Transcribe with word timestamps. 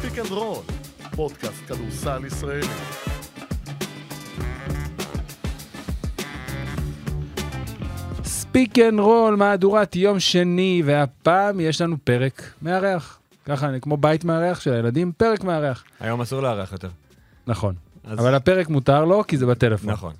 Speak 0.00 0.18
and 0.18 0.30
Roll, 0.30 0.62
פודקאסט 1.16 1.62
כדורסל 1.68 2.24
ישראלי. 2.26 2.66
Speak 8.24 8.78
and 8.78 9.00
Roll, 9.00 9.36
מהדורת 9.36 9.96
יום 9.96 10.20
שני, 10.20 10.82
והפעם 10.84 11.60
יש 11.60 11.80
לנו 11.80 11.96
פרק 12.04 12.42
מארח. 12.62 13.18
ככה, 13.44 13.68
אני 13.68 13.80
כמו 13.80 13.96
בית 13.96 14.24
מארח 14.24 14.60
של 14.60 14.72
הילדים, 14.72 15.12
פרק 15.16 15.44
מארח. 15.44 15.84
היום 16.00 16.20
אסור 16.20 16.40
לארח 16.42 16.72
יותר. 16.72 16.88
נכון. 17.46 17.74
אז- 18.04 18.18
אבל 18.18 18.34
הפרק 18.34 18.68
מותר 18.68 19.04
לו, 19.04 19.24
כי 19.28 19.38
זה 19.38 19.46
בטלפון. 19.46 19.90
נכון. 19.90 20.12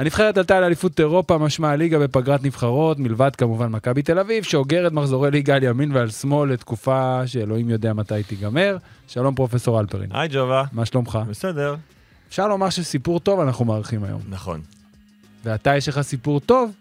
הנבחרת 0.00 0.38
עלתה 0.38 0.60
לאליפות 0.60 1.00
אירופה, 1.00 1.38
משמע 1.38 1.70
הליגה 1.70 1.98
בפגרת 1.98 2.44
נבחרות, 2.44 2.98
מלבד 2.98 3.36
כמובן 3.36 3.66
מכבי 3.66 4.02
תל 4.02 4.18
אביב, 4.18 4.44
שאוגרת 4.44 4.92
מחזורי 4.92 5.30
ליגה 5.30 5.54
על 5.54 5.62
ימין 5.62 5.92
ועל 5.96 6.10
שמאל 6.10 6.52
לתקופה 6.52 7.22
שאלוהים 7.26 7.70
יודע 7.70 7.92
מתי 7.92 8.22
תיגמר. 8.22 8.76
שלום 9.08 9.34
פרופסור 9.34 9.80
אלפרין. 9.80 10.10
היי 10.12 10.28
ג'ובה. 10.32 10.64
מה 10.72 10.86
שלומך? 10.86 11.18
בסדר. 11.28 11.76
אפשר 12.28 12.48
לומר 12.48 12.70
שסיפור 12.70 13.20
טוב 13.20 13.40
אנחנו 13.40 13.64
מארחים 13.64 14.04
היום. 14.04 14.20
נכון. 14.28 14.60
ואתה 15.44 15.76
יש 15.76 15.88
לך 15.88 16.00
סיפור 16.00 16.40
טוב 16.40 16.72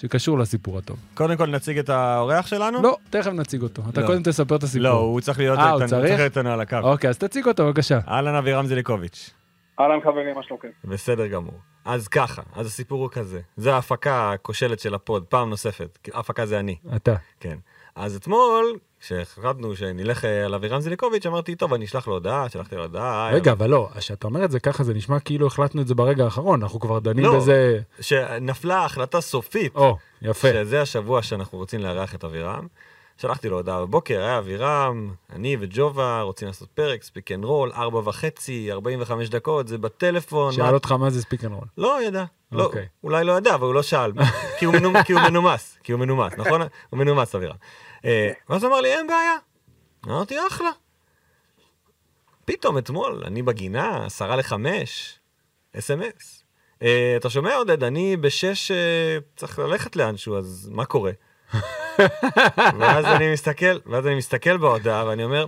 שקשור 0.00 0.38
לסיפור 0.38 0.78
הטוב. 0.78 0.96
קודם 1.14 1.36
כל 1.36 1.46
נציג 1.46 1.78
את 1.78 1.88
האורח 1.88 2.46
שלנו? 2.46 2.82
לא, 2.82 2.96
תכף 3.10 3.30
נציג 3.32 3.62
אותו. 3.62 3.82
אתה 3.88 4.00
לא. 4.00 4.06
קודם 4.06 4.22
תספר 4.22 4.56
את 4.56 4.62
הסיפור. 4.62 4.82
לא, 4.82 4.92
הוא 4.92 5.20
צריך 5.20 5.38
להיות 5.38 5.58
אה? 5.58 5.74
צריך 5.86 6.04
להיות 6.04 6.20
איתנו 6.20 6.50
על 6.50 6.60
הקו. 6.60 6.78
אוקיי, 6.82 7.10
אז 7.10 7.18
תציג 7.18 7.46
אותו 7.46 7.66
בבקשה. 7.66 7.98
אהלן 8.08 8.34
אבירם 8.34 8.66
זליקוביץ'. 8.66 9.30
אהלן 9.80 10.00
חברים, 10.00 10.34
מה 10.34 10.42
שלומכם? 10.42 10.68
בסדר 10.84 11.26
גמור. 11.26 11.54
אז 11.84 12.08
ככה, 12.08 12.42
אז 12.54 12.66
הסיפור 12.66 13.02
הוא 13.02 13.10
כזה. 13.10 13.40
זה 13.56 13.74
ההפקה 13.74 14.32
הכושלת 14.32 14.80
של 14.80 14.94
ה 14.94 15.00
pod, 15.00 15.24
פעם 15.24 15.50
נוספת. 15.50 15.98
ההפקה 16.14 16.46
זה 16.46 16.58
אני, 16.58 16.76
אתה. 16.96 17.14
כן. 17.40 17.58
אז 17.96 18.16
אתמול, 18.16 18.78
כשהחלטנו 19.00 19.76
שנלך 19.76 20.24
אה, 20.24 20.44
על 20.44 20.54
אבירם 20.54 20.80
זליקוביץ', 20.80 21.26
אמרתי, 21.26 21.54
טוב, 21.54 21.74
אני 21.74 21.84
אשלח 21.84 22.08
לו 22.08 22.14
הודעה, 22.14 22.48
שלחתי 22.48 22.76
לו 22.76 22.82
הודעה. 22.82 23.30
רגע, 23.32 23.52
אבל 23.52 23.70
לא, 23.70 23.88
כשאתה 23.98 24.26
אומר 24.26 24.44
את 24.44 24.50
זה 24.50 24.60
ככה, 24.60 24.84
זה 24.84 24.94
נשמע 24.94 25.20
כאילו 25.20 25.46
החלטנו 25.46 25.82
את 25.82 25.86
זה 25.86 25.94
ברגע 25.94 26.24
האחרון, 26.24 26.62
אנחנו 26.62 26.80
כבר 26.80 26.98
דנים 26.98 27.24
לא. 27.24 27.36
בזה... 27.36 27.78
שנפלה 28.00 28.84
החלטה 28.84 29.20
סופית. 29.20 29.76
או, 29.76 29.96
יפה. 30.22 30.48
שזה 30.48 30.82
השבוע 30.82 31.22
שאנחנו 31.22 31.58
רוצים 31.58 31.80
לארח 31.80 32.14
את 32.14 32.24
אבירם. 32.24 32.66
שלחתי 33.20 33.48
לו 33.48 33.56
הודעה 33.56 33.80
בבוקר, 33.80 34.20
היה 34.20 34.38
אבירם, 34.38 35.10
אני 35.32 35.56
וג'ובה 35.60 36.20
רוצים 36.22 36.48
לעשות 36.48 36.68
פרק, 36.70 37.02
Speak 37.02 37.32
and 37.32 37.44
Roll, 37.44 37.72
ארבע 37.72 37.98
וחצי, 38.04 38.72
45 38.72 39.28
דקות, 39.28 39.68
זה 39.68 39.78
בטלפון. 39.78 40.52
שאל 40.52 40.62
מה- 40.64 40.70
אותך 40.70 40.92
מה 40.92 41.10
זה 41.10 41.22
Speak 41.22 41.44
and 41.44 41.52
Roll. 41.52 41.64
לא 41.78 42.02
ידע. 42.02 42.24
לא, 42.52 42.64
אוקיי. 42.64 42.86
אולי 43.04 43.24
לא 43.24 43.32
ידע, 43.38 43.54
אבל 43.54 43.66
הוא 43.66 43.74
לא 43.74 43.82
שאל. 43.82 44.12
כי 44.58 44.64
הוא 44.64 44.74
מנומ- 44.74 45.02
כי 45.04 45.12
הוא 45.12 45.20
מנומס, 45.20 45.78
כי 45.84 45.92
הוא 45.92 46.00
מנומס, 46.00 46.32
נכון? 46.38 46.60
הוא 46.90 46.98
מנומס 46.98 47.34
אבירם. 47.34 47.56
אה, 48.04 48.32
ואז 48.48 48.64
הוא 48.64 48.70
אמר 48.72 48.80
לי, 48.80 48.94
אין 48.94 49.06
בעיה. 49.06 49.36
אמרתי, 50.06 50.34
אחלה. 50.46 50.70
פתאום 52.44 52.78
אתמול, 52.78 53.22
אני 53.26 53.42
בגינה, 53.42 54.06
עשרה 54.06 54.36
לחמש, 54.36 55.18
אס.אם.אס. 55.78 56.44
אה, 56.82 57.14
אתה 57.16 57.30
שומע 57.30 57.54
עודד, 57.56 57.84
אני 57.84 58.16
בשש 58.16 58.70
אה, 58.70 58.76
צריך 59.36 59.58
ללכת 59.58 59.96
לאנשהו, 59.96 60.38
אז 60.38 60.68
מה 60.72 60.84
קורה? 60.84 61.12
ואז 62.78 63.04
אני 63.04 63.32
מסתכל, 63.32 63.78
ואז 63.86 64.06
אני 64.06 64.14
מסתכל 64.14 64.56
בהודעה 64.56 65.06
ואני 65.06 65.24
אומר, 65.24 65.46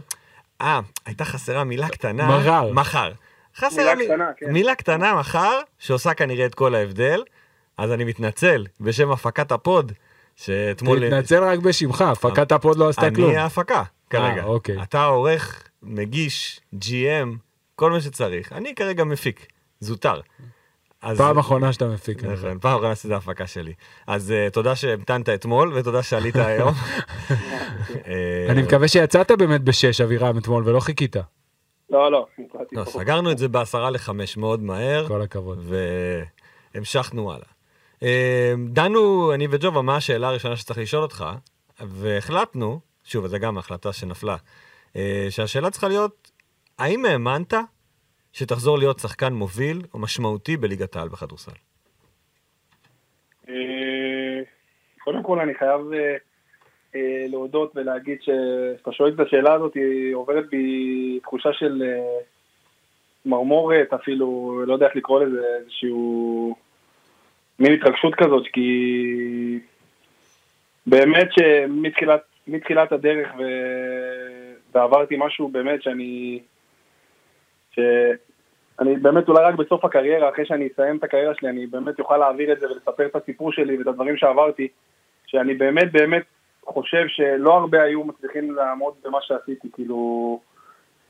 אה, 0.61 0.81
הייתה 1.06 1.25
חסרה 1.25 1.65
מילה 1.65 1.89
קטנה. 1.89 2.39
מחר. 2.39 2.73
מחר. 2.73 3.12
חסרה 3.56 3.70
מילה 3.79 3.95
מי- 3.95 4.05
קטנה, 4.06 4.31
כן. 4.37 4.53
מילה 4.53 4.75
קטנה 4.75 5.15
מחר, 5.15 5.59
שעושה 5.78 6.15
כנראה 6.15 6.47
את 6.47 6.55
כל 6.55 6.75
ההבדל. 6.75 7.23
אז 7.78 7.93
אני 7.93 8.05
מתנצל 8.05 8.67
בשם 8.81 9.11
הפקת 9.11 9.53
ה 9.53 9.61
pod, 9.61 9.92
שאתמול... 10.37 11.06
תתנצל 11.09 11.45
רק 11.45 11.59
בשמך, 11.59 12.01
הפקת 12.03 12.53
ה 12.53 12.58
pod 12.58 12.77
לא 12.78 12.89
עשתה 12.89 13.11
כלום. 13.15 13.31
אני 13.31 13.39
ההפקה 13.39 13.83
כרגע. 14.11 14.45
אוקיי. 14.45 14.83
אתה 14.83 15.05
עורך, 15.05 15.62
מגיש, 15.83 16.61
GM, 16.75 17.28
כל 17.77 17.91
מה 17.91 18.01
שצריך. 18.01 18.53
אני 18.53 18.75
כרגע 18.75 19.05
מפיק, 19.05 19.47
זוטר. 19.81 20.21
אז- 21.03 21.19
פעם 21.19 21.38
אחרונה 21.38 21.72
שאתה 21.72 21.88
מפיק. 21.88 22.25
נכון, 22.25 22.59
פעם 22.59 22.77
אחרונה 22.77 22.94
שזו 22.94 23.15
ההפקה 23.15 23.47
שלי. 23.47 23.72
אז 24.06 24.33
אה, 24.33 24.49
תודה 24.53 24.77
שהמתנת 24.77 25.28
אתמול, 25.28 25.72
ותודה 25.75 26.03
שעלית 26.03 26.37
היום. 26.47 26.75
אה, 28.06 28.47
אני 28.49 28.62
מקווה 28.62 28.88
שיצאת 28.88 29.31
באמת 29.31 29.60
בשש, 29.60 30.00
אבירם, 30.00 30.39
אתמול, 30.39 30.69
ולא 30.69 30.81
חיכית. 30.81 31.16
לא, 31.91 32.12
לא. 32.12 32.27
לא. 32.72 32.84
סגרנו 32.84 33.31
את 33.33 33.39
זה 33.39 33.49
בעשרה 33.49 33.91
לחמש 33.91 34.37
מאוד 34.37 34.62
מהר, 34.62 35.09
כל 35.09 35.22
הכבוד. 35.22 35.72
והמשכנו 36.75 37.33
הלאה. 37.33 37.47
אה, 38.03 38.55
דנו, 38.69 39.34
אני 39.34 39.49
וג'ובה, 39.50 39.83
מה 39.83 39.97
השאלה 39.97 40.28
הראשונה 40.28 40.56
שצריך 40.56 40.78
לשאול 40.78 41.03
אותך, 41.03 41.25
והחלטנו, 41.81 42.81
שוב, 43.05 43.27
זו 43.27 43.39
גם 43.39 43.59
החלטה 43.59 43.93
שנפלה, 43.93 44.37
שהשאלה 45.31 45.71
צריכה 45.71 45.89
להיות, 45.89 46.31
האם 46.78 47.05
האמנת 47.05 47.55
שתחזור 48.32 48.78
להיות 48.78 48.98
שחקן 48.98 49.32
מוביל 49.32 49.78
או 49.94 49.98
משמעותי 49.98 50.56
בליגת 50.56 50.96
העל 50.96 51.08
בכדורסל? 51.08 51.52
אה, 53.48 54.41
קודם 54.98 55.22
כל 55.22 55.41
אני 55.41 55.54
חייב 55.54 55.80
אה, 55.92 56.16
אה, 56.94 57.26
להודות 57.28 57.72
ולהגיד 57.74 58.18
שאתה 58.22 58.92
שואל 58.92 59.14
את 59.14 59.20
השאלה 59.20 59.54
הזאת, 59.54 59.74
היא 59.74 60.14
עוברת 60.14 60.50
בי 60.50 61.18
תחושה 61.22 61.52
של 61.52 61.82
מרמורת, 63.26 63.92
אפילו, 63.92 64.60
לא 64.66 64.72
יודע 64.72 64.86
איך 64.86 64.97
לקרוא 64.97 65.24
לזה, 65.24 65.47
איזשהו 65.60 66.56
מין 67.58 67.72
התרגשות 67.72 68.14
כזאת, 68.14 68.47
כי 68.52 69.58
באמת 70.86 71.28
שמתחילת 71.32 72.20
מתחילת 72.47 72.92
הדרך 72.92 73.28
ו... 73.38 73.42
ועברתי 74.74 75.14
משהו 75.18 75.48
באמת 75.48 75.82
שאני... 75.82 76.41
שאני 77.70 78.97
באמת 78.97 79.28
אולי 79.28 79.44
רק 79.44 79.54
בסוף 79.54 79.84
הקריירה, 79.84 80.28
אחרי 80.28 80.47
שאני 80.47 80.69
אסיים 80.75 80.97
את 80.97 81.04
הקריירה 81.04 81.34
שלי, 81.34 81.48
אני 81.48 81.66
באמת 81.66 82.00
אוכל 82.00 82.16
להעביר 82.16 82.53
את 82.53 82.60
זה 82.60 82.66
ולספר 82.66 83.06
את 83.06 83.16
הסיפור 83.16 83.53
שלי 83.53 83.78
ואת 83.78 83.86
הדברים 83.86 84.16
שעברתי, 84.16 84.69
שאני 85.26 85.54
באמת 85.54 85.92
באמת 85.92 86.22
חושב 86.64 87.04
שלא 87.09 87.54
הרבה 87.54 87.82
היו 87.82 88.04
מצליחים 88.04 88.54
לעמוד 88.54 88.94
במה 89.04 89.19
שעשיתי, 89.20 89.69
כאילו, 89.72 90.41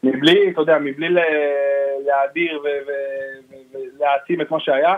מבלי, 0.02 0.50
אתה 0.50 0.60
יודע, 0.60 0.78
מבלי 0.78 1.08
להאדיר 2.06 2.62
ולהעצים 3.98 4.40
את 4.40 4.50
מה 4.50 4.60
שהיה, 4.60 4.94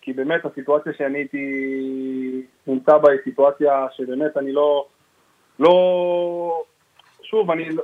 כי 0.00 0.12
באמת 0.12 0.44
הסיטואציה 0.44 0.92
שאני 0.98 1.18
הייתי 1.18 2.42
נמצא 2.66 2.98
בה 2.98 3.10
היא 3.10 3.20
סיטואציה 3.24 3.86
שבאמת 3.96 4.36
אני 4.36 4.52
לא, 4.52 4.86
לא, 5.58 6.62
שוב, 7.22 7.50
אני, 7.50 7.70
לא- 7.70 7.82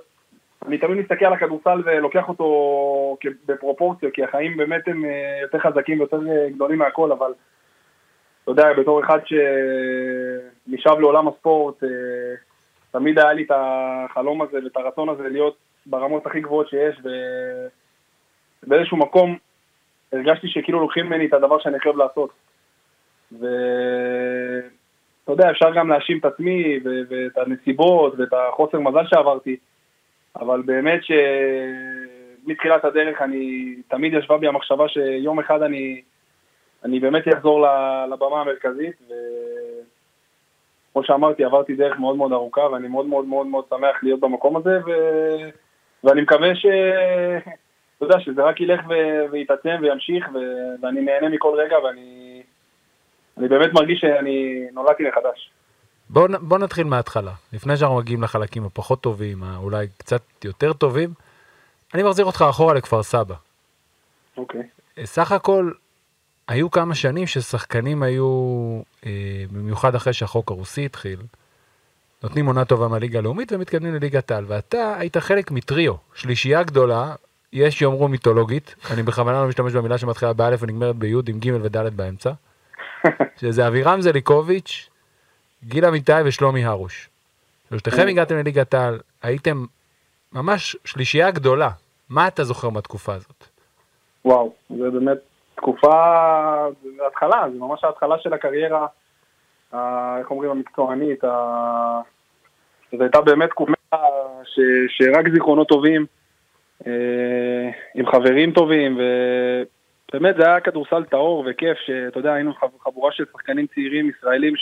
אני 0.66 0.78
תמיד 0.78 0.98
מסתכל 0.98 1.24
על 1.24 1.32
הכדורסל 1.32 1.82
ולוקח 1.84 2.28
אותו 2.28 3.16
בפרופורציה, 3.46 4.10
כי 4.10 4.24
החיים 4.24 4.56
באמת 4.56 4.88
הם 4.88 5.04
אה, 5.04 5.38
יותר 5.42 5.58
חזקים 5.58 5.98
ויותר 5.98 6.20
אה, 6.30 6.50
גדולים 6.50 6.78
מהכל, 6.78 7.12
אבל 7.12 7.32
אתה 8.42 8.50
יודע, 8.50 8.72
בתור 8.72 9.04
אחד 9.04 9.18
שנשאב 9.26 11.00
לעולם 11.00 11.28
הספורט, 11.28 11.84
אה, 11.84 11.88
תמיד 12.90 13.18
היה 13.18 13.32
לי 13.32 13.42
את 13.42 13.50
החלום 13.54 14.42
הזה 14.42 14.58
ואת 14.64 14.76
הרצון 14.76 15.08
הזה 15.08 15.28
להיות 15.28 15.56
ברמות 15.86 16.26
הכי 16.26 16.40
גבוהות 16.40 16.68
שיש, 16.68 17.00
ובאיזשהו 18.64 18.96
מקום 18.96 19.36
הרגשתי 20.12 20.48
שכאילו 20.48 20.80
לוקחים 20.80 21.06
ממני 21.06 21.26
את 21.26 21.32
הדבר 21.32 21.58
שאני 21.58 21.80
חייב 21.80 21.96
לעשות. 21.96 22.30
ואתה 23.32 23.48
יודע, 25.32 25.50
אפשר 25.50 25.74
גם 25.74 25.88
להאשים 25.88 26.18
את 26.18 26.24
עצמי 26.24 26.80
ואת 26.84 27.38
הנסיבות 27.38 28.14
ואת 28.18 28.32
החוסר 28.32 28.80
מזל 28.80 29.06
שעברתי, 29.06 29.56
אבל 30.36 30.62
באמת 30.62 31.00
שמתחילת 32.44 32.84
הדרך 32.84 33.22
אני, 33.22 33.74
תמיד 33.88 34.14
ישבה 34.14 34.38
בי 34.38 34.46
המחשבה 34.46 34.88
שיום 34.88 35.40
אחד 35.40 35.62
אני, 35.62 36.02
אני 36.84 37.00
באמת 37.00 37.22
אחזור 37.34 37.66
לבמה 38.12 38.40
המרכזית, 38.40 38.96
וכמו 40.90 41.04
שאמרתי, 41.04 41.44
עברתי 41.44 41.74
דרך 41.74 41.98
מאוד 41.98 42.16
מאוד 42.16 42.32
ארוכה, 42.32 42.60
ואני 42.60 42.88
מאוד 42.88 43.06
מאוד 43.06 43.24
מאוד 43.24 43.46
מאוד 43.46 43.64
שמח 43.68 44.02
להיות 44.02 44.20
במקום 44.20 44.56
הזה, 44.56 44.78
ו... 44.86 44.90
ואני 46.04 46.20
מקווה 46.20 46.54
ש... 46.54 46.66
אתה 47.96 48.04
יודע, 48.04 48.20
שזה 48.20 48.42
רק 48.42 48.60
ילך. 48.60 48.80
ויתעצם 49.30 49.76
וימשיך, 49.80 50.28
ו... 50.34 50.38
ואני 50.82 51.00
נהנה 51.00 51.28
מכל 51.28 51.54
רגע, 51.60 51.78
ואני 51.78 52.42
אני 53.38 53.48
באמת 53.48 53.72
מרגיש 53.72 54.00
שאני 54.00 54.66
נולדתי 54.72 55.08
מחדש. 55.08 55.50
בוא, 56.12 56.28
נ- 56.28 56.48
בוא 56.48 56.58
נתחיל 56.58 56.86
מההתחלה, 56.86 57.32
לפני 57.52 57.76
שאנחנו 57.76 57.96
מגיעים 57.96 58.22
לחלקים 58.22 58.64
הפחות 58.64 59.00
טובים, 59.00 59.42
האולי 59.42 59.86
קצת 59.96 60.22
יותר 60.44 60.72
טובים. 60.72 61.14
אני 61.94 62.02
מחזיר 62.02 62.24
אותך 62.24 62.44
אחורה 62.50 62.74
לכפר 62.74 63.02
סבא. 63.02 63.34
אוקיי. 64.36 64.62
סך 65.04 65.32
הכל, 65.32 65.70
היו 66.48 66.70
כמה 66.70 66.94
שנים 66.94 67.26
ששחקנים 67.26 68.02
היו, 68.02 68.26
אה, 69.06 69.10
במיוחד 69.52 69.94
אחרי 69.94 70.12
שהחוק 70.12 70.50
הרוסי 70.50 70.84
התחיל, 70.84 71.20
נותנים 72.22 72.46
עונה 72.46 72.64
טובה 72.64 72.88
מהליגה 72.88 73.18
הלאומית 73.18 73.52
ומתקדמים 73.52 73.94
לליגת 73.94 74.30
העל, 74.30 74.44
ואתה 74.48 74.94
היית 74.98 75.16
חלק 75.16 75.50
מטריו, 75.50 75.94
שלישייה 76.14 76.62
גדולה, 76.62 77.14
יש 77.52 77.78
שיאמרו 77.78 78.08
מיתולוגית, 78.08 78.74
אני 78.90 79.02
בכוונה 79.02 79.42
לא 79.42 79.48
משתמש 79.48 79.72
במילה 79.72 79.98
שמתחילה 79.98 80.32
באלף 80.32 80.62
ונגמרת 80.62 80.96
ביוד 80.96 81.28
עם 81.28 81.38
ג' 81.38 81.50
וד' 81.62 81.96
באמצע, 81.96 82.32
שזה 83.40 83.68
אבירם 83.68 84.00
זליקוביץ', 84.00 84.88
גיל 85.64 85.84
אמיתי 85.84 86.12
ושלומי 86.24 86.64
הרוש. 86.64 87.08
שלושתכם 87.68 88.08
הגעתם 88.08 88.34
לליגת 88.36 88.74
העל, 88.74 88.98
הייתם 89.22 89.64
ממש 90.32 90.76
שלישייה 90.84 91.30
גדולה. 91.30 91.68
מה 92.10 92.28
אתה 92.28 92.44
זוכר 92.44 92.68
מהתקופה 92.70 93.14
הזאת? 93.14 93.44
וואו, 94.24 94.52
זה 94.70 94.90
באמת 94.90 95.18
תקופה, 95.54 95.88
זה 96.82 97.06
התחלה, 97.06 97.44
זה 97.52 97.58
ממש 97.58 97.84
ההתחלה 97.84 98.18
של 98.18 98.32
הקריירה, 98.32 98.86
ה- 99.72 100.18
איך 100.18 100.30
אומרים, 100.30 100.50
המקצוענית, 100.50 101.24
ה- 101.24 102.00
זו 102.92 103.02
הייתה 103.02 103.20
באמת 103.20 103.50
תקופה 103.50 103.72
ש, 104.44 104.60
שרק 104.88 105.28
זיכרונות 105.34 105.68
טובים, 105.68 106.06
אה, 106.86 106.92
עם 107.94 108.06
חברים 108.06 108.52
טובים, 108.52 108.98
ובאמת 110.12 110.36
זה 110.36 110.46
היה 110.46 110.60
כדורסל 110.60 111.04
טהור 111.04 111.44
וכיף, 111.50 111.78
שאתה 111.86 112.18
יודע, 112.18 112.32
היינו 112.32 112.54
חב- 112.54 112.78
חבורה 112.84 113.12
של 113.12 113.24
שחקנים 113.32 113.66
צעירים 113.74 114.10
ישראלים 114.10 114.54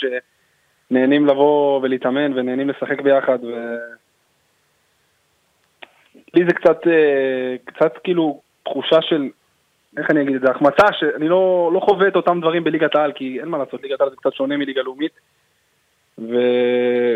שנהנים 0.91 1.27
לבוא 1.27 1.81
ולהתאמן 1.83 2.39
ונהנים 2.39 2.69
לשחק 2.69 3.01
ביחד, 3.01 3.39
ו... 3.45 3.77
לי 6.35 6.45
זה 6.49 6.55
קצת, 6.55 6.87
אה, 6.87 7.57
קצת 7.65 7.93
כאילו 8.05 8.41
תחושה 8.65 9.03
של, 9.03 9.29
איך 9.99 10.11
אני 10.11 10.23
אגיד 10.23 10.35
את 10.35 10.41
זה, 10.41 10.51
החמצה 10.51 10.87
שאני 10.93 11.29
לא, 11.29 11.71
לא 11.75 11.81
חווה 11.81 12.09
את 12.09 12.17
אותם 12.17 12.41
דברים 12.41 12.65
בליגת 12.65 12.97
העל, 12.97 13.13
כי 13.13 13.41
אין 13.41 13.49
מה 13.49 13.59
לעשות, 13.59 13.83
ליגת 13.83 14.01
העל 14.01 14.11
זה 14.11 14.17
קצת 14.17 14.35
שונה 14.35 14.57
מליגה 14.57 14.83
לאומית. 14.83 15.13
ו... 16.19 16.35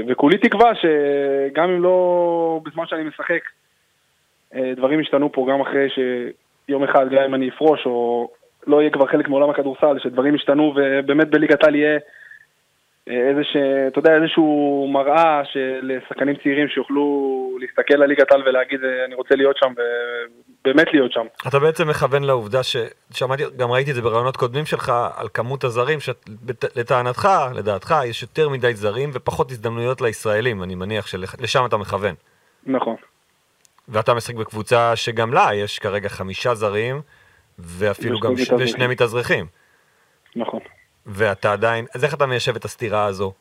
וכולי 0.08 0.38
תקווה 0.38 0.72
שגם 0.74 1.70
אם 1.70 1.82
לא 1.82 2.60
בזמן 2.64 2.86
שאני 2.86 3.04
משחק, 3.04 3.40
אה, 4.54 4.72
דברים 4.76 5.00
ישתנו 5.00 5.32
פה 5.32 5.46
גם 5.50 5.60
אחרי 5.60 5.88
שיום 5.90 6.84
אחד, 6.84 7.06
גם 7.10 7.22
אם 7.22 7.34
אני 7.34 7.48
אפרוש 7.48 7.86
או 7.86 8.28
לא 8.66 8.80
יהיה 8.80 8.90
כבר 8.90 9.06
חלק 9.06 9.28
מעולם 9.28 9.50
הכדורסל, 9.50 9.98
שדברים 9.98 10.34
ישתנו 10.34 10.74
ובאמת 10.76 11.28
בליגת 11.28 11.64
העל 11.64 11.74
יהיה 11.74 11.98
איזה 13.06 13.44
ש... 13.44 13.56
אתה 13.88 13.98
יודע, 13.98 14.14
איזשהו 14.14 14.88
מראה 14.92 15.42
של 15.44 15.98
שחקנים 16.08 16.36
צעירים 16.42 16.68
שיוכלו 16.68 17.58
להסתכל 17.60 18.02
על 18.02 18.08
ליגת 18.08 18.32
העל 18.32 18.42
ולהגיד 18.48 18.84
אה, 18.84 19.04
אני 19.04 19.14
רוצה 19.14 19.34
להיות 19.34 19.56
שם 19.56 19.72
ובאמת 20.64 20.86
להיות 20.92 21.12
שם. 21.12 21.26
אתה 21.48 21.58
בעצם 21.58 21.88
מכוון 21.88 22.22
לעובדה 22.24 22.60
ששמעתי, 22.62 23.42
גם 23.56 23.70
ראיתי 23.70 23.90
את 23.90 23.94
זה 23.94 24.02
ברעיונות 24.02 24.36
קודמים 24.36 24.64
שלך, 24.64 24.92
על 25.16 25.28
כמות 25.34 25.64
הזרים, 25.64 25.98
שלטענתך, 26.00 27.28
לדעתך, 27.54 27.94
יש 28.06 28.22
יותר 28.22 28.48
מדי 28.48 28.74
זרים 28.74 29.10
ופחות 29.12 29.50
הזדמנויות 29.50 30.00
לישראלים, 30.00 30.62
אני 30.62 30.74
מניח 30.74 31.06
שלשם 31.06 31.64
אתה 31.66 31.76
מכוון. 31.76 32.14
נכון. 32.66 32.96
ואתה 33.88 34.14
משחק 34.14 34.34
בקבוצה 34.34 34.96
שגם 34.96 35.34
לה 35.34 35.54
יש 35.54 35.78
כרגע 35.78 36.08
חמישה 36.08 36.54
זרים, 36.54 37.00
ואפילו 37.58 38.20
גם 38.20 38.36
ש... 38.36 38.50
ושני 38.58 38.86
מתאזרחים. 38.86 39.46
נכון. 40.36 40.60
ואתה 41.06 41.52
עדיין, 41.52 41.86
אז 41.94 42.04
איך 42.04 42.14
אתה 42.14 42.26
מיישב 42.26 42.56
את 42.56 42.64
הסתירה 42.64 43.04
הזו? 43.04 43.32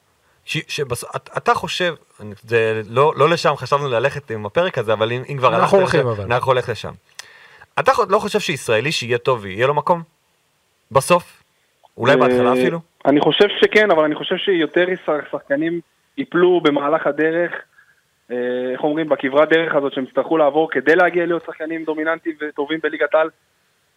ש, 0.45 0.57
שבס... 0.67 1.03
את, 1.15 1.29
אתה 1.37 1.53
חושב, 1.53 1.93
זה 2.41 2.81
לא, 2.89 3.13
לא 3.15 3.29
לשם 3.29 3.53
חשבנו 3.55 3.89
ללכת 3.89 4.31
עם 4.31 4.45
הפרק 4.45 4.77
הזה, 4.77 4.93
אבל 4.93 5.11
אם, 5.11 5.21
אם 5.29 5.37
כבר 5.37 5.55
אנחנו 5.55 5.77
הולכים, 5.77 5.99
לשם, 5.99 6.07
אבל. 6.07 6.33
אנחנו 6.33 6.51
הולך 6.51 6.69
לשם. 6.69 6.91
אתה 7.79 7.91
לא 8.09 8.19
חושב 8.19 8.39
שישראלי 8.39 8.91
שיהיה 8.91 9.17
טוב, 9.17 9.45
יהיה 9.45 9.67
לו 9.67 9.73
מקום? 9.73 10.01
בסוף? 10.91 11.43
אולי 11.97 12.17
בהתחלה 12.17 12.49
אה, 12.49 12.53
אפילו? 12.53 12.79
אני 13.05 13.21
חושב 13.21 13.45
שכן, 13.61 13.91
אבל 13.91 14.03
אני 14.03 14.15
חושב 14.15 14.37
שיותר 14.37 14.85
שחקנים 15.31 15.79
ייפלו 16.17 16.61
במהלך 16.61 17.07
הדרך, 17.07 17.51
אה, 18.31 18.37
איך 18.73 18.83
אומרים, 18.83 19.09
בכברת 19.09 19.49
דרך 19.49 19.75
הזאת 19.75 19.93
שהם 19.93 20.03
יצטרכו 20.03 20.37
לעבור 20.37 20.71
כדי 20.71 20.95
להגיע 20.95 21.25
להיות 21.25 21.43
שחקנים 21.45 21.83
דומיננטיים 21.83 22.35
וטובים 22.41 22.79
בליגת 22.83 23.15
העל, 23.15 23.29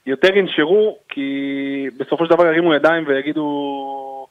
יותר 0.07 0.37
ינשרו, 0.37 0.99
כי 1.09 1.89
בסופו 1.97 2.25
של 2.25 2.31
דבר 2.31 2.47
ירימו 2.47 2.75
ידיים 2.75 3.05
ויגידו, 3.07 4.27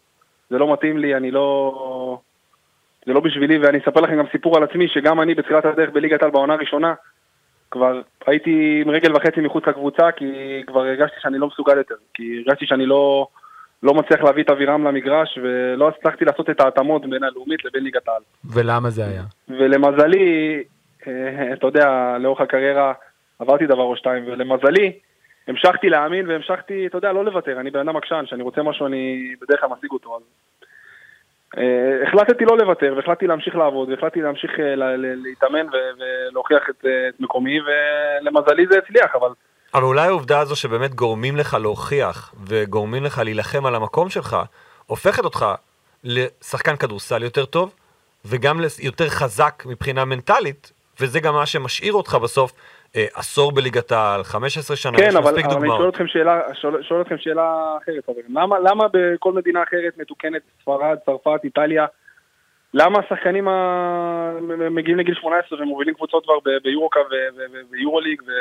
זה 0.49 0.57
לא 0.57 0.73
מתאים 0.73 0.97
לי, 0.97 1.15
אני 1.15 1.31
לא... 1.31 2.19
זה 3.05 3.13
לא 3.13 3.19
בשבילי, 3.19 3.57
ואני 3.57 3.77
אספר 3.77 4.01
לכם 4.01 4.17
גם 4.17 4.25
סיפור 4.31 4.57
על 4.57 4.63
עצמי, 4.63 4.87
שגם 4.87 5.21
אני 5.21 5.35
בתחילת 5.35 5.65
הדרך 5.65 5.89
בליגת 5.89 6.21
העל 6.21 6.31
בעונה 6.31 6.53
הראשונה, 6.53 6.93
כבר 7.71 8.01
הייתי 8.27 8.81
עם 8.85 8.89
רגל 8.89 9.15
וחצי 9.15 9.41
מחוץ 9.41 9.63
לקבוצה, 9.67 10.11
כי 10.11 10.25
כבר 10.67 10.79
הרגשתי 10.79 11.15
שאני 11.19 11.37
לא 11.37 11.47
מסוגל 11.47 11.77
יותר, 11.77 11.95
כי 12.13 12.43
הרגשתי 12.47 12.65
שאני 12.65 12.85
לא, 12.85 13.27
לא 13.83 13.93
מצליח 13.93 14.23
להביא 14.23 14.43
את 14.43 14.49
אבירם 14.49 14.87
למגרש, 14.87 15.39
ולא 15.43 15.87
הצלחתי 15.87 16.25
לעשות 16.25 16.49
את 16.49 16.61
ההתאמות 16.61 17.09
בין 17.09 17.23
הלאומית 17.23 17.65
לבין 17.65 17.83
ליגת 17.83 18.07
העל. 18.07 18.21
ולמה 18.53 18.89
זה 18.89 19.05
היה? 19.05 19.23
ולמזלי, 19.49 20.63
אה, 21.07 21.53
אתה 21.53 21.67
יודע, 21.67 22.17
לאורך 22.19 22.41
הקריירה 22.41 22.93
עברתי 23.39 23.67
דבר 23.67 23.83
או 23.83 23.95
שתיים, 23.95 24.23
ולמזלי, 24.27 24.91
המשכתי 25.47 25.89
להאמין 25.89 26.27
והמשכתי, 26.27 26.87
אתה 26.87 26.97
יודע, 26.97 27.13
לא 27.13 27.25
לוותר. 27.25 27.59
אני 27.59 27.71
בן 27.71 27.79
אדם 27.79 27.97
עקשן, 27.97 28.23
שאני 28.25 28.43
רוצה 28.43 28.63
משהו, 28.63 28.85
אני 28.85 29.33
בדרך 29.41 29.59
כלל 29.59 29.69
משיג 29.69 29.91
אותו. 29.91 30.15
אז... 30.15 30.21
אה, 31.57 32.07
החלטתי 32.07 32.45
לא 32.45 32.57
לוותר, 32.57 32.93
והחלטתי 32.95 33.27
להמשיך 33.27 33.55
לעבוד, 33.55 33.89
והחלטתי 33.89 34.21
להמשיך 34.21 34.51
אה, 34.59 34.75
להתאמן 34.97 35.65
ולהוכיח 35.73 36.63
את, 36.69 36.85
אה, 36.85 37.09
את 37.09 37.19
מקומי, 37.19 37.59
ולמזלי 37.61 38.65
זה 38.71 38.77
הצליח, 38.77 39.15
אבל 39.15 39.29
אבל 39.73 39.83
אולי 39.83 40.07
העובדה 40.07 40.39
הזו 40.39 40.55
שבאמת 40.55 40.95
גורמים 40.95 41.37
לך 41.37 41.53
להוכיח 41.53 42.35
וגורמים 42.47 43.03
לך 43.03 43.21
להילחם 43.23 43.65
על 43.65 43.75
המקום 43.75 44.09
שלך, 44.09 44.37
הופכת 44.85 45.23
אותך 45.23 45.45
לשחקן 46.03 46.75
כדורסל 46.75 47.23
יותר 47.23 47.45
טוב, 47.45 47.75
וגם 48.25 48.59
יותר 48.79 49.09
חזק 49.09 49.63
מבחינה 49.65 50.05
מנטלית, 50.05 50.71
וזה 50.99 51.19
גם 51.19 51.33
מה 51.33 51.45
שמשאיר 51.45 51.93
אותך 51.93 52.15
בסוף 52.15 52.51
עשור 53.13 53.51
בליגת 53.51 53.91
העל, 53.91 54.23
15 54.23 54.75
שנה, 54.77 54.97
כן, 54.97 55.05
יש 55.07 55.15
אבל, 55.15 55.31
מספיק 55.31 55.45
אבל 55.45 55.53
אני 55.55 55.67
שואל 55.67 55.77
דוגמאות. 55.77 55.93
אתכם 55.93 56.07
שאלה, 56.07 56.41
שואל, 56.53 56.83
שואל 56.83 57.01
אתכם 57.01 57.17
שאלה 57.17 57.77
אחרת, 57.83 58.05
חברים. 58.05 58.25
למה, 58.29 58.59
למה 58.59 58.83
בכל 58.93 59.33
מדינה 59.33 59.63
אחרת 59.63 59.97
מתוקנת, 59.97 60.41
ספרד, 60.61 60.97
צרפת, 61.05 61.39
איטליה, 61.43 61.85
למה 62.73 62.99
השחקנים 62.99 63.47
ה... 63.47 64.31
מגיעים 64.71 64.97
לגיל 64.97 65.15
18 65.15 65.61
ומובילים 65.61 65.93
קבוצות 65.93 66.23
כבר 66.23 66.39
ב- 66.45 66.63
ביורוקה 66.63 66.99
ו- 66.99 67.37
ו- 67.37 67.51
ו- 67.53 67.71
ויורוליג 67.71 68.21
ו... 68.21 68.31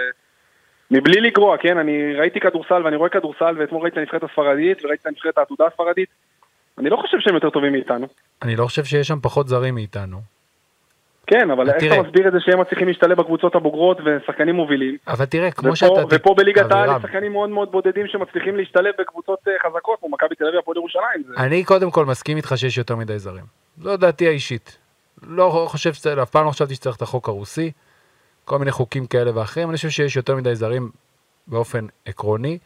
מבלי 0.91 1.21
לגרוע, 1.21 1.57
כן? 1.59 1.79
אני 1.79 2.15
ראיתי 2.15 2.41
כדורסל 2.41 2.83
ואני 2.85 2.97
רואה 2.97 3.09
כדורסל 3.09 3.55
ואתמול 3.59 3.83
ראיתי 3.83 3.95
את 3.95 3.99
הנבחרת 3.99 4.23
הספרדית 4.23 4.85
וראיתי 4.85 5.03
את 5.03 5.07
הנבחרת 5.07 5.39
העתודה 5.39 5.67
הספרדית. 5.67 6.09
אני 6.79 6.91
לא 6.91 6.97
חושב 6.97 7.17
שהם 7.21 7.35
יותר 7.35 7.51
טובים 7.51 7.73
מאיתנו. 7.73 8.07
אני 8.43 8.57
לא 8.57 8.65
חושב 8.65 8.85
שיש 8.85 9.09
שם 9.09 9.21
פחות 9.23 9.49
זרים 9.49 9.75
מאיתנו. 9.75 10.17
כן, 11.27 11.51
אבל 11.51 11.69
איך 11.69 11.77
תראה. 11.77 12.01
אתה 12.01 12.09
מסביר 12.09 12.29
את 12.29 12.33
זה 12.33 12.39
שהם 12.41 12.61
מצליחים 12.61 12.89
להשתלב 12.89 13.21
בקבוצות 13.21 13.55
הבוגרות 13.55 13.99
ושחקנים 14.05 14.55
מובילים? 14.55 14.97
אבל 15.07 15.25
תראה, 15.25 15.51
כמו 15.51 15.69
ופה, 15.69 15.77
שאתה... 15.77 16.01
ופה 16.11 16.35
בליגת 16.37 16.73
העל 16.73 16.91
יש 16.97 17.03
שחקנים 17.03 17.33
מאוד 17.33 17.51
מאוד 17.51 17.73
בודדים 17.73 18.07
שמצליחים 18.07 18.57
להשתלב 18.57 18.95
בקבוצות 18.99 19.39
אה, 19.49 19.53
חזקות, 19.67 19.99
כמו 20.01 20.09
מכבי 20.09 20.35
תל 20.35 20.45
אביב, 20.45 20.59
הפועל 20.59 20.77
ירושלים. 20.77 21.23
זה... 21.27 21.35
אני 21.37 21.65
קודם 21.65 21.91
כל 21.91 22.05
מסכים 22.05 22.37
איתך 22.37 22.53
שיש 22.57 22.79
יותר 22.79 22.97
מדי 22.97 23.19
זרים. 23.19 23.45
זו 23.79 23.97
דעתי 23.97 24.29
האישית. 24.29 24.79
לא 25.23 25.67
חושב 25.69 25.93
שצריך, 25.93 26.19
אף 26.19 26.31
פעם 26.31 26.45
לא 26.47 26.51
חשבתי 26.51 26.75
שצריך 26.75 26.97
את 26.97 27.03
החוק 27.03 27.29
הרוסי, 27.29 27.73
כל 28.45 28.59
מיני 28.59 28.71
חוקים 28.71 29.07
כאלה 29.07 29.39
ואחרים, 29.39 29.69
אני 29.69 29.77
חושב 29.77 29.89
שיש 29.89 30.17
יותר 30.17 30.37
מדי 30.37 30.55
זרים 30.55 30.91
באופן 31.47 31.87
עקרוני. 32.07 32.59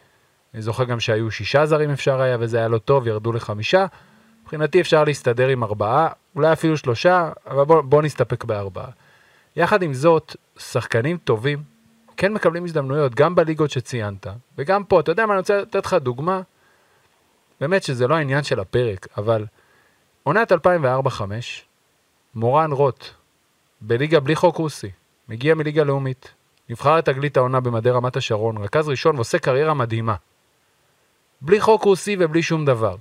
אני 0.54 0.62
זוכר 0.62 0.84
גם 0.84 1.00
שהיו 1.00 1.30
שישה 1.30 1.66
זרים 1.66 1.90
אפשר 1.90 2.20
היה, 2.20 2.36
וזה 2.40 2.58
היה 2.58 2.68
לא 2.68 2.78
טוב, 2.78 3.06
ירדו 3.06 3.32
לחמישה. 3.32 3.86
מבחינתי 4.48 4.80
אפשר 4.80 5.04
להסתדר 5.04 5.48
עם 5.48 5.64
ארבעה, 5.64 6.08
אולי 6.36 6.52
אפילו 6.52 6.76
שלושה, 6.76 7.30
אבל 7.46 7.64
בוא, 7.64 7.80
בוא 7.80 8.02
נסתפק 8.02 8.44
בארבעה. 8.44 8.90
יחד 9.56 9.82
עם 9.82 9.94
זאת, 9.94 10.36
שחקנים 10.58 11.18
טובים 11.18 11.62
כן 12.16 12.32
מקבלים 12.32 12.64
הזדמנויות, 12.64 13.14
גם 13.14 13.34
בליגות 13.34 13.70
שציינת, 13.70 14.26
וגם 14.58 14.84
פה, 14.84 15.00
אתה 15.00 15.12
יודע 15.12 15.26
מה, 15.26 15.32
אני 15.32 15.38
רוצה 15.38 15.60
לתת 15.60 15.86
לך 15.86 15.94
דוגמה, 15.94 16.40
באמת 17.60 17.82
שזה 17.82 18.06
לא 18.06 18.14
העניין 18.14 18.42
של 18.42 18.60
הפרק, 18.60 19.06
אבל 19.16 19.46
עונת 20.22 20.52
2004-2005, 20.52 20.56
מורן 22.34 22.72
רוט, 22.72 23.04
בליגה 23.80 24.20
בלי 24.20 24.36
חוק 24.36 24.56
רוסי, 24.56 24.90
מגיע 25.28 25.54
מליגה 25.54 25.84
לאומית, 25.84 26.34
נבחר 26.68 26.96
לתגלית 26.96 27.36
העונה 27.36 27.60
במדי 27.60 27.90
רמת 27.90 28.16
השרון, 28.16 28.56
רכז 28.56 28.88
ראשון 28.88 29.16
ועושה 29.16 29.38
קריירה 29.38 29.74
מדהימה. 29.74 30.14
בלי 31.40 31.60
חוק 31.60 31.82
רוסי 31.82 32.16
ובלי 32.18 32.42
שום 32.42 32.64
דבר. 32.64 32.96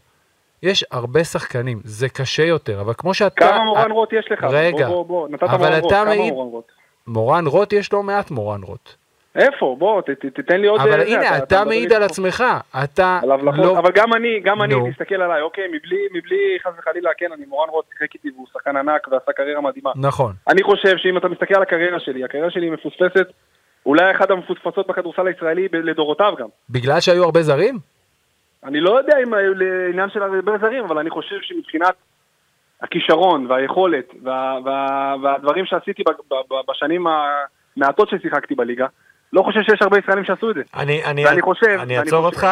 יש 0.63 0.85
הרבה 0.91 1.23
שחקנים, 1.23 1.79
זה 1.83 2.09
קשה 2.09 2.43
יותר, 2.43 2.81
אבל 2.81 2.93
כמו 2.97 3.13
שאתה... 3.13 3.47
כמה 3.47 3.63
מורן 3.65 3.91
רוט 3.91 4.13
יש 4.13 4.31
לך? 4.31 4.43
רגע, 4.49 4.87
בוא, 4.87 4.95
בוא, 4.95 5.05
בוא. 5.05 5.29
נתת 5.29 5.43
מורן 5.43 5.73
רוט, 5.73 5.85
אתה 5.85 5.95
כמה 5.95 6.05
מעיד- 6.05 6.33
מורן 6.33 6.47
רוט? 6.51 6.71
מורן 7.07 7.47
רוט 7.47 7.73
יש 7.73 7.93
לא 7.93 8.03
מעט 8.03 8.31
מורן 8.31 8.63
רוט. 8.63 8.89
איפה? 9.35 9.75
בוא, 9.79 10.01
ת, 10.01 10.09
ת, 10.09 10.25
תתן 10.39 10.61
לי 10.61 10.67
עוד... 10.67 10.81
אבל 10.81 11.01
אה, 11.01 11.07
הנה, 11.07 11.21
זה, 11.29 11.37
אתה 11.37 11.55
מדבר 11.55 11.67
מעיד 11.69 11.93
על 11.93 12.03
עצמך, 12.03 12.43
אתה 12.83 13.19
הבלחות, 13.23 13.65
לא... 13.65 13.79
אבל 13.79 13.91
גם 13.95 14.13
אני, 14.13 14.39
גם 14.43 14.61
אני, 14.61 14.73
נו. 14.75 14.87
תסתכל 14.91 15.15
עליי, 15.21 15.41
אוקיי, 15.41 15.63
מבלי, 15.67 15.97
מבלי 16.13 16.57
חס 16.63 16.71
וחלילה, 16.79 17.09
כן, 17.17 17.31
אני 17.33 17.45
מורן 17.45 17.69
רוט 17.69 17.85
שיחק 17.93 18.13
איתי 18.13 18.29
והוא 18.35 18.47
שחקן 18.53 18.77
ענק 18.77 19.07
ועשה 19.11 19.31
קריירה 19.31 19.61
מדהימה. 19.61 19.91
נכון. 19.95 20.33
אני 20.49 20.63
חושב 20.63 20.97
שאם 20.97 21.17
אתה 21.17 21.27
מסתכל 21.27 21.55
על 21.55 21.61
הקריירה 21.61 21.99
שלי, 21.99 22.23
הקריירה 22.23 22.51
שלי 22.51 22.69
מפוספסת, 22.69 23.27
אולי 23.85 24.11
אחת 24.15 24.31
המפוספסות 24.31 24.87
בכדורסל 24.87 25.27
הישראלי 25.27 25.67
לדורותיו 25.73 26.33
גם. 26.39 26.47
בגלל 26.69 26.99
שהיו 26.99 27.23
הרבה 27.23 27.41
זרים? 27.41 27.79
אני 28.63 28.79
לא 28.79 28.97
יודע 28.97 29.17
אם 29.23 29.33
לעניין 29.33 30.09
של 30.09 30.23
הרבה 30.23 30.57
זרים, 30.61 30.83
אבל 30.83 30.97
אני 30.97 31.09
חושב 31.09 31.35
שמבחינת 31.41 31.95
הכישרון 32.81 33.51
והיכולת 33.51 34.13
וה, 34.23 34.57
וה, 34.65 35.15
והדברים 35.23 35.65
שעשיתי 35.65 36.03
ב, 36.03 36.09
ב, 36.09 36.35
ב, 36.49 36.71
בשנים 36.71 37.05
המעטות 37.07 38.09
ששיחקתי 38.09 38.55
בליגה, 38.55 38.85
לא 39.33 39.41
חושב 39.41 39.59
שיש 39.61 39.81
הרבה 39.81 39.97
ישראלים 39.97 40.25
שעשו 40.25 40.49
את 40.49 40.55
זה. 40.55 40.61
אני, 40.75 41.05
אני, 41.05 41.25
ואני 41.25 41.41
חושב, 41.41 41.77
אני 41.79 41.99
אעצור 41.99 42.25
אותך. 42.25 42.47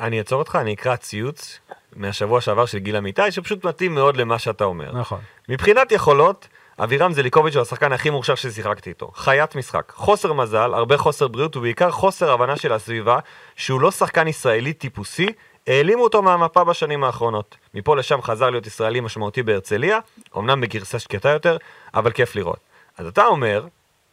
אני 0.00 0.18
אעצור 0.18 0.38
אותך, 0.38 0.56
אני 0.60 0.74
אקרא 0.74 0.96
ציוץ 0.96 1.60
מהשבוע 1.96 2.40
שעבר 2.40 2.66
של 2.66 2.78
גיל 2.78 2.96
אמיתי, 2.96 3.30
שפשוט 3.30 3.64
מתאים 3.64 3.94
מאוד 3.94 4.16
למה 4.16 4.38
שאתה 4.38 4.64
אומר. 4.64 4.98
נכון. 4.98 5.18
מבחינת 5.48 5.92
יכולות, 5.92 6.48
אבירם 6.78 7.12
זליקוביץ' 7.12 7.54
הוא 7.54 7.62
השחקן 7.62 7.92
הכי 7.92 8.10
מוכשר 8.10 8.34
ששיחקתי 8.34 8.90
איתו. 8.90 9.10
חיית 9.14 9.56
משחק. 9.56 9.92
חוסר 9.96 10.32
מזל, 10.32 10.74
הרבה 10.74 10.98
חוסר 10.98 11.28
בריאות 11.28 11.56
ובעיקר 11.56 11.90
חוסר 11.90 12.30
הבנה 12.32 12.56
של 12.56 12.72
הסביבה 12.72 13.18
שהוא 13.56 13.80
לא 13.80 13.90
שחקן 13.90 14.28
ישראלי 14.28 14.72
טיפוסי, 14.72 15.26
העלימו 15.66 16.04
אותו 16.04 16.22
מהמפה 16.22 16.64
בשנים 16.64 17.04
האחרונות. 17.04 17.56
מפה 17.74 17.96
לשם 17.96 18.22
חזר 18.22 18.50
להיות 18.50 18.66
ישראלי 18.66 19.00
משמעותי 19.00 19.42
בהרצליה, 19.42 19.98
אמנם 20.36 20.60
בגרסה 20.60 20.98
שקטה 20.98 21.28
יותר, 21.28 21.56
אבל 21.94 22.10
כיף 22.10 22.36
לראות. 22.36 22.60
אז 22.96 23.06
אתה 23.06 23.26
אומר, 23.26 23.66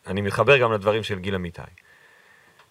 אני 0.07 0.22
מתחבר 0.22 0.57
גם 0.57 0.72
לדברים 0.72 1.03
של 1.03 1.19
גיל 1.19 1.36
אמיתי, 1.36 1.62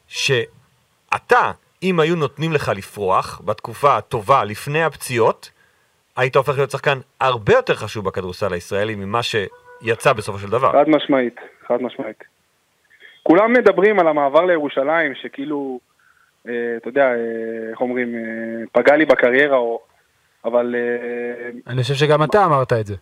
שאתה, 0.09 1.51
אם 1.83 2.01
היו 2.01 2.17
נותנים 2.17 2.53
לך 2.53 2.73
לפרוח 2.77 3.41
בתקופה 3.45 3.97
הטובה 3.97 4.45
לפני 4.45 4.85
הפציעות, 4.85 5.51
היית 6.17 6.37
הופך 6.37 6.57
להיות 6.57 6.71
שחקן 6.71 7.01
הרבה 7.21 7.55
יותר 7.55 7.75
חשוב 7.75 8.05
בכדורסל 8.05 8.53
הישראלי 8.53 8.95
ממה 8.95 9.23
שיצא 9.83 10.13
בסופו 10.13 10.39
של 10.39 10.51
דבר. 10.51 10.73
חד 10.73 10.89
משמעית, 10.89 11.41
חד 11.67 11.83
משמעית. 11.83 12.25
כולם 13.23 13.53
מדברים 13.53 14.01
על 14.01 14.09
המעבר 14.09 14.45
לירושלים, 14.45 15.15
שכאילו, 15.15 15.81
אה, 16.49 16.75
אתה 16.77 16.89
יודע, 16.89 17.07
אה, 17.07 17.71
איך 17.71 17.81
אומרים, 17.81 18.15
אה, 18.15 18.21
פגע 18.73 18.97
לי 18.97 19.05
בקריירה, 19.05 19.57
או... 19.57 19.81
אבל... 20.45 20.75
אה, 20.79 21.51
אני 21.67 21.83
חושב 21.83 21.95
שגם 21.95 22.23
אתה 22.23 22.45
אמרת 22.45 22.73
את 22.73 22.87
זה. 22.87 22.95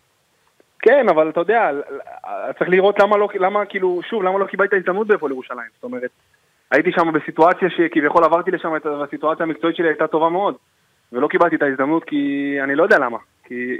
כן, 0.79 1.09
אבל 1.09 1.29
אתה 1.29 1.39
יודע, 1.39 1.71
צריך 2.57 2.69
לראות 2.69 2.99
למה 2.99 3.17
לא, 3.17 3.29
למה 3.35 3.65
כאילו, 3.65 4.01
שוב, 4.09 4.23
למה 4.23 4.39
לא 4.39 4.45
קיבלת 4.45 4.73
הזדמנות 4.73 5.07
בהפועל 5.07 5.31
ירושלים. 5.31 5.67
זאת 5.75 5.83
אומרת, 5.83 6.11
הייתי 6.71 6.91
שם 6.91 7.11
בסיטואציה 7.13 7.69
שכביכול 7.69 8.23
עברתי 8.23 8.51
לשם, 8.51 8.71
והסיטואציה 8.83 9.45
המקצועית 9.45 9.75
שלי 9.75 9.87
הייתה 9.87 10.07
טובה 10.07 10.29
מאוד, 10.29 10.55
ולא 11.13 11.27
קיבלתי 11.27 11.55
את 11.55 11.61
ההזדמנות 11.61 12.03
כי 12.03 12.55
אני 12.63 12.75
לא 12.75 12.83
יודע 12.83 12.99
למה. 12.99 13.17
כי, 13.43 13.77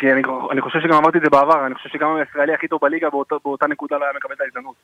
כי 0.00 0.12
אני, 0.12 0.22
אני 0.50 0.60
חושב 0.60 0.80
שגם 0.80 0.96
אמרתי 0.96 1.18
את 1.18 1.22
זה 1.22 1.30
בעבר, 1.30 1.66
אני 1.66 1.74
חושב 1.74 1.88
שגם 1.88 2.16
הישראלי 2.16 2.54
הכי 2.54 2.68
טוב 2.68 2.80
בליגה 2.82 3.10
באותה, 3.10 3.34
באותה 3.44 3.66
נקודה 3.66 3.96
לא 3.98 4.04
היה 4.04 4.12
מקבל 4.16 4.34
את 4.34 4.40
ההזדמנות. 4.40 4.74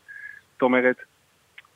זאת 0.53 0.63
אומרת, 0.63 0.97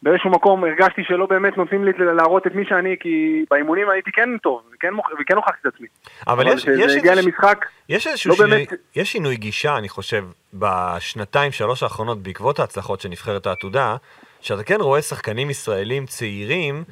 באיזשהו 0.02 0.30
מקום 0.30 0.64
הרגשתי 0.64 1.04
שלא 1.04 1.26
באמת 1.26 1.56
נותנים 1.56 1.84
לי 1.84 1.92
להראות 1.98 2.46
את 2.46 2.54
מי 2.54 2.64
שאני, 2.68 2.96
כי 3.00 3.44
באימונים 3.50 3.88
הייתי 3.90 4.12
כן 4.12 4.28
טוב, 4.42 4.62
וכן, 4.74 4.88
וכן 5.20 5.36
הוכחתי 5.36 5.68
את 5.68 5.74
עצמי. 5.74 5.86
אבל, 6.26 6.46
אבל 6.46 6.56
יש, 6.56 6.64
יש, 6.64 6.96
הגיע 6.96 7.12
איזוש... 7.12 7.24
למשחק, 7.26 7.66
יש 7.88 8.06
איזשהו 8.06 8.30
לא 8.30 8.36
שינוי, 8.36 8.50
באמת... 8.50 8.72
יש 8.96 9.12
שינוי 9.12 9.36
גישה, 9.36 9.78
אני 9.78 9.88
חושב, 9.88 10.24
בשנתיים, 10.54 11.52
שלוש 11.52 11.82
האחרונות, 11.82 12.22
בעקבות 12.22 12.58
ההצלחות 12.58 13.00
של 13.00 13.08
נבחרת 13.08 13.46
העתודה, 13.46 13.96
שאתה 14.40 14.62
כן 14.62 14.80
רואה 14.80 15.02
שחקנים 15.02 15.50
ישראלים 15.50 16.06
צעירים, 16.06 16.84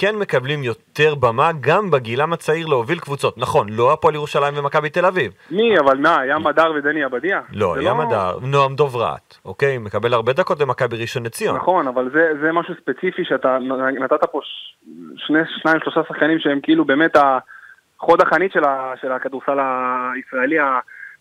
כן 0.00 0.16
מקבלים 0.16 0.62
יותר 0.62 1.14
במה 1.14 1.50
גם 1.60 1.90
בגילם 1.90 2.32
הצעיר 2.32 2.66
להוביל 2.66 2.98
קבוצות. 2.98 3.38
נכון, 3.38 3.66
לא 3.70 3.92
הפועל 3.92 4.14
ירושלים 4.14 4.54
ומכבי 4.56 4.90
תל 4.90 5.04
אביב. 5.06 5.32
מי, 5.50 5.78
אבל 5.78 5.98
מה, 5.98 6.16
ים 6.28 6.46
הדר 6.46 6.72
ודני 6.76 7.04
עבדיה? 7.04 7.40
לא, 7.52 7.76
ים 7.80 8.00
הדר, 8.00 8.38
נועם 8.42 8.74
דוברת, 8.74 9.38
אוקיי? 9.44 9.78
מקבל 9.78 10.14
הרבה 10.14 10.32
דקות 10.32 10.58
במכבי 10.58 10.96
ראשון 10.96 11.26
לציון. 11.26 11.56
נכון, 11.56 11.88
אבל 11.88 12.10
זה, 12.12 12.32
זה 12.42 12.52
משהו 12.52 12.74
ספציפי 12.82 13.24
שאתה 13.24 13.58
נתת 14.00 14.24
פה 14.32 14.40
ש- 14.42 14.74
שני, 15.16 15.38
שניים, 15.62 15.78
שלושה 15.84 16.00
שחקנים 16.08 16.38
שהם 16.38 16.60
כאילו 16.62 16.84
באמת 16.84 17.16
החוד 17.16 18.22
החנית 18.22 18.52
של, 18.52 18.64
ה, 18.64 18.92
של 19.00 19.12
הכדורסל 19.12 19.58
הישראלי, 20.14 20.56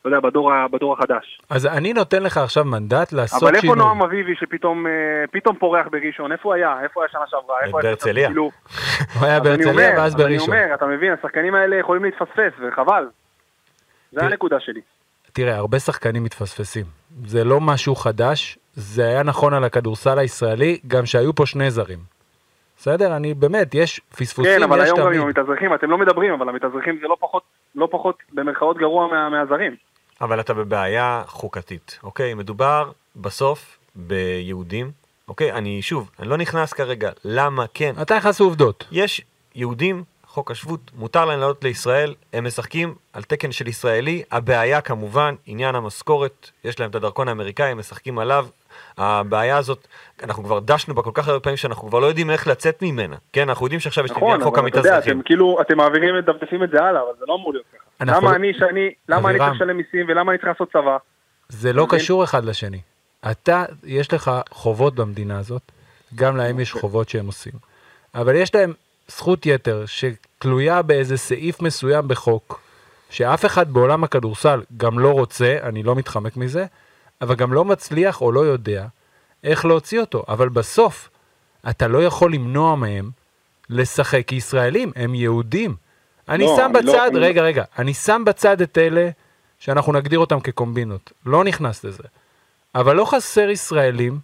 אתה 0.07 0.15
יודע, 0.15 0.29
בדור, 0.29 0.51
בדור 0.71 0.93
החדש. 0.93 1.41
אז 1.49 1.65
אני 1.65 1.93
נותן 1.93 2.23
לך 2.23 2.37
עכשיו 2.37 2.65
מנדט 2.65 3.13
לעשות 3.13 3.43
אבל 3.43 3.51
איפה 3.55 3.61
שינוי. 3.61 3.77
נועם 3.77 4.01
אביבי 4.01 4.35
שפתאום 4.35 4.87
אה, 4.87 5.53
פורח 5.59 5.87
בראשון? 5.91 6.31
איפה 6.31 6.55
היה? 6.55 6.75
איפה 6.83 7.01
היה 7.01 7.09
שנה 7.11 7.21
שעברה? 7.27 7.81
בהרצליה. 7.83 8.29
הוא 9.19 9.25
היה 9.25 9.39
בהרצליה 9.39 9.89
ואז 9.97 10.13
אז 10.15 10.21
אני 10.21 10.23
בראשון. 10.37 10.49
אומר, 10.55 10.73
אתה 10.73 10.85
מבין, 10.85 11.13
השחקנים 11.13 11.55
האלה 11.55 11.75
יכולים 11.75 12.03
להתפספס, 12.03 12.53
וחבל. 12.67 13.07
זה 14.11 14.21
הנקודה 14.23 14.59
שלי. 14.59 14.81
תראה, 15.33 15.55
הרבה 15.55 15.79
שחקנים 15.79 16.23
מתפספסים. 16.23 16.85
זה 17.25 17.43
לא 17.43 17.61
משהו 17.61 17.95
חדש, 17.95 18.57
זה 18.73 19.07
היה 19.07 19.23
נכון 19.23 19.53
על 19.53 19.63
הכדורסל 19.63 20.19
הישראלי, 20.19 20.79
גם 20.87 21.05
שהיו 21.05 21.35
פה 21.35 21.45
שני 21.45 21.71
זרים. 21.71 21.99
בסדר? 22.77 23.15
אני 23.15 23.33
באמת, 23.33 23.75
יש 23.75 23.99
פספוסים, 24.17 24.51
כן, 24.57 24.63
אבל 24.63 24.81
היום 24.81 24.99
גם. 24.99 25.13
עם 25.13 25.21
המתאזרחים, 25.21 25.73
אתם 25.73 25.89
לא 25.91 25.97
מדברים, 25.97 26.33
אבל 26.33 26.49
המתאזרחים 26.49 26.97
זה 27.01 27.07
לא 27.07 27.17
פחות, 27.19 27.43
לא 27.75 27.87
פחות 27.91 28.17
במרכאות 28.33 28.77
גרוע 28.77 29.07
מה- 29.07 29.29
מהזרים. 29.29 29.75
אבל 30.21 30.39
אתה 30.39 30.53
בבעיה 30.53 31.23
חוקתית, 31.27 31.99
אוקיי? 32.03 32.33
מדובר 32.33 32.91
בסוף 33.15 33.77
ביהודים, 33.95 34.91
אוקיי? 35.27 35.51
אני 35.51 35.81
שוב, 35.81 36.09
אני 36.19 36.27
לא 36.27 36.37
נכנס 36.37 36.73
כרגע 36.73 37.11
למה 37.25 37.65
כן. 37.73 37.93
אתה 38.01 38.17
נכנס 38.17 38.39
לעובדות. 38.39 38.85
יש 38.91 39.21
יהודים, 39.55 40.03
חוק 40.25 40.51
השבות, 40.51 40.79
מותר 40.95 41.25
להם 41.25 41.39
לעלות 41.39 41.63
לישראל, 41.63 42.15
הם 42.33 42.43
משחקים 42.43 42.95
על 43.13 43.23
תקן 43.23 43.51
של 43.51 43.67
ישראלי, 43.67 44.23
הבעיה 44.31 44.81
כמובן, 44.81 45.35
עניין 45.45 45.75
המשכורת, 45.75 46.49
יש 46.63 46.79
להם 46.79 46.89
את 46.89 46.95
הדרכון 46.95 47.27
האמריקאי, 47.27 47.71
הם 47.71 47.77
משחקים 47.77 48.19
עליו, 48.19 48.47
הבעיה 48.97 49.57
הזאת, 49.57 49.87
אנחנו 50.23 50.43
כבר 50.43 50.59
דשנו 50.59 50.95
בה 50.95 51.01
כל 51.01 51.11
כך 51.13 51.27
הרבה 51.27 51.39
פעמים 51.39 51.57
שאנחנו 51.57 51.87
כבר 51.87 51.99
לא 51.99 52.05
יודעים 52.05 52.29
איך 52.29 52.47
לצאת 52.47 52.81
ממנה, 52.81 53.15
כן, 53.33 53.49
אנחנו 53.49 53.65
יודעים 53.65 53.79
שעכשיו 53.79 54.05
יש 54.05 54.11
את 54.11 54.15
נכון, 54.15 54.29
עניין 54.29 54.43
חוק 54.43 54.57
אבל 54.57 54.67
אתה 54.67 54.77
יודע, 54.77 54.89
המתאזרחים. 54.89 55.19
אתם 55.19 55.25
כאילו, 55.25 55.57
אתם 55.61 55.77
מעבירים, 55.77 56.15
מדפדפים 56.15 56.63
את 56.63 56.69
זה 56.69 56.83
הלאה, 56.83 57.01
אבל 57.01 57.11
זה 57.19 57.25
לא 57.27 57.35
אמור 57.35 57.53
להיות 57.53 57.65
למה 58.01 58.35
אני, 58.35 58.53
שאני, 58.53 58.89
למה 59.09 59.29
אני. 59.29 59.37
צריך 59.37 59.51
לשלם 59.55 59.77
מיסים 59.77 60.05
ולמה 60.07 60.31
אני 60.31 60.37
צריך 60.37 60.49
לעשות 60.49 60.71
צבא? 60.73 60.97
זה 61.49 61.73
לא 61.73 61.87
מבין? 61.87 61.99
קשור 61.99 62.23
אחד 62.23 62.45
לשני. 62.45 62.81
אתה, 63.31 63.65
יש 63.83 64.13
לך 64.13 64.31
חובות 64.49 64.95
במדינה 64.95 65.39
הזאת, 65.39 65.61
גם 66.15 66.37
להם 66.37 66.59
יש 66.59 66.71
חובות 66.71 67.09
שהם 67.09 67.25
עושים. 67.25 67.53
אבל 68.15 68.35
יש 68.35 68.55
להם 68.55 68.73
זכות 69.07 69.45
יתר 69.45 69.83
שתלויה 69.85 70.81
באיזה 70.81 71.17
סעיף 71.17 71.61
מסוים 71.61 72.07
בחוק, 72.07 72.61
שאף 73.09 73.45
אחד 73.45 73.71
בעולם 73.71 74.03
הכדורסל 74.03 74.61
גם 74.77 74.99
לא 74.99 75.11
רוצה, 75.11 75.57
אני 75.63 75.83
לא 75.83 75.95
מתחמק 75.95 76.37
מזה, 76.37 76.65
אבל 77.21 77.35
גם 77.35 77.53
לא 77.53 77.65
מצליח 77.65 78.21
או 78.21 78.31
לא 78.31 78.39
יודע 78.39 78.85
איך 79.43 79.65
להוציא 79.65 79.99
אותו. 79.99 80.23
אבל 80.27 80.49
בסוף, 80.49 81.09
אתה 81.69 81.87
לא 81.87 82.03
יכול 82.03 82.33
למנוע 82.33 82.75
מהם 82.75 83.09
לשחק 83.69 84.23
כישראלים, 84.27 84.91
הם 84.95 85.15
יהודים. 85.15 85.75
אני 86.29 86.43
לא, 86.43 86.53
שם 86.57 86.71
אני 86.75 86.85
לא- 86.85 86.93
בצד, 86.93 87.09
אני- 87.15 87.19
רגע, 87.19 87.41
רגע, 87.41 87.63
אני 87.79 87.93
שם 87.93 88.23
בצד 88.25 88.61
את 88.61 88.77
אלה 88.77 89.09
שאנחנו 89.59 89.93
נגדיר 89.93 90.19
אותם 90.19 90.39
כקומבינות. 90.39 91.11
לא 91.25 91.43
נכנס 91.43 91.83
לזה. 91.83 92.03
אבל 92.75 92.95
לא 92.95 93.05
חסר 93.05 93.49
ישראלים 93.49 94.19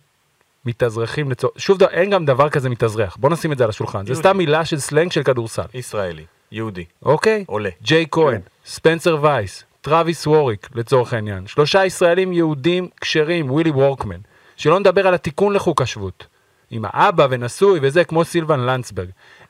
מתאזרחים 0.66 1.32
לצורך... 1.32 1.54
שוב, 1.58 1.78
ד- 1.78 1.84
אין 1.84 2.10
גם 2.10 2.26
דבר 2.26 2.50
כזה 2.50 2.70
מתאזרח. 2.70 3.16
בוא 3.20 3.30
נשים 3.30 3.52
את 3.52 3.58
זה 3.58 3.64
על 3.64 3.70
השולחן. 3.70 4.06
זה 4.06 4.12
יהודי. 4.12 4.20
סתם 4.28 4.38
מילה 4.38 4.66
של 4.66 4.80
סלנג 4.80 5.12
של 5.12 5.24
כדורסל, 5.24 5.62
ישראלי, 5.74 6.24
יהודי, 6.52 6.86
אוקיי? 7.06 7.44
עולה. 7.48 7.70
ג'יי 7.82 8.06
כהן, 8.12 8.36
כן. 8.36 8.42
ספנסר 8.66 9.18
וייס, 9.22 9.64
טרוויס 9.82 10.28
ווריק, 10.28 10.70
לצורך 10.76 11.14
העניין. 11.14 11.48
שלושה 11.48 11.86
ישראלים 11.86 12.34
יהודים 12.34 12.88
כשרים, 13.02 13.52
ווילי 13.52 13.70
וורקמן. 13.72 14.18
שלא 14.56 14.80
נדבר 14.80 15.08
על 15.08 15.14
התיקון 15.14 15.54
לחוק 15.54 15.82
השבות. 15.82 16.26
עם 16.72 16.84
האבא 16.88 17.28
ונשוי 17.30 17.80
וזה, 17.82 18.04
כמו 18.04 18.26
סילבן 18.26 18.60
לנצברג. 18.60 19.10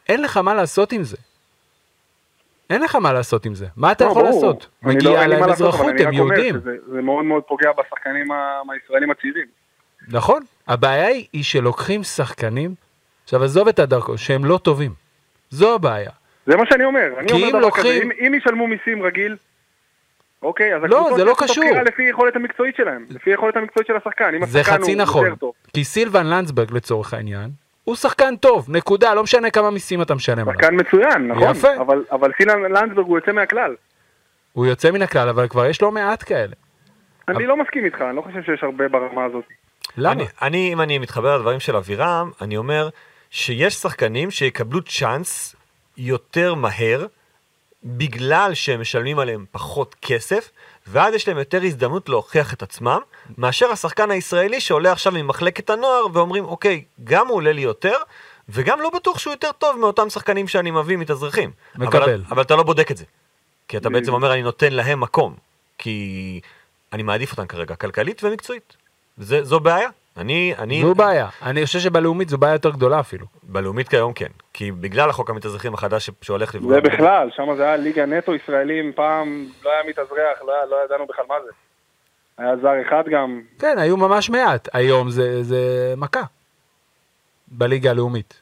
אין 0.09 0.21
לך 0.21 0.37
מה 0.37 0.53
לעשות 0.53 0.91
עם 0.91 1.03
זה. 1.03 1.17
אין 2.69 2.81
לך 2.81 2.95
מה 2.95 3.13
לעשות 3.13 3.45
עם 3.45 3.55
זה. 3.55 3.65
מה 3.77 3.91
אתה 3.91 4.05
לא, 4.05 4.09
יכול 4.09 4.23
ברור. 4.23 4.35
לעשות? 4.45 4.67
לא- 4.83 4.89
מגיע 4.93 5.11
מה 5.11 5.27
להם 5.27 5.43
אזרחות, 5.43 5.93
הם 5.99 6.13
יהודים. 6.13 6.55
שזה- 6.55 6.77
זה 6.91 7.01
מאוד 7.01 7.25
מאוד 7.25 7.43
פוגע 7.43 7.69
בשחקנים 7.71 8.27
הישראלים 8.73 9.11
הצעירים. 9.11 9.45
נכון, 10.07 10.43
הבעיה 10.67 11.07
היא, 11.07 11.25
היא 11.33 11.43
שלוקחים 11.43 12.03
שחקנים, 12.03 12.75
עכשיו 13.23 13.43
עזוב 13.43 13.67
את 13.67 13.79
הדרכון, 13.79 14.17
שהם 14.17 14.45
לא 14.45 14.57
טובים. 14.63 14.91
זו 15.49 15.75
הבעיה. 15.75 16.11
זה 16.47 16.55
מה 16.55 16.63
שאני 16.69 16.83
אומר. 16.85 17.07
אני 17.19 17.31
אומר 17.31 17.43
אם 17.45 17.49
דבר 17.49 17.59
לוקחים- 17.59 17.83
כזה, 17.83 18.03
אם- 18.03 18.27
אם 18.27 18.33
ישלמו 18.33 18.67
מיסים 18.67 19.03
רגיל, 19.03 19.35
אוקיי, 20.41 20.75
אז 20.75 20.81
לא, 20.83 21.09
זה 21.15 21.23
לא 21.25 21.33
קשור. 21.37 21.63
לפי 21.85 22.03
יכולת 22.03 22.35
המקצועית 22.35 22.75
שלהם, 22.75 23.05
לפי 23.09 23.29
יכולת 23.29 23.55
המקצועית 23.57 23.87
של 23.87 23.95
השחקן. 23.95 24.45
זה 24.45 24.63
חצי 24.63 24.95
נכון. 24.95 25.35
טוב. 25.35 25.53
כי 25.73 25.83
סילבן 25.83 26.27
לנדסברג 26.27 26.71
לצורך 26.73 27.13
העניין, 27.13 27.49
הוא 27.83 27.95
שחקן 27.95 28.35
טוב, 28.35 28.65
נקודה, 28.69 29.13
לא 29.13 29.23
משנה 29.23 29.49
כמה 29.51 29.69
מיסים 29.71 30.01
אתה 30.01 30.15
משלם 30.15 30.39
עליו. 30.49 30.53
שחקן 30.61 30.75
מצוין, 30.75 31.27
נכון? 31.27 31.51
יפה. 31.51 31.75
אבל- 31.81 32.03
אבל 32.11 32.31
סילן 32.37 32.61
לנדסברג 32.61 33.05
הוא 33.07 33.17
יוצא 33.17 33.31
מהכלל. 33.31 33.75
הוא 34.53 34.65
יוצא 34.65 34.91
מן 34.91 35.01
הכלל, 35.01 35.29
אבל 35.29 35.47
כבר 35.47 35.65
יש 35.65 35.81
לא 35.81 35.91
מעט 35.91 36.23
כאלה. 36.27 36.53
אני 37.27 37.45
לא 37.45 37.57
מסכים 37.57 37.85
איתך, 37.85 38.01
אני 38.01 38.15
לא 38.15 38.21
חושב 38.21 38.41
שיש 38.45 38.63
הרבה 38.63 38.87
ברמה 38.87 39.25
הזאת. 39.25 39.43
למה? 39.97 40.11
אני, 40.13 40.25
אני, 40.41 40.73
אם 40.73 40.81
אני 40.81 40.99
מתחבר 40.99 41.37
לדברים 41.37 41.59
של 41.59 41.75
אבירם, 41.75 42.31
אני 42.41 42.57
אומר 42.57 42.89
שיש 43.29 43.73
שחקנים 43.73 44.31
שיקבלו 44.31 44.81
צ'אנס 44.81 45.55
יותר 45.97 46.53
מהר, 46.55 47.05
בגלל 47.85 48.53
שהם 48.53 48.81
משלמים 48.81 49.19
עליהם 49.19 49.45
פחות 49.51 49.95
כסף, 50.01 50.51
ואז 50.87 51.13
יש 51.13 51.27
להם 51.27 51.37
יותר 51.37 51.61
הזדמנות 51.63 52.09
להוכיח 52.09 52.53
את 52.53 52.63
עצמם, 52.63 52.99
מאשר 53.37 53.71
השחקן 53.71 54.11
הישראלי 54.11 54.59
שעולה 54.59 54.91
עכשיו 54.91 55.13
ממחלקת 55.13 55.69
הנוער, 55.69 56.05
ואומרים, 56.13 56.45
אוקיי, 56.45 56.83
גם 57.03 57.27
הוא 57.27 57.35
עולה 57.35 57.51
לי 57.51 57.61
יותר, 57.61 57.95
וגם 58.49 58.81
לא 58.81 58.89
בטוח 58.89 59.19
שהוא 59.19 59.33
יותר 59.33 59.51
טוב 59.51 59.79
מאותם 59.79 60.09
שחקנים 60.09 60.47
שאני 60.47 60.71
מביא 60.71 60.97
מתאזרחים. 60.97 61.51
מקבל. 61.75 62.03
אבל, 62.03 62.21
אבל 62.29 62.41
אתה 62.41 62.55
לא 62.55 62.63
בודק 62.63 62.91
את 62.91 62.97
זה. 62.97 63.05
כי 63.67 63.77
אתה. 63.77 63.89
בעצם 63.89 64.13
אומר, 64.13 64.33
אני 64.33 64.41
נותן 64.41 64.73
להם 64.73 64.99
מקום. 64.99 65.35
כי 65.77 66.39
אני 66.93 67.03
מעדיף 67.03 67.31
אותם 67.31 67.45
כרגע, 67.45 67.75
כלכלית 67.75 68.23
ומקצועית. 68.23 68.75
זה, 69.17 69.43
זו 69.43 69.59
בעיה. 69.59 69.89
אני, 70.17 70.53
אני, 70.57 70.81
זו 70.81 70.95
בעיה. 70.95 71.27
אני 71.41 71.65
חושב 71.65 71.79
שבלאומית 71.79 72.29
זו 72.29 72.37
בעיה 72.37 72.53
יותר 72.53 72.69
גדולה 72.69 72.99
אפילו. 72.99 73.25
בלאומית 73.43 73.89
כיום 73.89 74.13
כן. 74.13 74.27
כי 74.53 74.71
בגלל 74.71 75.09
החוק 75.09 75.29
המתאזרחים 75.29 75.73
החדש 75.73 76.09
שהולך 76.21 76.55
לפגוע. 76.55 76.73
זה 76.73 76.81
בכלל, 76.81 77.29
שם 77.35 77.55
זה 77.57 77.63
היה 77.63 77.75
ליגה 77.75 78.05
נטו 78.05 78.35
ישראלים, 78.35 78.91
פעם 78.95 79.45
לא 79.63 79.69
היה 79.71 79.81
מתאזרח, 79.89 80.41
לא 80.47 80.53
לא 80.69 80.77
ידענו 80.85 81.05
בכלל 81.07 81.25
מה 81.29 81.35
זה. 81.45 81.51
היה 82.37 82.57
זר 82.57 82.81
אחד 82.87 83.03
גם, 83.11 83.41
כן, 83.59 83.77
היו 83.77 83.97
ממש 83.97 84.29
מעט. 84.29 84.67
היום 84.73 85.09
זה, 85.09 85.43
זה 85.43 85.93
מכה. 85.97 86.21
בליגה 87.47 87.89
הלאומית. 87.89 88.41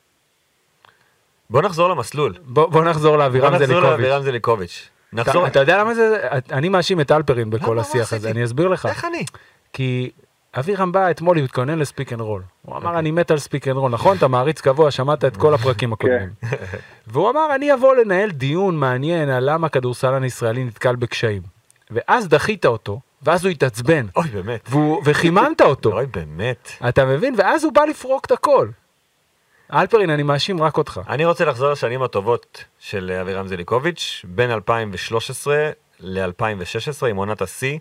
בוא 1.50 1.62
נחזור 1.62 1.90
למסלול. 1.90 2.34
בוא, 2.46 2.70
בוא 2.70 2.84
נחזור 2.84 3.12
בוא 3.12 3.24
לאבירם 3.24 3.54
נחזור 3.54 3.68
זליקוביץ'. 3.68 3.90
לאבירם 3.90 4.22
זליקוביץ'. 4.22 4.90
אתה, 5.14 5.22
נחזור... 5.22 5.48
אתה 5.48 5.60
יודע 5.60 5.78
למה 5.78 5.94
זה, 5.94 6.28
אני 6.52 6.70
מאשים 6.70 7.02
את 7.02 7.12
אלפרין 7.12 7.50
בכל 7.50 7.80
השיח 7.80 8.14
הזה? 8.14 8.32
אני 8.32 8.44
אסביר 8.44 8.68
לך. 8.68 8.86
איך 8.86 9.06
אני? 9.06 9.26
כי 9.74 10.12
אבירם 10.60 10.92
בא 10.92 11.12
אתמול, 11.12 11.38
הוא 11.38 11.46
התכונן 11.46 11.80
ל 11.80 11.86
Speak 11.86 12.14
and 12.14 12.22
Roll. 12.22 12.42
הוא 12.62 12.78
אמר, 12.78 13.00
אני 13.00 13.12
מת 13.12 13.32
על 13.32 13.38
Speak 13.38 13.68
and 13.68 13.78
Roll, 13.78 13.92
נכון? 13.92 14.18
אתה 14.18 14.28
מעריץ 14.28 14.62
קבוע, 14.62 14.92
שמעת 14.92 15.26
את 15.26 15.38
כל 15.38 15.54
הפרקים 15.54 15.94
הקודמים. 15.94 16.30
והוא 17.08 17.30
אמר, 17.30 17.56
אני 17.56 17.74
אבוא 17.74 17.96
לנהל 17.96 18.32
דיון 18.32 18.76
מעניין 18.78 19.30
על 19.30 19.50
למה 19.50 19.70
כדורסלן 19.70 20.24
ישראלי 20.24 20.64
נתקל 20.64 20.96
בקשיים. 20.96 21.42
ואז 21.92 22.28
דחית 22.28 22.66
אותו, 22.66 23.00
ואז 23.22 23.46
הוא 23.46 23.52
התעצבן, 23.52 24.06
אוי, 24.16 24.28
באמת. 24.28 24.70
וחיממת 25.04 25.62
אותו. 25.62 25.94
אוי, 25.94 26.06
באמת. 26.06 26.70
אתה 26.90 27.06
מבין? 27.06 27.36
ואז 27.38 27.64
הוא 27.64 27.74
בא 27.74 27.82
לפרוק 27.82 28.26
את 28.26 28.32
הכל. 28.32 28.68
אלפרין, 29.74 30.10
אני 30.10 30.24
מאשים 30.24 30.64
רק 30.64 30.78
אותך. 30.78 31.02
אני 31.10 31.26
רוצה 31.26 31.46
לחזור 31.46 31.72
לשנים 31.72 32.02
הטובות 32.02 32.64
של 32.80 33.18
אבירם 33.22 33.48
זליקוביץ', 33.48 34.26
בין 34.28 34.52
2013 34.52 35.70
ל-2016, 36.00 37.08
עם 37.10 37.16
עונת 37.16 37.42
השיא, 37.42 37.78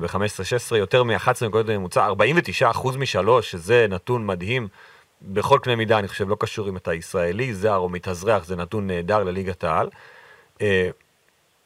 ב-15-16, 0.00 0.16
יותר 0.76 1.02
מ-11 1.02 1.28
נקודות 1.46 1.66
בממוצע, 1.66 2.08
49% 2.72 2.98
משלוש, 2.98 3.50
שזה 3.50 3.86
נתון 3.88 4.26
מדהים. 4.26 4.68
בכל 5.22 5.58
קנה 5.62 5.76
מידה, 5.76 5.98
אני 5.98 6.08
חושב, 6.08 6.28
לא 6.28 6.36
קשור 6.40 6.68
אם 6.68 6.76
אתה 6.76 6.94
ישראלי, 6.94 7.54
זר 7.54 7.76
או 7.76 7.88
מתאזרח, 7.88 8.44
זה 8.44 8.56
נתון 8.56 8.86
נהדר 8.86 9.22
לליגת 9.22 9.64
העל. 9.64 9.88
אה, 10.62 10.88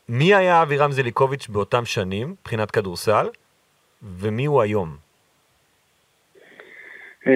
מי 0.08 0.34
היה 0.34 0.62
אבירם 0.62 0.92
זליקוביץ' 0.92 1.48
באותם 1.48 1.84
שנים, 1.84 2.34
מבחינת 2.42 2.70
כדורסל, 2.70 3.28
ומי 4.02 4.44
הוא 4.44 4.62
היום? 4.62 4.96
אה, 7.26 7.32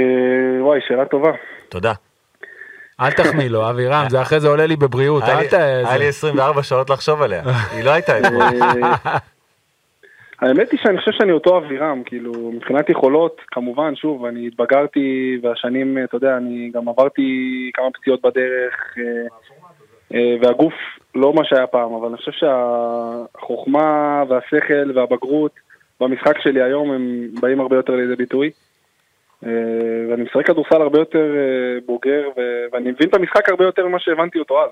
וואי, 0.60 0.80
שאלה 0.88 1.04
טובה. 1.06 1.30
תודה. 1.68 1.92
אל 3.00 3.10
תחמיא 3.10 3.48
לו, 3.48 3.70
אבירם, 3.70 4.06
זה 4.10 4.22
אחרי 4.22 4.40
זה 4.40 4.48
עולה 4.48 4.66
לי 4.66 4.76
בבריאות, 4.76 5.22
אל 5.22 5.46
ת... 5.48 5.52
היה 5.52 5.96
לי 5.96 6.04
זה- 6.04 6.08
24 6.08 6.62
שעות 6.62 6.90
לחשוב 6.90 7.22
עליה, 7.22 7.42
היא 7.72 7.84
לא 7.84 7.90
הייתה 7.90 8.18
אתמול. 8.18 8.42
אה, 10.42 10.49
האמת 10.49 10.73
היא 10.73 10.80
שאני 10.83 10.99
חושב 10.99 11.12
שאני 11.12 11.33
אותו 11.33 11.59
אבירם, 11.59 12.02
כאילו, 12.04 12.33
מבחינת 12.54 12.90
יכולות, 12.90 13.40
כמובן, 13.47 13.97
שוב, 13.97 14.25
אני 14.25 14.47
התבגרתי, 14.47 15.38
והשנים, 15.42 15.99
אתה 16.04 16.16
יודע, 16.16 16.37
אני 16.37 16.71
גם 16.75 16.88
עברתי 16.88 17.71
כמה 17.75 17.87
פציעות 17.90 18.23
בדרך, 18.23 18.95
אה, 18.99 19.26
אה, 20.14 20.37
והגוף 20.42 20.75
לא 21.14 21.33
מה 21.33 21.45
שהיה 21.45 21.66
פעם, 21.66 21.95
אבל 21.95 22.09
אני 22.09 22.16
חושב 22.16 22.33
שהחוכמה 22.33 24.23
והשכל 24.28 24.90
והבגרות 24.95 25.52
במשחק 26.00 26.38
שלי 26.40 26.62
היום 26.62 26.90
הם 26.90 27.28
באים 27.40 27.61
הרבה 27.61 27.76
יותר 27.76 27.97
לידי 27.97 28.16
ביטוי. 28.16 28.50
אה, 29.47 29.50
ואני 30.11 30.23
משחק 30.23 30.47
כדורסל 30.47 30.83
הרבה 30.83 30.99
יותר 30.99 31.35
אה, 31.37 31.80
בוגר, 31.87 32.28
ואני 32.73 32.90
מבין 32.90 33.09
את 33.09 33.14
המשחק 33.14 33.49
הרבה 33.49 33.64
יותר 33.64 33.87
ממה 33.87 33.99
שהבנתי 34.00 34.38
אותו 34.38 34.64
אז. 34.64 34.71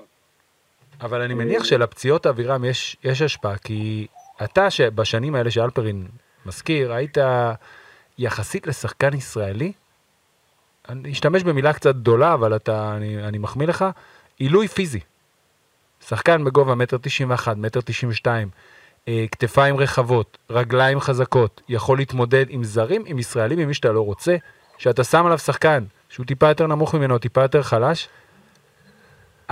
אבל 1.01 1.21
אני 1.21 1.33
מניח 1.33 1.63
שלפציעות 1.63 2.25
אבירם 2.25 2.65
יש, 2.65 2.97
יש 3.03 3.21
השפעה, 3.21 3.57
כי 3.57 4.07
אתה 4.43 4.69
שבשנים 4.69 5.35
האלה 5.35 5.51
שאלפרין 5.51 6.07
מזכיר, 6.45 6.93
היית 6.93 7.17
יחסית 8.17 8.67
לשחקן 8.67 9.13
ישראלי, 9.13 9.71
אני 10.89 11.11
אשתמש 11.11 11.43
במילה 11.43 11.73
קצת 11.73 11.95
גדולה, 11.95 12.33
אבל 12.33 12.55
אתה, 12.55 12.93
אני, 12.95 13.23
אני 13.23 13.37
מחמיא 13.37 13.67
לך, 13.67 13.85
עילוי 14.37 14.67
פיזי. 14.67 14.99
שחקן 16.07 16.43
בגובה 16.43 16.75
מטר 16.75 16.97
תשעים 17.01 17.29
ואחת, 17.29 17.57
מטר 17.57 17.81
תשעים 17.81 18.11
ושתיים, 18.11 18.49
אה, 19.07 19.25
כתפיים 19.31 19.77
רחבות, 19.77 20.37
רגליים 20.49 20.99
חזקות, 20.99 21.61
יכול 21.69 21.97
להתמודד 21.97 22.45
עם 22.49 22.63
זרים, 22.63 23.03
עם 23.05 23.19
ישראלים, 23.19 23.59
עם 23.59 23.67
מי 23.67 23.73
שאתה 23.73 23.91
לא 23.91 24.01
רוצה, 24.01 24.35
שאתה 24.77 25.03
שם 25.03 25.25
עליו 25.25 25.37
שחקן 25.37 25.83
שהוא 26.09 26.25
טיפה 26.25 26.47
יותר 26.47 26.67
נמוך 26.67 26.95
ממנו, 26.95 27.17
טיפה 27.17 27.41
יותר 27.41 27.63
חלש, 27.63 28.09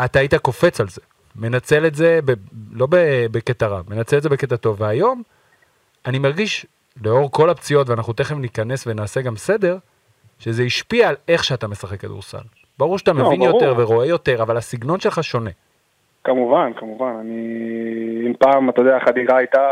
אתה 0.05 0.19
היית 0.19 0.35
קופץ 0.35 0.81
על 0.81 0.89
זה. 0.89 1.01
מנצל 1.35 1.85
את 1.85 1.95
זה, 1.95 2.19
ב, 2.25 2.31
לא 2.71 2.87
ב- 2.89 3.25
בקטע 3.31 3.67
רע, 3.67 3.81
מנצל 3.89 4.17
את 4.17 4.23
זה 4.23 4.29
בקטע 4.29 4.55
טוב. 4.55 4.81
והיום, 4.81 5.23
אני 6.05 6.19
מרגיש, 6.19 6.65
לאור 7.03 7.31
כל 7.31 7.49
הפציעות, 7.49 7.89
ואנחנו 7.89 8.13
תכף 8.13 8.35
ניכנס 8.35 8.87
ונעשה 8.87 9.21
גם 9.21 9.35
סדר, 9.35 9.77
שזה 10.39 10.63
השפיע 10.63 11.09
על 11.09 11.15
איך 11.27 11.43
שאתה 11.43 11.67
משחק 11.67 11.99
כדורסל. 11.99 12.45
ברור 12.77 12.97
שאתה 12.97 13.13
לא, 13.13 13.27
מבין 13.27 13.39
ברור. 13.39 13.63
יותר 13.63 13.73
ורואה 13.77 14.05
יותר, 14.05 14.41
אבל 14.41 14.57
הסגנון 14.57 14.99
שלך 14.99 15.23
שונה. 15.23 15.49
כמובן, 16.23 16.71
כמובן. 16.75 17.13
אני... 17.21 17.37
אם 18.27 18.33
פעם, 18.39 18.69
אתה 18.69 18.81
יודע, 18.81 18.97
החדירה 18.97 19.37
הייתה 19.37 19.69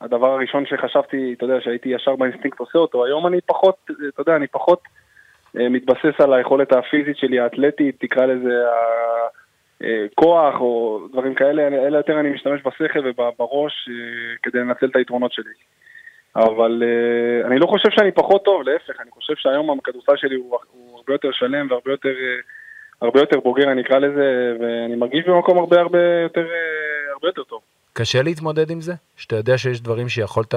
הדבר 0.00 0.26
הראשון 0.26 0.66
שחשבתי, 0.66 1.34
אתה 1.36 1.44
יודע, 1.44 1.60
שהייתי 1.60 1.88
ישר 1.88 2.16
באינסטינקט 2.16 2.58
עושה 2.58 2.78
אותו, 2.78 3.04
היום 3.04 3.26
אני 3.26 3.40
פחות, 3.46 3.90
אתה 4.08 4.20
יודע, 4.20 4.36
אני 4.36 4.46
פחות 4.46 4.82
אה, 5.58 5.68
מתבסס 5.68 6.20
על 6.20 6.34
היכולת 6.34 6.72
הפיזית 6.72 7.16
שלי, 7.16 7.40
האתלטית, 7.40 7.96
תקרא 8.00 8.26
לזה 8.26 8.52
הכוח 9.80 10.60
או 10.60 11.00
דברים 11.12 11.34
כאלה, 11.34 11.66
אלא 11.66 11.96
יותר 11.96 12.20
אני 12.20 12.30
משתמש 12.30 12.60
בשכל 12.66 12.98
ובראש 13.06 13.88
אה, 13.88 14.36
כדי 14.42 14.58
לנצל 14.58 14.86
את 14.86 14.96
היתרונות 14.96 15.32
שלי. 15.32 15.52
אבל 16.36 16.82
אה, 16.82 17.46
אני 17.46 17.58
לא 17.58 17.66
חושב 17.66 17.88
שאני 17.90 18.12
פחות 18.12 18.44
טוב, 18.44 18.62
להפך, 18.62 19.00
אני 19.00 19.10
חושב 19.10 19.34
שהיום 19.36 19.78
הכדורסל 19.78 20.16
שלי 20.16 20.34
הוא, 20.34 20.58
הוא 20.72 20.96
הרבה 20.96 21.12
יותר 21.12 21.28
שלם 21.32 21.66
והרבה 21.70 21.90
יותר... 21.90 22.08
אה, 22.08 22.40
הרבה 23.02 23.20
יותר 23.20 23.40
בוגר 23.40 23.72
אני 23.72 23.82
אקרא 23.82 23.98
לזה, 23.98 24.52
ואני 24.60 24.96
מרגיש 24.96 25.24
במקום 25.26 25.58
הרבה 25.58 25.80
הרבה 25.80 25.98
יותר, 26.22 26.40
אה, 26.40 27.12
הרבה 27.12 27.28
יותר 27.28 27.42
טוב. 27.42 27.60
קשה 27.92 28.22
להתמודד 28.22 28.70
עם 28.70 28.80
זה? 28.80 28.92
שאתה 29.16 29.36
יודע 29.36 29.58
שיש 29.58 29.80
דברים 29.80 30.08
שיכולת, 30.08 30.54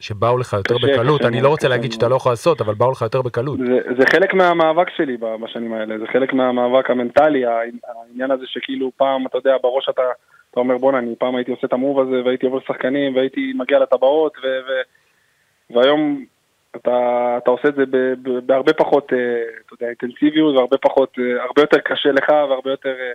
שבאו 0.00 0.38
לך 0.38 0.52
יותר 0.52 0.76
קשה, 0.78 0.86
בקלות, 0.86 1.20
קשה 1.20 1.28
אני 1.28 1.40
לא 1.40 1.48
רוצה 1.48 1.68
להגיד. 1.68 1.92
שאתה 1.92 2.08
לא 2.08 2.16
יכול 2.16 2.32
לעשות, 2.32 2.60
אבל 2.60 2.74
באו 2.74 2.90
לך 2.90 3.02
יותר 3.02 3.22
בקלות. 3.22 3.58
זה, 3.58 3.78
זה 3.98 4.04
חלק 4.12 4.34
מהמאבק 4.34 4.90
שלי 4.96 5.16
בשנים 5.16 5.72
האלה, 5.72 5.98
זה 5.98 6.06
חלק 6.06 6.32
מהמאבק 6.32 6.90
המנטלי, 6.90 7.44
העניין 7.46 8.30
הזה 8.30 8.44
שכאילו 8.46 8.92
פעם, 8.96 9.26
אתה 9.26 9.38
יודע, 9.38 9.56
בראש 9.62 9.88
אתה, 9.88 10.02
אתה 10.50 10.60
אומר 10.60 10.78
בואנה, 10.78 10.98
אני 10.98 11.14
פעם 11.18 11.36
הייתי 11.36 11.50
עושה 11.50 11.66
את 11.66 11.72
המוב 11.72 12.00
הזה, 12.00 12.24
והייתי 12.24 12.46
עובר 12.46 12.58
לשחקנים, 12.58 13.16
והייתי 13.16 13.52
מגיע 13.56 13.78
לטבעות, 13.78 14.36
ו, 14.38 14.46
ו, 14.46 14.72
והיום 15.76 16.24
אתה, 16.76 17.38
אתה 17.42 17.50
עושה 17.50 17.68
את 17.68 17.74
זה 17.74 17.86
ב, 17.90 17.96
ב, 18.22 18.46
בהרבה 18.46 18.72
פחות, 18.72 19.12
אה, 19.12 19.18
אתה 19.66 19.74
יודע, 19.74 19.86
אינטנסיביות, 19.86 20.56
והרבה 20.56 20.78
פחות, 20.78 21.18
אה, 21.18 21.42
הרבה 21.44 21.62
יותר 21.62 21.78
קשה 21.78 22.12
לך, 22.12 22.28
והרבה 22.28 22.70
יותר, 22.70 22.94
אה, 23.00 23.12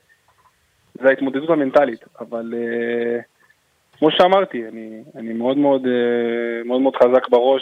זה 0.93 1.09
ההתמודדות 1.09 1.49
המנטלית, 1.49 2.05
אבל 2.19 2.53
כמו 4.03 4.11
שאמרתי, 4.11 4.67
אני, 4.67 5.03
אני 5.15 5.33
מאוד 5.33 5.57
מאוד, 5.57 5.85
אה, 5.85 6.63
מאוד 6.65 6.81
מאוד 6.81 6.93
חזק 6.95 7.29
בראש, 7.29 7.61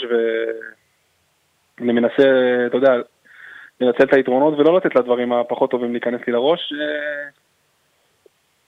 ואני 1.79 1.93
מנסה, 1.93 2.23
אתה 2.67 2.77
יודע, 2.77 2.93
לנצל 3.81 4.03
את 4.03 4.13
היתרונות 4.13 4.59
ולא 4.59 4.77
לתת 4.77 4.95
לדברים 4.95 5.33
הפחות 5.33 5.71
טובים 5.71 5.91
להיכנס 5.91 6.21
לי 6.27 6.33
לראש, 6.33 6.73
אה, 6.73 7.29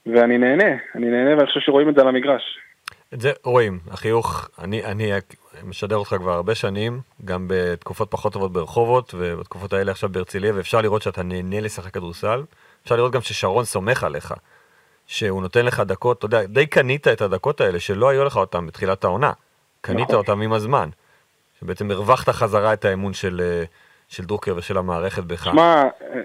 ואני 0.06 0.38
נהנה, 0.38 0.76
אני 0.94 1.06
נהנה 1.06 1.36
ואני 1.36 1.46
חושב 1.46 1.60
שרואים 1.60 1.88
את 1.88 1.94
זה 1.94 2.00
על 2.00 2.08
המגרש. 2.08 2.58
את 3.14 3.20
זה 3.20 3.30
רואים, 3.44 3.78
החיוך, 3.90 4.48
אני, 4.64 4.84
אני 4.84 5.12
משדר 5.64 5.96
אותך 5.96 6.14
כבר 6.18 6.32
הרבה 6.32 6.54
שנים, 6.54 7.00
גם 7.24 7.46
בתקופות 7.48 8.10
פחות 8.10 8.32
טובות 8.32 8.52
ברחובות, 8.52 9.14
ובתקופות 9.18 9.72
האלה 9.72 9.90
עכשיו 9.90 10.08
בהרצליה, 10.08 10.54
ואפשר 10.54 10.80
לראות 10.80 11.02
שאתה 11.02 11.22
נהנה 11.22 11.60
לשחק 11.60 11.94
כדורסל. 11.94 12.42
אפשר 12.84 12.96
לראות 12.96 13.12
גם 13.12 13.20
ששרון 13.20 13.64
סומך 13.64 14.04
עליך, 14.04 14.34
שהוא 15.06 15.42
נותן 15.42 15.66
לך 15.66 15.80
דקות, 15.80 16.18
אתה 16.18 16.26
יודע, 16.26 16.44
די 16.44 16.66
קנית 16.66 17.08
את 17.08 17.20
הדקות 17.20 17.60
האלה, 17.60 17.80
שלא 17.80 18.08
היו 18.08 18.24
לך 18.24 18.36
אותן 18.36 18.66
בתחילת 18.66 19.04
העונה. 19.04 19.32
קנית 19.80 20.04
נכון. 20.04 20.16
אותן 20.16 20.42
עם 20.42 20.52
הזמן. 20.52 20.88
שבעצם 21.60 21.90
הרווחת 21.90 22.28
חזרה 22.28 22.72
את 22.72 22.84
האמון 22.84 23.12
של, 23.12 23.40
אה, 23.40 23.64
של 24.08 24.24
דרוקר 24.24 24.54
ושל 24.56 24.78
המערכת 24.78 25.24
בך. 25.24 25.44
שמע, 25.44 25.82
אה, 26.02 26.20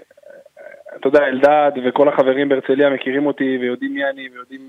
אתה 0.96 1.08
יודע, 1.08 1.26
אלדד 1.26 1.72
וכל 1.84 2.08
החברים 2.08 2.48
בהרצליה 2.48 2.90
מכירים 2.90 3.26
אותי 3.26 3.58
ויודעים 3.60 3.94
מי 3.94 4.04
אני 4.04 4.28
ויודעים 4.32 4.60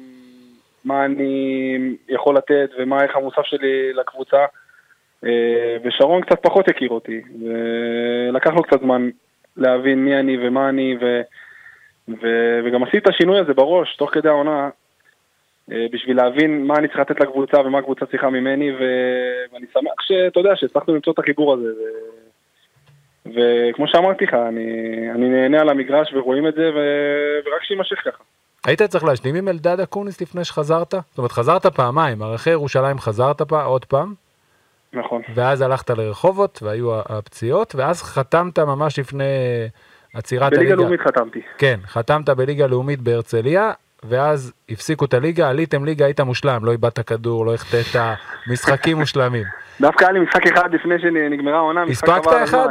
מה 0.85 1.05
אני 1.05 1.95
יכול 2.09 2.37
לתת 2.37 2.69
ומה 2.79 2.99
הערך 2.99 3.15
המוסף 3.15 3.43
שלי 3.43 3.93
לקבוצה. 3.93 4.45
אה, 5.25 5.77
ושרון 5.83 6.21
קצת 6.21 6.39
פחות 6.41 6.67
הכיר 6.67 6.89
אותי, 6.89 7.21
ולקח 7.41 8.51
לו 8.51 8.63
קצת 8.63 8.79
זמן 8.81 9.09
להבין 9.57 10.05
מי 10.05 10.19
אני 10.19 10.47
ומה 10.47 10.69
אני, 10.69 10.97
ו... 11.01 11.21
ו... 12.21 12.27
וגם 12.65 12.83
עשיתי 12.83 12.97
את 12.97 13.07
השינוי 13.07 13.39
הזה 13.39 13.53
בראש, 13.53 13.95
תוך 13.95 14.13
כדי 14.13 14.29
העונה, 14.29 14.69
אה, 15.71 15.85
בשביל 15.91 16.17
להבין 16.17 16.67
מה 16.67 16.75
אני 16.75 16.87
צריך 16.87 16.99
לתת 16.99 17.19
לקבוצה 17.19 17.61
ומה 17.61 17.77
הקבוצה 17.77 18.05
צריכה 18.05 18.29
ממני, 18.29 18.71
ו... 18.71 18.83
ואני 19.53 19.65
שמח 19.73 20.01
שאתה 20.01 20.39
יודע, 20.39 20.55
שהצלחנו 20.55 20.95
למצוא 20.95 21.13
את 21.13 21.19
החיבור 21.19 21.53
הזה. 21.53 21.67
ו... 21.67 21.81
וכמו 23.25 23.87
שאמרתי 23.87 24.25
לך, 24.25 24.33
אני, 24.33 24.65
אני 25.11 25.29
נהנה 25.29 25.61
על 25.61 25.69
המגרש 25.69 26.13
ורואים 26.13 26.47
את 26.47 26.53
זה, 26.53 26.69
ו... 26.75 26.79
ורק 27.45 27.63
שיימשך 27.63 27.99
ככה. 28.05 28.23
היית 28.65 28.81
צריך 28.81 29.03
להשלים 29.03 29.35
עם 29.35 29.47
אלדד 29.47 29.79
אקוניס 29.79 30.21
לפני 30.21 30.45
שחזרת? 30.45 30.91
זאת 30.91 31.17
אומרת, 31.17 31.31
חזרת 31.31 31.65
פעמיים, 31.65 32.21
ערכי 32.21 32.49
ירושלים 32.49 32.99
חזרת 32.99 33.41
פע, 33.41 33.63
עוד 33.63 33.85
פעם, 33.85 34.13
נכון. 34.93 35.21
ואז 35.35 35.61
הלכת 35.61 35.89
לרחובות, 35.89 36.59
והיו 36.63 36.99
הפציעות, 36.99 37.75
ואז 37.75 38.03
חתמת 38.03 38.59
ממש 38.59 38.99
לפני 38.99 39.23
עצירת 40.13 40.51
בליגה 40.51 40.61
הליגה. 40.61 40.75
לאומית 40.75 41.01
חתמתי. 41.01 41.41
כן, 41.57 41.79
חתמת 41.87 42.29
בליגה 42.29 42.67
לאומית 42.67 43.01
בהרצליה, 43.01 43.71
ואז 44.03 44.53
הפסיקו 44.69 45.05
את 45.05 45.13
הליגה, 45.13 45.49
עליתם 45.49 45.85
ליגה, 45.85 46.05
היית 46.05 46.19
מושלם, 46.19 46.65
לא 46.65 46.71
איבדת 46.71 46.99
כדור, 46.99 47.45
לא 47.45 47.53
החטאת, 47.53 48.01
משחקים 48.51 48.97
מושלמים. 48.97 49.45
דווקא 49.81 50.03
היה 50.03 50.13
לי 50.13 50.19
משחק 50.19 50.47
אחד 50.47 50.73
לפני 50.73 50.99
שנגמרה 50.99 51.57
העונה. 51.57 51.85
משחק 51.85 52.09
הספקת 52.09 52.27
עבר 52.27 52.37
על 52.37 52.43
אחד? 52.43 52.67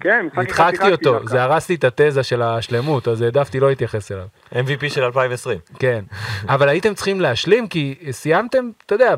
כן, 0.00 0.26
הדחקתי 0.36 0.92
אותו. 0.92 1.26
זה 1.26 1.42
הרס 1.42 1.68
לי 1.68 1.74
את 1.74 1.84
התזה 1.84 2.22
של 2.22 2.42
השלמות, 2.42 3.08
אז 3.08 3.22
העדפתי 3.22 3.60
לא 3.60 3.68
להתייחס 3.68 4.12
אליו. 4.12 4.26
MVP 4.52 4.88
של 4.88 5.02
2020. 5.02 5.58
כן, 5.78 6.04
אבל 6.54 6.68
הייתם 6.68 6.94
צריכים 6.94 7.20
להשלים 7.20 7.68
כי 7.68 7.94
סיימתם, 8.10 8.70
אתה 8.86 8.94
יודע, 8.94 9.14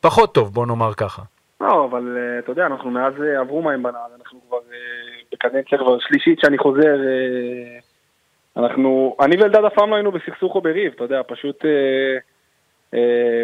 פחות 0.00 0.34
טוב, 0.34 0.54
בוא 0.54 0.66
נאמר 0.66 0.94
ככה. 0.94 1.22
לא, 1.60 1.84
אבל 1.90 2.16
אה, 2.16 2.38
אתה 2.38 2.52
יודע, 2.52 2.66
אנחנו 2.66 2.90
מאז 2.90 3.12
אה, 3.22 3.40
עברו 3.40 3.62
מים 3.62 3.82
בנהר, 3.82 4.06
אנחנו 4.18 4.40
כבר 4.48 4.58
אה, 4.72 5.07
בקדנציה 5.32 5.78
כבר 5.78 5.98
שלישית 5.98 6.40
שאני 6.40 6.58
חוזר, 6.58 6.96
אה, 7.06 7.78
אנחנו, 8.56 9.16
אני 9.20 9.36
ואלדד 9.36 9.64
אף 9.64 9.74
פעם 9.74 9.90
לא 9.90 9.94
היינו 9.94 10.12
בסכסוך 10.12 10.54
או 10.54 10.60
בריב, 10.60 10.92
אתה 10.92 11.04
יודע, 11.04 11.20
פשוט 11.26 11.64
אה, 11.64 12.18
אה, 12.94 13.42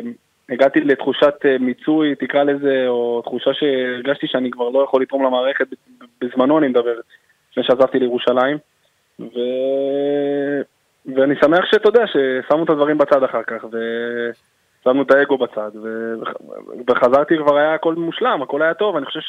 הגעתי 0.49 0.81
לתחושת 0.81 1.35
מיצוי, 1.61 2.15
תקרא 2.15 2.43
לזה, 2.45 2.85
או 2.89 3.23
תחושה 3.23 3.51
שהרגשתי 3.55 4.27
שאני 4.27 4.51
כבר 4.51 4.69
לא 4.69 4.85
יכול 4.85 5.03
לתרום 5.03 5.25
למערכת, 5.25 5.67
בזמנו 6.21 6.59
אני 6.59 6.69
מדבר, 6.69 7.01
לפני 7.51 7.65
שעזבתי 7.65 7.99
לירושלים, 7.99 8.59
ו... 9.21 9.39
ואני 11.17 11.35
שמח 11.41 11.65
שאתה 11.71 11.89
יודע, 11.89 12.05
ששמו 12.07 12.65
את 12.65 12.71
הדברים 12.71 12.99
בצד 12.99 13.23
אחר 13.23 13.43
כך, 13.43 13.65
ו... 13.73 13.79
שמנו 14.85 15.03
את 15.03 15.11
האגו 15.11 15.39
בצד, 15.39 15.71
ו... 15.83 16.15
וחזרתי 16.89 17.35
כבר 17.39 17.57
היה 17.57 17.75
הכל 17.75 17.95
מושלם, 17.95 18.43
הכל 18.43 18.63
היה 18.63 18.75
טוב, 18.75 18.97
אני 18.97 19.07
חושב 19.07 19.21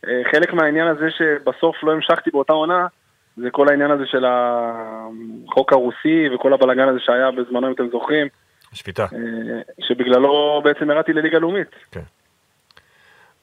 שחלק 0.00 0.52
מהעניין 0.52 0.86
הזה 0.86 1.10
שבסוף 1.10 1.76
לא 1.82 1.92
המשכתי 1.92 2.30
באותה 2.30 2.52
עונה, 2.52 2.86
זה 3.36 3.50
כל 3.50 3.68
העניין 3.68 3.90
הזה 3.90 4.06
של 4.06 4.24
החוק 4.28 5.72
הרוסי 5.72 6.28
וכל 6.34 6.52
הבלאגן 6.52 6.88
הזה 6.88 6.98
שהיה 7.00 7.30
בזמנו, 7.30 7.66
אם 7.66 7.72
אתם 7.72 7.88
זוכרים, 7.92 8.26
שפיטה. 8.72 9.02
אה, 9.02 9.08
שבגללו 9.80 10.60
בעצם 10.64 10.90
ירדתי 10.90 11.12
לליגה 11.12 11.38
לאומית. 11.38 11.68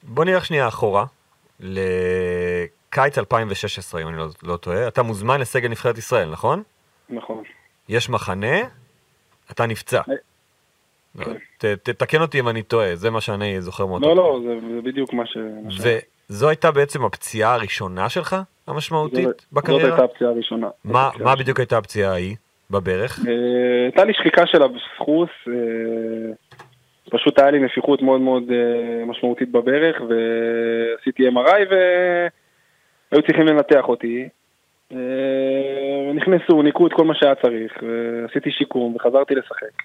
בוא 0.02 0.24
נלך 0.24 0.44
שנייה 0.44 0.68
אחורה, 0.68 1.04
לקיץ 1.60 3.18
2016, 3.18 4.02
אם 4.02 4.08
אני 4.08 4.16
לא, 4.16 4.26
לא 4.42 4.56
טועה. 4.56 4.88
אתה 4.88 5.02
מוזמן 5.02 5.40
לסגל 5.40 5.68
נבחרת 5.68 5.98
ישראל, 5.98 6.30
נכון? 6.30 6.62
נכון. 7.10 7.42
יש 7.88 8.10
מחנה, 8.10 8.56
אתה 9.50 9.66
נפצע. 9.66 10.00
אה, 10.08 10.14
לא, 11.14 11.24
כן. 11.58 11.74
תתקן 11.82 12.20
אותי 12.20 12.40
אם 12.40 12.48
אני 12.48 12.62
טועה, 12.62 12.96
זה 12.96 13.10
מה 13.10 13.20
שאני 13.20 13.60
זוכר 13.60 13.86
מאותו. 13.86 14.06
לא. 14.06 14.16
לא, 14.16 14.40
זה 14.44 14.80
בדיוק 14.82 15.12
מה 15.12 15.26
ש... 15.26 15.36
וזו 16.30 16.48
הייתה 16.48 16.70
בעצם 16.70 17.04
הפציעה 17.04 17.54
הראשונה 17.54 18.08
שלך, 18.08 18.36
המשמעותית, 18.66 19.24
זאת- 19.24 19.40
זאת 19.40 19.52
בקריירה? 19.52 19.88
הייתה 19.90 20.04
הפציעה 20.04 20.30
הראשונה. 20.30 20.66
זאת 20.66 20.92
מה, 20.92 21.06
הפציעה 21.08 21.24
מה. 21.28 21.36
בדיוק 21.36 21.58
הייתה 21.60 21.78
הפציעה 21.78 22.12
ההיא? 22.12 22.36
בברך? 22.70 23.18
אה, 23.28 23.32
הייתה 23.84 24.04
לי 24.04 24.12
שחיקה 24.14 24.42
של 24.46 24.58
הסחוס, 24.62 25.28
אה, 25.48 25.52
פשוט 27.10 27.38
היה 27.38 27.50
לי 27.50 27.58
נפיחות 27.60 28.02
מאוד 28.02 28.20
מאוד 28.20 28.42
אה, 28.50 29.04
משמעותית 29.06 29.52
בברך, 29.52 29.96
ועשיתי 30.00 31.28
MRI 31.28 31.62
והיו 31.70 33.22
צריכים 33.26 33.46
לנתח 33.46 33.84
אותי. 33.88 34.28
נכנסו, 36.14 36.62
ניקו 36.62 36.86
את 36.86 36.92
כל 36.92 37.04
מה 37.04 37.14
שהיה 37.14 37.34
צריך, 37.34 37.72
ועשיתי 37.82 38.50
שיקום 38.50 38.96
וחזרתי 38.96 39.34
לשחק. 39.34 39.82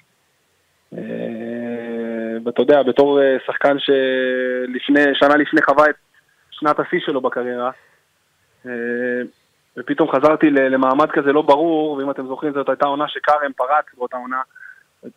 ואתה 2.46 2.62
יודע, 2.62 2.84
בתור 2.84 3.20
שחקן 3.48 3.76
שלפני, 3.80 5.02
שנה 5.14 5.36
לפני 5.38 5.62
חווה 5.62 5.86
את 5.90 5.96
שנת 6.60 6.80
השיא 6.80 7.00
שלו 7.00 7.22
בקריירה, 7.22 7.72
אה, 8.66 8.72
ופתאום 9.78 10.12
חזרתי 10.12 10.50
למעמד 10.50 11.12
כזה 11.12 11.32
לא 11.32 11.42
ברור, 11.42 11.92
ואם 11.92 12.12
אתם 12.12 12.28
זוכרים 12.28 12.54
זאת 12.54 12.70
הייתה 12.70 12.86
עונה 12.86 13.08
שכרם 13.08 13.52
פרץ 13.58 13.86
באותה 13.98 14.18
עונה, 14.18 14.42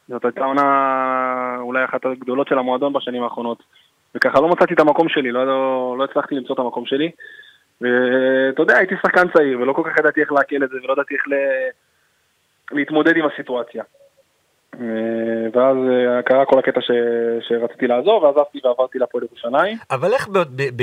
זאת 0.09 0.25
הייתה 0.25 0.45
עונה 0.45 1.57
אולי 1.61 1.85
אחת 1.85 2.05
הגדולות 2.05 2.49
של 2.49 2.59
המועדון 2.59 2.93
בשנים 2.93 3.23
האחרונות, 3.23 3.63
וככה 4.15 4.41
לא 4.41 4.49
מצאתי 4.49 4.75
את 4.75 4.81
המקום 4.81 5.09
שלי, 5.09 5.33
לא, 5.33 5.47
לא, 5.47 5.95
לא 5.99 6.05
הצלחתי 6.05 6.35
למצוא 6.35 6.55
את 6.55 6.61
המקום 6.61 6.87
שלי, 6.87 7.11
ואתה 7.81 8.63
יודע, 8.63 8.77
הייתי 8.77 8.95
שחקן 9.03 9.29
צעיר, 9.29 9.61
ולא 9.61 9.73
כל 9.73 9.83
כך 9.91 9.99
ידעתי 9.99 10.21
איך 10.21 10.33
לעכל 10.33 10.65
את 10.65 10.71
זה, 10.71 10.77
ולא 10.85 10.93
ידעתי 10.93 11.15
איך 11.15 11.29
ל... 11.29 11.35
להתמודד 12.73 13.17
עם 13.17 13.25
הסיטואציה. 13.27 13.85
אה, 14.81 14.87
ואז 15.53 15.77
אה, 15.77 16.23
קרה 16.23 16.45
כל 16.45 16.59
הקטע 16.59 16.81
ש... 16.81 16.91
שרציתי 17.49 17.87
לעזוב, 17.87 18.23
ועזבתי 18.23 18.61
ועברתי 18.65 18.99
לפועל 18.99 19.25
ירושלים. 19.25 19.79
אבל 19.91 20.13
איך, 20.13 20.29
ב, 20.29 20.39
ב, 20.39 20.63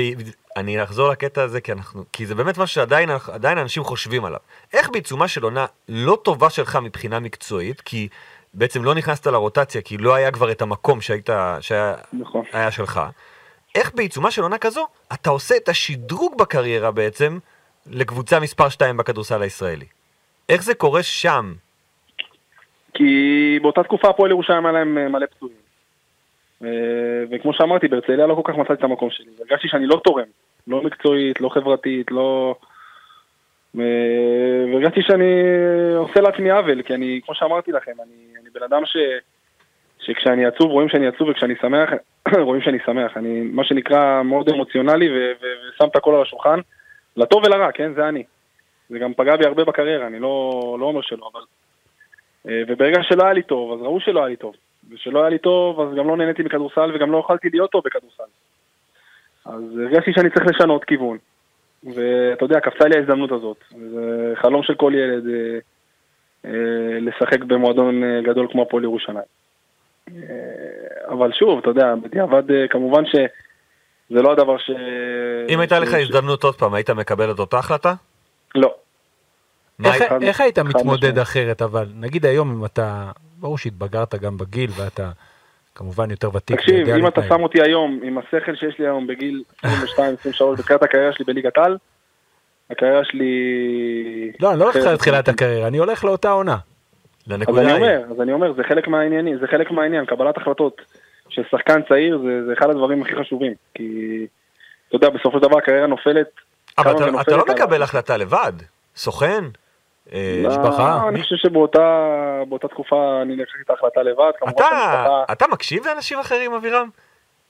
אני 0.56 0.82
אחזור 0.82 1.08
לקטע 1.08 1.42
הזה 1.42 1.60
כי 1.60 1.72
אנחנו, 1.72 2.02
כי 2.12 2.26
זה 2.26 2.34
באמת 2.34 2.58
משהו 2.58 2.74
שעדיין 2.74 3.08
עדיין 3.32 3.58
אנשים 3.58 3.84
חושבים 3.84 4.24
עליו. 4.24 4.40
איך 4.72 4.90
בעיצומה 4.90 5.28
של 5.28 5.44
עונה 5.44 5.66
לא 5.88 6.18
טובה 6.22 6.50
שלך 6.50 6.78
מבחינה 6.82 7.20
מקצועית, 7.20 7.80
כי 7.80 8.08
בעצם 8.54 8.84
לא 8.84 8.94
נכנסת 8.94 9.26
לרוטציה, 9.26 9.82
כי 9.82 9.96
לא 9.96 10.14
היה 10.14 10.30
כבר 10.30 10.50
את 10.50 10.62
המקום 10.62 11.00
שהיית, 11.00 11.30
שהיה 11.60 11.94
נכון. 12.12 12.44
שלך, 12.70 13.00
איך 13.74 13.94
בעיצומה 13.94 14.30
של 14.30 14.42
עונה 14.42 14.58
כזו, 14.58 14.86
אתה 15.12 15.30
עושה 15.30 15.56
את 15.56 15.68
השדרוג 15.68 16.38
בקריירה 16.38 16.90
בעצם 16.90 17.38
לקבוצה 17.86 18.40
מספר 18.40 18.68
2 18.68 18.96
בכדורסל 18.96 19.42
הישראלי? 19.42 19.86
איך 20.48 20.62
זה 20.62 20.74
קורה 20.74 21.02
שם? 21.02 21.54
כי 22.94 23.58
באותה 23.62 23.82
תקופה 23.82 24.08
הפועל 24.08 24.30
ירושלים 24.30 24.66
היה 24.66 24.72
להם 24.72 24.98
אה, 24.98 25.08
מלא 25.08 25.26
פצועים. 25.26 25.56
אה, 26.64 26.68
וכמו 27.30 27.52
שאמרתי, 27.52 27.88
בהרצליה 27.88 28.26
לא 28.26 28.34
כל 28.34 28.52
כך 28.52 28.58
מצאתי 28.58 28.72
את 28.72 28.84
המקום 28.84 29.10
שלי. 29.10 29.26
הרגשתי 29.40 29.68
שאני 29.68 29.86
לא 29.86 30.00
תורם, 30.04 30.24
לא 30.66 30.82
מקצועית, 30.82 31.40
לא 31.40 31.48
חברתית, 31.48 32.10
לא... 32.10 32.54
אה, 33.78 34.64
והרגשתי 34.72 35.02
שאני 35.02 35.32
עושה 35.96 36.20
לעצמי 36.20 36.50
עוול, 36.50 36.82
כי 36.82 36.94
אני, 36.94 37.20
כמו 37.24 37.34
שאמרתי 37.34 37.72
לכם, 37.72 37.92
אני, 38.02 38.40
אני 38.40 38.50
בן 38.54 38.62
אדם 38.62 38.86
ש... 38.86 38.96
שכשאני 39.98 40.46
עצוב 40.46 40.70
רואים 40.70 40.88
שאני 40.88 41.06
עצוב 41.06 41.28
וכשאני 41.28 41.54
שמח 41.60 41.90
רואים 42.46 42.62
שאני 42.62 42.78
שמח. 42.86 43.16
אני 43.16 43.40
מה 43.40 43.64
שנקרא 43.64 44.22
מאוד 44.22 44.48
אמוציונלי 44.48 45.08
ו- 45.08 45.32
ו- 45.42 45.68
ושם 45.68 45.88
את 45.88 45.96
הכל 45.96 46.14
על 46.14 46.22
השולחן, 46.22 46.58
לטוב 47.16 47.44
ולרע, 47.44 47.72
כן? 47.72 47.94
זה 47.94 48.08
אני. 48.08 48.24
זה 48.90 48.98
גם 48.98 49.14
פגע 49.14 49.36
בי 49.36 49.46
הרבה 49.46 49.64
בקריירה, 49.64 50.06
אני 50.06 50.18
לא, 50.18 50.76
לא 50.80 50.86
אומר 50.86 51.00
שלא, 51.02 51.30
אבל... 51.32 51.40
אה, 52.48 52.62
וברגע 52.68 53.02
שלא 53.02 53.24
היה 53.24 53.32
לי 53.32 53.42
טוב, 53.42 53.72
אז 53.72 53.82
ראו 53.86 54.00
שלא 54.00 54.20
היה 54.20 54.28
לי 54.28 54.36
טוב. 54.36 54.54
וכשלא 54.90 55.20
היה 55.20 55.28
לי 55.28 55.38
טוב, 55.38 55.80
אז 55.80 55.96
גם 55.96 56.08
לא 56.08 56.16
נהניתי 56.16 56.42
מכדורסל 56.42 56.90
וגם 56.94 57.12
לא 57.12 57.18
יכולתי 57.18 57.48
להיות 57.52 57.70
טוב 57.70 57.82
בכדורסל. 57.84 58.30
אז 59.46 59.62
הרגשתי 59.78 60.12
שאני 60.12 60.30
צריך 60.30 60.46
לשנות 60.46 60.84
כיוון. 60.84 61.18
ואתה 61.84 62.44
יודע, 62.44 62.60
קפצה 62.60 62.88
לי 62.88 62.96
ההזדמנות 62.96 63.32
הזאת. 63.32 63.56
זה 63.70 64.32
חלום 64.36 64.62
של 64.62 64.74
כל 64.74 64.92
ילד 64.94 65.26
אה, 65.26 65.58
אה, 66.44 67.00
לשחק 67.00 67.44
במועדון 67.44 68.04
אה, 68.04 68.20
גדול 68.22 68.48
כמו 68.52 68.62
הפועל 68.62 68.84
ירושלים. 68.84 69.28
אה, 70.08 70.14
אבל 71.08 71.32
שוב, 71.32 71.58
אתה 71.58 71.70
יודע, 71.70 71.94
בדיעבד 72.02 72.42
כמובן 72.70 73.02
שזה 73.06 74.22
לא 74.22 74.32
הדבר 74.32 74.58
ש... 74.58 74.70
אם 75.48 75.60
הייתה 75.60 75.78
לך 75.78 75.94
הזדמנות 75.94 76.44
עוד 76.44 76.54
פעם, 76.54 76.74
היית 76.74 76.90
מקבל 76.90 77.30
את 77.30 77.38
אותה 77.38 77.58
החלטה? 77.58 77.94
לא. 78.54 78.74
מה 79.78 79.94
איך, 79.94 80.02
חד- 80.08 80.22
איך 80.22 80.40
היית 80.40 80.58
מתמודד 80.58 81.08
משמעית. 81.08 81.18
אחרת 81.18 81.62
אבל 81.62 81.86
נגיד 81.94 82.26
היום 82.26 82.50
אם 82.58 82.64
אתה 82.64 83.10
ברור 83.40 83.58
שהתבגרת 83.58 84.14
גם 84.14 84.36
בגיל 84.36 84.70
ואתה 84.76 85.10
כמובן 85.74 86.10
יותר 86.10 86.30
ותיק. 86.36 86.56
תקשיב, 86.60 86.88
אם 86.88 87.06
אתה. 87.06 87.22
שם 87.28 87.42
אותי 87.42 87.62
היום 87.62 88.00
עם 88.04 88.18
השכל 88.18 88.56
שיש 88.56 88.78
לי 88.78 88.84
היום 88.86 89.06
בגיל 89.06 89.42
22-23 89.64 89.66
בתחילת 90.58 90.82
הקריירה 90.82 91.12
שלי 91.12 91.24
בליגת 91.24 91.58
על, 91.58 91.76
הקריירה 92.70 93.04
שלי... 93.04 93.32
לא 94.40 94.50
אני 94.50 94.58
לא 94.58 94.64
הולך. 94.64 94.76
לתחילת 94.76 95.28
הקריירה 95.28 95.66
אני 95.68 95.78
הולך 95.78 96.04
לאותה 96.04 96.30
עונה. 96.30 96.56
אז 97.26 97.32
לנקודה 97.32 97.60
אני 97.62 97.70
היא. 97.72 97.76
אומר, 97.76 98.02
אז 98.10 98.20
אני 98.20 98.32
אומר, 98.32 98.52
זה 98.56 98.62
חלק 98.68 98.88
מהעניינים, 98.88 99.38
זה 99.38 99.46
חלק 99.46 99.70
מהעניין, 99.70 100.06
קבלת 100.06 100.36
החלטות 100.36 100.80
של 101.28 101.42
שחקן 101.50 101.80
צעיר 101.88 102.18
זה, 102.18 102.46
זה 102.46 102.52
אחד 102.52 102.70
הדברים 102.70 103.02
הכי 103.02 103.12
חשובים, 103.20 103.52
כי 103.74 103.86
אתה 104.88 104.96
יודע, 104.96 105.10
בסופו 105.10 105.38
של 105.38 105.42
דבר 105.48 105.58
הקריירה 105.58 105.86
נופלת. 105.86 106.26
אבל 106.78 106.96
אתה- 106.96 107.20
אתה 107.20 107.36
לא 107.36 107.42
על- 107.48 107.54
מקבל 107.54 107.82
החלטה 107.82 108.16
לבד. 108.16 108.52
סוכן? 108.96 109.44
אה, 110.12 110.40
לא, 110.42 110.48
משפחה? 110.48 111.08
אני 111.08 111.22
חושב 111.22 111.36
שבאותה 111.36 112.08
באותה 112.48 112.68
תקופה 112.68 113.18
אני 113.22 113.36
לקחתי 113.36 113.58
את 113.64 113.70
ההחלטה 113.70 114.02
לבד, 114.02 114.30
אתה. 114.48 115.24
אתה 115.32 115.44
מקשיב 115.52 115.86
לאנשים 115.86 116.18
אחרים, 116.18 116.52
אבירם? 116.54 116.88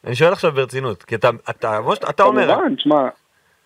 אני 0.06 0.14
שואל 0.14 0.32
עכשיו 0.32 0.52
ברצינות, 0.52 1.02
כי 1.02 1.14
אתה, 1.14 1.30
אתה, 1.50 1.78
שאתה- 1.94 2.10
אתה 2.10 2.22
אומר, 2.22 2.46
כמובן, 2.54 2.74
תשמע, 2.74 3.08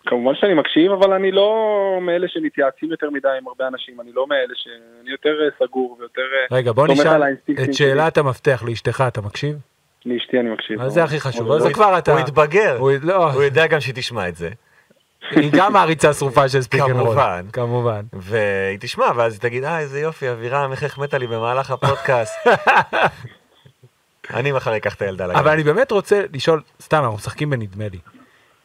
כמובן 0.05 0.35
שאני 0.35 0.53
מקשיב, 0.53 0.91
אבל 0.91 1.13
אני 1.13 1.31
לא 1.31 1.53
מאלה 2.01 2.27
שמתייעצים 2.29 2.91
יותר 2.91 3.09
מדי 3.09 3.27
עם 3.41 3.47
הרבה 3.47 3.67
אנשים, 3.67 4.01
אני 4.01 4.11
לא 4.13 4.27
מאלה 4.27 4.53
ש... 4.55 4.67
אני 5.01 5.11
יותר 5.11 5.29
אה, 5.29 5.65
סגור 5.67 5.97
ויותר 5.99 6.21
אה, 6.51 6.57
רגע 6.57 6.71
בוא 6.71 6.87
נשאל 6.87 7.23
את 7.23 7.37
שלי. 7.63 7.73
שאלת 7.73 8.17
המפתח 8.17 8.63
לאשתך 8.67 9.03
אתה 9.07 9.21
מקשיב? 9.21 9.55
לאשתי 10.05 10.39
אני 10.39 10.49
מקשיב. 10.49 10.81
אז 10.81 10.91
זה 10.93 11.03
הכי 11.03 11.19
חשוב, 11.19 11.47
לא- 11.47 11.59
זה 11.59 11.73
כבר 11.73 11.97
אתה. 11.97 12.11
הוא 12.11 12.19
התבגר, 12.19 12.77
הוא- 12.79 12.91
לא, 13.03 13.31
הוא 13.31 13.43
יודע 13.43 13.67
גם 13.67 13.79
שהיא 13.79 13.95
תשמע 13.95 14.27
את 14.29 14.35
זה, 14.35 14.49
היא 15.31 15.51
גם 15.53 15.73
מעריצה 15.73 16.13
שרופה 16.13 16.49
של 16.49 16.61
Speak 16.61 16.81
and 16.81 16.91
Roll. 16.91 17.03
כמובן. 17.03 17.45
כמובן. 17.53 18.01
והיא 18.13 18.77
תשמע, 18.79 19.05
ואז 19.15 19.33
היא 19.33 19.41
תגיד, 19.41 19.63
אה, 19.63 19.79
איזה 19.79 19.99
יופי, 19.99 20.31
אבירם, 20.31 20.71
איך 20.71 20.83
החמאת 20.83 21.13
לי 21.13 21.27
במהלך 21.27 21.71
הפודקאסט. 21.71 22.33
אני 24.33 24.51
מחר 24.51 24.77
אקח 24.77 24.93
את 24.93 25.01
הילדה 25.01 25.27
לגן. 25.27 25.39
אבל 25.39 25.51
אני 25.51 25.63
באמת 25.63 25.91
רוצה 25.91 26.23
לשאול, 26.33 26.61
סתם 26.81 26.97
אנחנו 26.97 27.15
משחקים 27.15 27.49
בנדמה 27.49 27.87
לי. 27.91 27.99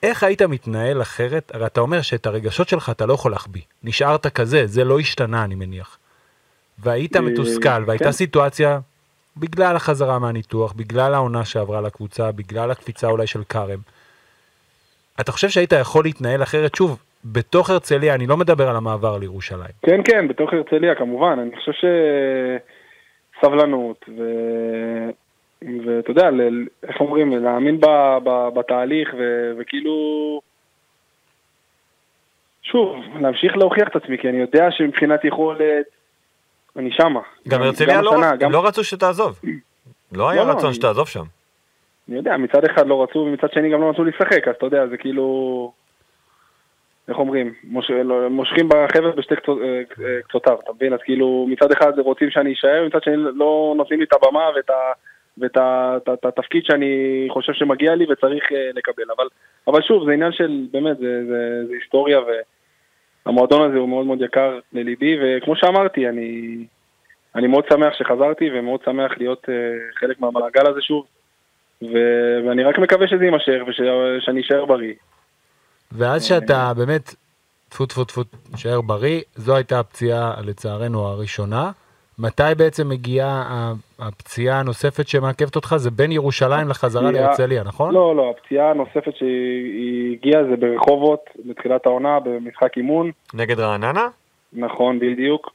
איך 0.02 0.22
היית 0.22 0.42
מתנהל 0.42 1.02
אחרת? 1.02 1.50
הרי 1.54 1.66
אתה 1.66 1.80
אומר 1.80 2.02
שאת 2.02 2.26
הרגשות 2.26 2.68
שלך 2.68 2.90
אתה 2.90 3.06
לא 3.06 3.14
יכול 3.14 3.30
להחביא. 3.30 3.62
נשארת 3.82 4.26
כזה, 4.26 4.66
זה 4.66 4.84
לא 4.84 4.98
השתנה 4.98 5.44
אני 5.44 5.54
מניח. 5.54 5.98
והיית 6.78 7.16
אה, 7.16 7.20
מתוסכל, 7.20 7.84
והייתה 7.86 8.04
כן. 8.04 8.12
סיטואציה, 8.12 8.78
בגלל 9.36 9.76
החזרה 9.76 10.18
מהניתוח, 10.18 10.72
בגלל 10.72 11.14
העונה 11.14 11.44
שעברה 11.44 11.80
לקבוצה, 11.80 12.32
בגלל 12.32 12.70
הקפיצה 12.70 13.06
אולי 13.06 13.26
של 13.26 13.42
כרם, 13.48 13.78
אתה 15.20 15.33
חושב 15.33 15.48
שהיית 15.48 15.72
יכול 15.81 16.05
להתנהל 16.05 16.42
אחרת? 16.42 16.74
שוב, 16.74 17.03
בתוך 17.24 17.70
הרצליה, 17.70 18.14
אני 18.14 18.27
לא 18.27 18.37
מדבר 18.37 18.68
על 18.68 18.77
המעבר 18.77 19.18
לירושלים. 19.18 19.70
כן, 19.87 20.00
כן, 20.05 20.29
בתוך 20.29 20.53
הרצליה 20.53 20.94
כמובן, 20.94 21.38
אני 21.38 21.57
חושב 21.57 21.72
שסבלנות, 23.40 24.05
ו... 24.09 24.22
ואתה 25.87 26.11
יודע, 26.11 26.31
ל... 26.31 26.66
איך 26.88 27.00
אומרים, 27.00 27.44
להאמין 27.44 27.81
ב... 27.81 27.87
ב... 28.24 28.48
בתהליך, 28.59 29.14
ו... 29.18 29.53
וכאילו... 29.59 29.94
שוב, 32.62 32.96
להמשיך 33.20 33.57
להוכיח 33.57 33.88
את 33.88 33.96
עצמי, 33.96 34.18
כי 34.18 34.29
אני 34.29 34.37
יודע 34.40 34.66
שמבחינת 34.70 35.24
יכולת, 35.24 35.87
אני 36.77 36.90
שמה. 36.92 37.20
גם 37.48 37.62
הרצליה 37.62 38.03
לא, 38.03 38.14
הם 38.40 38.53
לא 38.53 38.66
רצו 38.66 38.85
שתעזוב. 38.85 39.40
לא 40.12 40.31
היה 40.31 40.44
לא, 40.44 40.50
רצון 40.50 40.64
אני- 40.66 40.74
שתעזוב 40.74 41.09
שם. 41.09 41.24
אני 42.08 42.16
יודע, 42.16 42.36
מצד 42.36 42.64
אחד 42.64 42.86
לא 42.86 43.02
רצו, 43.02 43.18
ומצד 43.18 43.52
שני 43.52 43.70
גם 43.70 43.80
לא 43.80 43.90
רצו 43.90 44.04
לשחק, 44.04 44.48
אז 44.48 44.54
אתה 44.54 44.66
יודע, 44.66 44.86
זה 44.86 44.96
כאילו... 44.96 45.72
איך 47.08 47.18
אומרים? 47.18 47.54
מוש... 47.64 47.90
לא, 47.90 48.30
מושכים 48.30 48.68
בחבל 48.68 49.10
בשתי 49.10 49.36
קצות, 49.36 49.58
אה, 49.62 49.82
אה, 50.04 50.22
קצותיו, 50.28 50.58
אתה 50.64 50.72
מבין? 50.72 50.92
אז 50.92 50.98
כאילו, 51.04 51.46
מצד 51.48 51.72
אחד 51.72 51.98
רוצים 51.98 52.30
שאני 52.30 52.52
אשאר, 52.52 52.82
ומצד 52.82 53.02
שני 53.02 53.16
לא 53.16 53.74
נותנים 53.76 54.00
לי 54.00 54.06
את 54.06 54.12
הבמה 54.12 54.50
ואת, 54.56 54.70
ה... 54.70 54.92
ואת 56.06 56.24
התפקיד 56.24 56.64
שאני 56.64 57.26
חושב 57.30 57.52
שמגיע 57.52 57.94
לי 57.94 58.04
וצריך 58.12 58.52
אה, 58.52 58.70
לקבל. 58.74 59.04
אבל, 59.16 59.28
אבל 59.68 59.82
שוב, 59.82 60.06
זה 60.06 60.12
עניין 60.12 60.32
של, 60.32 60.66
באמת, 60.72 60.98
זה, 60.98 61.24
זה, 61.26 61.66
זה 61.68 61.74
היסטוריה, 61.74 62.20
והמועדון 63.26 63.70
הזה 63.70 63.78
הוא 63.78 63.88
מאוד 63.88 64.06
מאוד 64.06 64.22
יקר 64.22 64.58
לליבי, 64.72 65.16
וכמו 65.20 65.56
שאמרתי, 65.56 66.08
אני, 66.08 66.56
אני 67.34 67.46
מאוד 67.46 67.64
שמח 67.72 67.94
שחזרתי, 67.94 68.50
ומאוד 68.54 68.80
שמח 68.84 69.12
להיות 69.18 69.46
חלק 70.00 70.20
מהמעגל 70.20 70.66
הזה 70.66 70.82
שוב. 70.82 71.06
ו- 71.92 72.49
ואני 72.49 72.64
רק 72.64 72.79
מקווה 72.79 73.09
שזה 73.09 73.25
יימשך 73.25 73.59
ושאני 73.68 74.40
אשאר 74.40 74.64
בריא. 74.64 74.92
ואז 75.92 76.25
שאתה 76.25 76.73
באמת, 76.77 77.14
טפו 77.68 77.87
טפו 77.87 78.05
טפו, 78.05 78.23
תישאר 78.53 78.81
בריא, 78.81 79.20
זו 79.35 79.57
הייתה 79.57 79.81
הפציעה 79.81 80.35
לצערנו 80.44 81.07
הראשונה. 81.07 81.70
מתי 82.18 82.42
בעצם 82.59 82.88
מגיעה 82.88 83.73
הפציעה 83.99 84.61
הנוספת 84.61 85.09
שמעכבת 85.09 85.57
אותך? 85.57 85.75
זה 85.77 85.90
בין 85.90 86.12
ירושלים 86.12 86.68
לחזרה 86.68 87.09
הפציעה- 87.09 87.27
להרצליה, 87.27 87.62
נכון? 87.64 87.94
לא, 87.94 88.16
לא, 88.16 88.31
הפציעה 88.37 88.70
הנוספת 88.70 89.16
שהיא 89.16 90.12
הגיעה 90.12 90.44
זה 90.44 90.57
ברחובות, 90.57 91.20
בתחילת 91.44 91.87
העונה, 91.87 92.20
במשחק 92.20 92.77
אימון. 92.77 93.11
נגד 93.35 93.61
רעננה? 93.61 94.07
נכון, 94.53 94.99
בדיוק. 94.99 95.51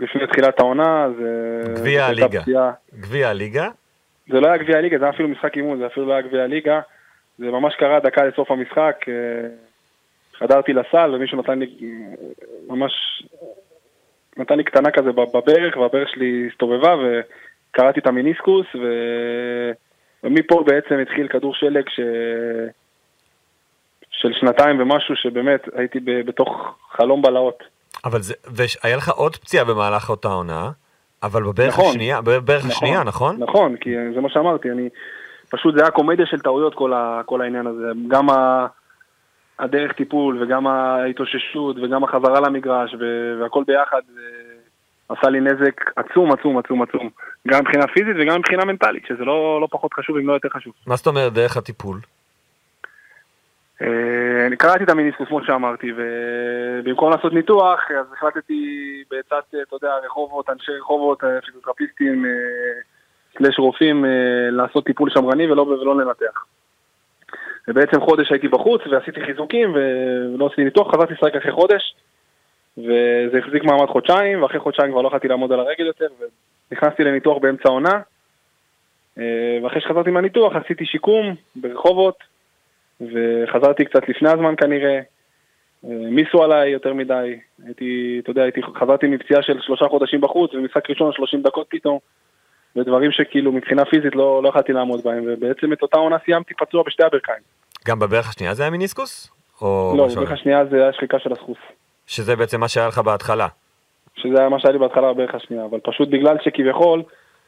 לפני 0.00 0.26
תחילת 0.26 0.60
העונה, 0.60 1.06
זה... 1.18 1.62
גביע 1.74 2.08
זאת 2.08 2.18
הייתה 2.18 2.36
הליגה. 2.36 2.70
גביע 3.00 3.28
הליגה? 3.28 3.68
זה 4.32 4.40
לא 4.40 4.46
היה 4.46 4.56
גביע 4.56 4.78
הליגה, 4.78 4.98
זה 4.98 5.04
היה 5.04 5.14
אפילו 5.14 5.28
משחק 5.28 5.56
אימון, 5.56 5.78
זה 5.78 5.86
אפילו 5.86 6.06
לא 6.06 6.12
היה 6.12 6.22
גביע 6.22 6.42
הליגה. 6.42 6.80
זה 7.38 7.50
ממש 7.50 7.74
קרה 7.74 8.00
דקה 8.00 8.24
לסוף 8.24 8.50
המשחק. 8.50 8.96
אה, 9.08 9.48
חדרתי 10.38 10.72
לסל 10.72 11.14
ומישהו 11.14 11.38
נתן 11.38 11.58
לי 11.58 11.66
אה, 11.82 12.14
ממש... 12.66 12.92
נתן 14.36 14.56
לי 14.56 14.64
קטנה 14.64 14.90
כזה 14.90 15.12
בברך, 15.12 15.76
והברך 15.76 16.08
שלי 16.08 16.48
הסתובבה 16.52 16.96
וקראתי 16.96 18.00
את 18.00 18.06
המיניסקוס, 18.06 18.66
ו... 18.74 18.86
ומפה 20.24 20.64
בעצם 20.66 20.98
התחיל 20.98 21.28
כדור 21.28 21.54
שלג 21.54 21.88
ש... 21.88 22.00
של 24.10 24.32
שנתיים 24.32 24.80
ומשהו, 24.80 25.16
שבאמת 25.16 25.60
הייתי. 25.74 26.00
בתוך 26.00 26.78
חלום 26.90 27.22
בלהות. 27.22 27.62
אבל 28.04 28.22
זה, 28.22 28.34
והיה 28.46 28.96
לך 28.96 29.08
עוד 29.08 29.36
פציעה 29.36 29.64
במהלך 29.64 30.10
אותה 30.10 30.28
עונה, 30.28 30.70
אבל 31.22 31.42
בברך 31.42 31.68
נכון. 31.68 31.90
השנייה, 31.90 32.20
בברך 32.20 32.64
השנייה, 32.66 33.04
נכון? 33.04 33.36
נכון, 33.38 33.76
כי 33.76 33.90
זה 34.14 34.20
מה 34.20 34.28
שאמרתי, 34.30 34.70
אני... 34.70 34.88
פשוט 35.50 35.74
זה 35.74 35.82
היה 35.82 35.90
קומדיה 35.90 36.26
של 36.26 36.40
טעויות 36.40 36.74
כל, 36.74 36.92
ה... 36.92 37.20
כל 37.26 37.42
העניין 37.42 37.66
הזה. 37.66 37.86
גם 38.08 38.30
ה... 38.30 38.66
הדרך 39.58 39.92
טיפול 39.92 40.42
וגם 40.42 40.66
ההתאוששות 40.66 41.76
וגם 41.82 42.04
החזרה 42.04 42.40
למגרש 42.40 42.94
ו... 43.00 43.04
והכל 43.40 43.64
ביחד 43.66 44.00
אה, 44.16 45.16
עשה 45.16 45.30
לי 45.30 45.40
נזק 45.40 45.80
עצום 45.96 46.32
עצום 46.32 46.58
עצום 46.58 46.82
עצום. 46.82 47.10
גם 47.48 47.60
מבחינה 47.60 47.86
פיזית 47.86 48.16
וגם 48.20 48.38
מבחינה 48.38 48.64
מנטלית, 48.64 49.02
שזה 49.08 49.24
לא, 49.24 49.60
לא 49.60 49.68
פחות 49.70 49.94
חשוב 49.94 50.16
אם 50.16 50.28
לא 50.28 50.32
יותר 50.32 50.48
חשוב. 50.48 50.72
מה 50.86 50.96
זאת 50.96 51.06
אומרת 51.06 51.32
דרך 51.32 51.56
הטיפול? 51.56 51.98
אה, 53.82 54.46
אני 54.46 54.56
קראתי 54.56 54.84
את 54.84 54.90
המיניסקוס 54.90 55.28
כמו 55.28 55.44
שאמרתי, 55.44 55.92
ובמקום 55.96 57.10
לעשות 57.10 57.32
ניתוח, 57.32 57.80
אז 58.00 58.06
החלטתי 58.12 59.04
בעצת, 59.10 59.54
אה, 59.54 59.62
אתה 59.62 59.76
יודע, 59.76 59.96
רחובות, 60.04 60.50
אנשי 60.50 60.72
רחובות, 60.72 61.24
אה, 61.24 61.40
פיזיותרפיסטים, 61.40 62.24
סלש 63.38 63.58
רופאים, 63.58 64.04
לעשות 64.50 64.84
טיפול 64.86 65.10
שמרני 65.10 65.50
ולא, 65.50 65.62
ולא 65.62 65.96
לנתח. 65.96 66.44
ובעצם 67.68 68.00
חודש 68.00 68.32
הייתי 68.32 68.48
בחוץ 68.48 68.80
ועשיתי 68.90 69.20
חיזוקים 69.24 69.74
ולא 69.74 70.46
עשיתי 70.46 70.64
ניתוח, 70.64 70.94
חזרתי 70.94 71.12
לשחק 71.12 71.36
אחרי 71.36 71.52
חודש, 71.52 71.94
וזה 72.78 73.38
החזיק 73.38 73.64
מעמד 73.64 73.86
חודשיים, 73.86 74.42
ואחרי 74.42 74.60
חודשיים 74.60 74.92
כבר 74.92 75.02
לא 75.02 75.08
יכולתי 75.08 75.28
לעמוד 75.28 75.52
על 75.52 75.60
הרגל 75.60 75.86
יותר, 75.86 76.06
ונכנסתי 76.70 77.04
לניתוח 77.04 77.38
באמצע 77.38 77.68
העונה, 77.68 78.00
ואחרי 79.62 79.80
שחזרתי 79.80 80.10
מהניתוח 80.10 80.52
עשיתי 80.56 80.86
שיקום 80.86 81.34
ברחובות, 81.56 82.31
וחזרתי 83.12 83.84
קצת 83.84 84.08
לפני 84.08 84.28
הזמן 84.28 84.54
כנראה, 84.56 85.00
אה, 85.84 85.90
מיסו 86.10 86.42
עליי 86.42 86.70
יותר 86.70 86.94
מדי, 86.94 87.38
הייתי, 87.66 88.18
אתה 88.22 88.30
יודע, 88.30 88.42
הייתי, 88.42 88.60
חזרתי 88.80 89.06
מפציעה 89.06 89.42
של 89.42 89.60
שלושה 89.60 89.84
חודשים 89.88 90.20
בחוץ, 90.20 90.54
ומשחק 90.54 90.90
ראשון 90.90 91.12
30 91.12 91.42
דקות 91.42 91.66
פתאום, 91.70 91.98
ודברים 92.76 93.12
שכאילו 93.12 93.52
מבחינה 93.52 93.84
פיזית 93.84 94.14
לא, 94.14 94.42
לא 94.42 94.48
יכלתי 94.48 94.72
לעמוד 94.72 95.00
בהם, 95.04 95.24
ובעצם 95.26 95.72
את 95.72 95.82
אותה 95.82 95.98
עונה 95.98 96.16
סיימתי 96.24 96.54
פצוע 96.54 96.82
בשתי 96.86 97.02
הברכיים. 97.04 97.42
גם 97.88 97.98
בברך 97.98 98.28
השנייה 98.28 98.54
זה 98.54 98.62
היה 98.62 98.70
מיניסקוס? 98.70 99.30
או 99.62 99.94
לא, 99.96 100.06
בברך? 100.06 100.32
השנייה 100.32 100.64
זה 100.70 100.82
היה 100.82 100.92
שחיקה 100.92 101.18
של 101.18 101.32
הסחוס, 101.32 101.58
שזה 102.06 102.36
בעצם 102.36 102.60
מה 102.60 102.68
שהיה 102.68 102.88
לך 102.88 102.98
בהתחלה. 102.98 103.46
שזה 104.16 104.38
היה 104.38 104.48
מה 104.48 104.60
שהיה 104.60 104.72
לי 104.72 104.78
בהתחלה 104.78 105.12
בברך 105.12 105.34
השנייה, 105.34 105.64
אבל 105.64 105.78
פשוט 105.80 106.08
בגלל 106.08 106.36
שכביכול, 106.44 107.02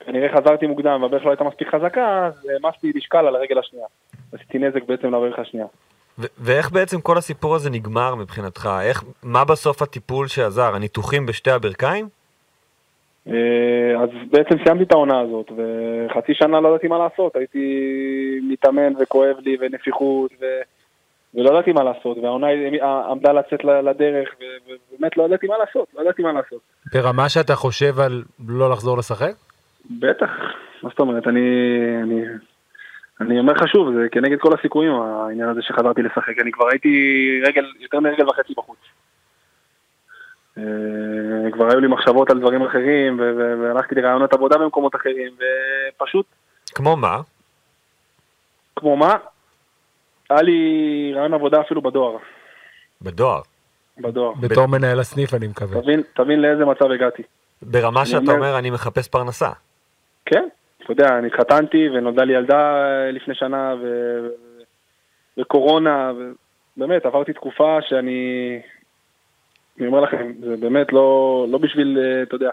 כנראה 0.06 0.28
חזרתי 0.36 0.66
מוקדם 0.66 1.02
והברך 1.02 1.24
לא 1.24 1.30
הייתה 1.30 1.44
מספיק 1.44 1.68
חזקה, 1.74 2.26
אז 2.26 2.48
העמסתי 2.50 2.92
משקל 2.94 3.26
על 3.26 3.36
הרגל 3.36 3.58
השנייה. 3.58 3.86
עשיתי 4.32 4.58
נזק 4.58 4.84
בעצם 4.84 5.06
לברך 5.06 5.38
השנייה. 5.38 5.66
ו- 6.18 6.26
ואיך 6.38 6.72
בעצם 6.72 7.00
כל 7.00 7.18
הסיפור 7.18 7.54
הזה 7.54 7.70
נגמר 7.70 8.14
מבחינתך? 8.14 8.68
איך, 8.82 9.04
מה 9.22 9.44
בסוף 9.44 9.82
הטיפול 9.82 10.28
שעזר? 10.28 10.74
הניתוחים 10.74 11.26
בשתי 11.26 11.50
הברכיים? 11.50 12.08
אה, 13.28 14.02
אז 14.02 14.08
בעצם 14.30 14.64
סיימתי 14.64 14.82
את 14.84 14.92
העונה 14.92 15.20
הזאת, 15.20 15.52
וחצי 15.52 16.34
שנה 16.34 16.60
לא 16.60 16.68
ידעתי 16.68 16.88
מה 16.88 16.98
לעשות, 16.98 17.36
הייתי 17.36 17.66
מתאמן 18.48 18.92
וכואב 19.00 19.36
לי 19.38 19.56
ונפיחות, 19.60 20.30
ו... 20.40 20.44
ולא 21.34 21.50
ידעתי 21.50 21.72
מה 21.72 21.84
לעשות, 21.84 22.18
והעונה 22.18 22.46
עמדה 23.10 23.32
לצאת 23.32 23.64
לדרך, 23.64 24.28
ובאמת 24.38 25.16
לא 25.16 25.22
ידעתי 25.24 25.46
מה 25.46 25.58
לעשות, 25.58 25.88
לא 25.94 26.02
ידעתי 26.02 26.22
מה 26.22 26.32
לעשות. 26.32 26.60
ברמה 26.94 27.28
שאתה 27.28 27.54
חושב 27.54 28.00
על 28.00 28.22
לא 28.48 28.70
לחזור 28.70 28.98
לשחק? 28.98 29.32
בטח, 29.90 30.30
מה 30.82 30.90
זאת 30.90 30.98
אומרת, 31.00 31.26
אני, 31.26 31.40
אני, 32.02 32.22
אני 33.20 33.38
אומר 33.38 33.52
לך 33.52 33.68
שוב, 33.68 33.94
זה 33.94 34.08
כנגד 34.12 34.38
כל 34.40 34.52
הסיכויים 34.58 34.92
העניין 34.92 35.48
הזה 35.48 35.62
שחזרתי 35.62 36.02
לשחק, 36.02 36.38
אני 36.40 36.52
כבר 36.52 36.68
הייתי 36.70 36.88
רגל, 37.46 37.64
יותר 37.80 38.00
מרגל 38.00 38.28
וחצי 38.28 38.52
בחוץ. 38.56 38.78
אה, 40.58 40.62
כבר 41.52 41.70
היו 41.70 41.80
לי 41.80 41.86
מחשבות 41.88 42.30
על 42.30 42.38
דברים 42.40 42.62
אחרים, 42.62 43.18
ו- 43.20 43.32
ו- 43.36 43.60
והלכתי 43.60 43.94
לרעיונות 43.94 44.32
עבודה 44.32 44.58
במקומות 44.58 44.94
אחרים, 44.96 45.32
ופשוט, 45.96 46.26
כמו 46.74 46.96
מה? 46.96 47.20
כמו 48.76 48.96
מה, 48.96 49.16
היה 50.30 50.42
לי 50.42 50.58
רעיון 51.14 51.34
עבודה 51.34 51.60
אפילו 51.60 51.82
בדואר, 51.82 52.16
בדואר. 53.02 53.40
בדואר. 53.98 54.32
בתור 54.40 54.66
מנהל 54.66 55.00
הסניף 55.00 55.34
אני 55.34 55.46
מקווה. 55.46 55.82
תבין, 55.82 56.02
תבין 56.14 56.42
לאיזה 56.42 56.64
מצב 56.64 56.90
הגעתי. 56.90 57.22
ברמה 57.62 58.06
שאתה 58.06 58.18
אומר- 58.18 58.34
אומר 58.34 58.58
אני 58.58 58.70
מחפש 58.70 59.08
פרנסה. 59.08 59.50
כן, 60.26 60.48
אתה 60.82 60.92
יודע, 60.92 61.18
אני 61.18 61.26
התחתנתי 61.26 61.88
ונולדה 61.88 62.24
לי 62.24 62.32
ילדה 62.32 62.74
אה, 62.74 63.10
לפני 63.10 63.34
שנה 63.34 63.74
ו... 63.82 63.86
וקורונה, 65.38 66.12
ובאמת 66.76 67.06
עברתי 67.06 67.32
תקופה 67.32 67.78
שאני, 67.82 68.60
אני 69.78 69.86
אומר 69.86 70.00
לכם, 70.00 70.32
זה 70.40 70.56
באמת 70.56 70.92
לא, 70.92 71.46
לא 71.50 71.58
בשביל, 71.58 71.98
אה, 71.98 72.22
אתה 72.22 72.34
יודע, 72.34 72.50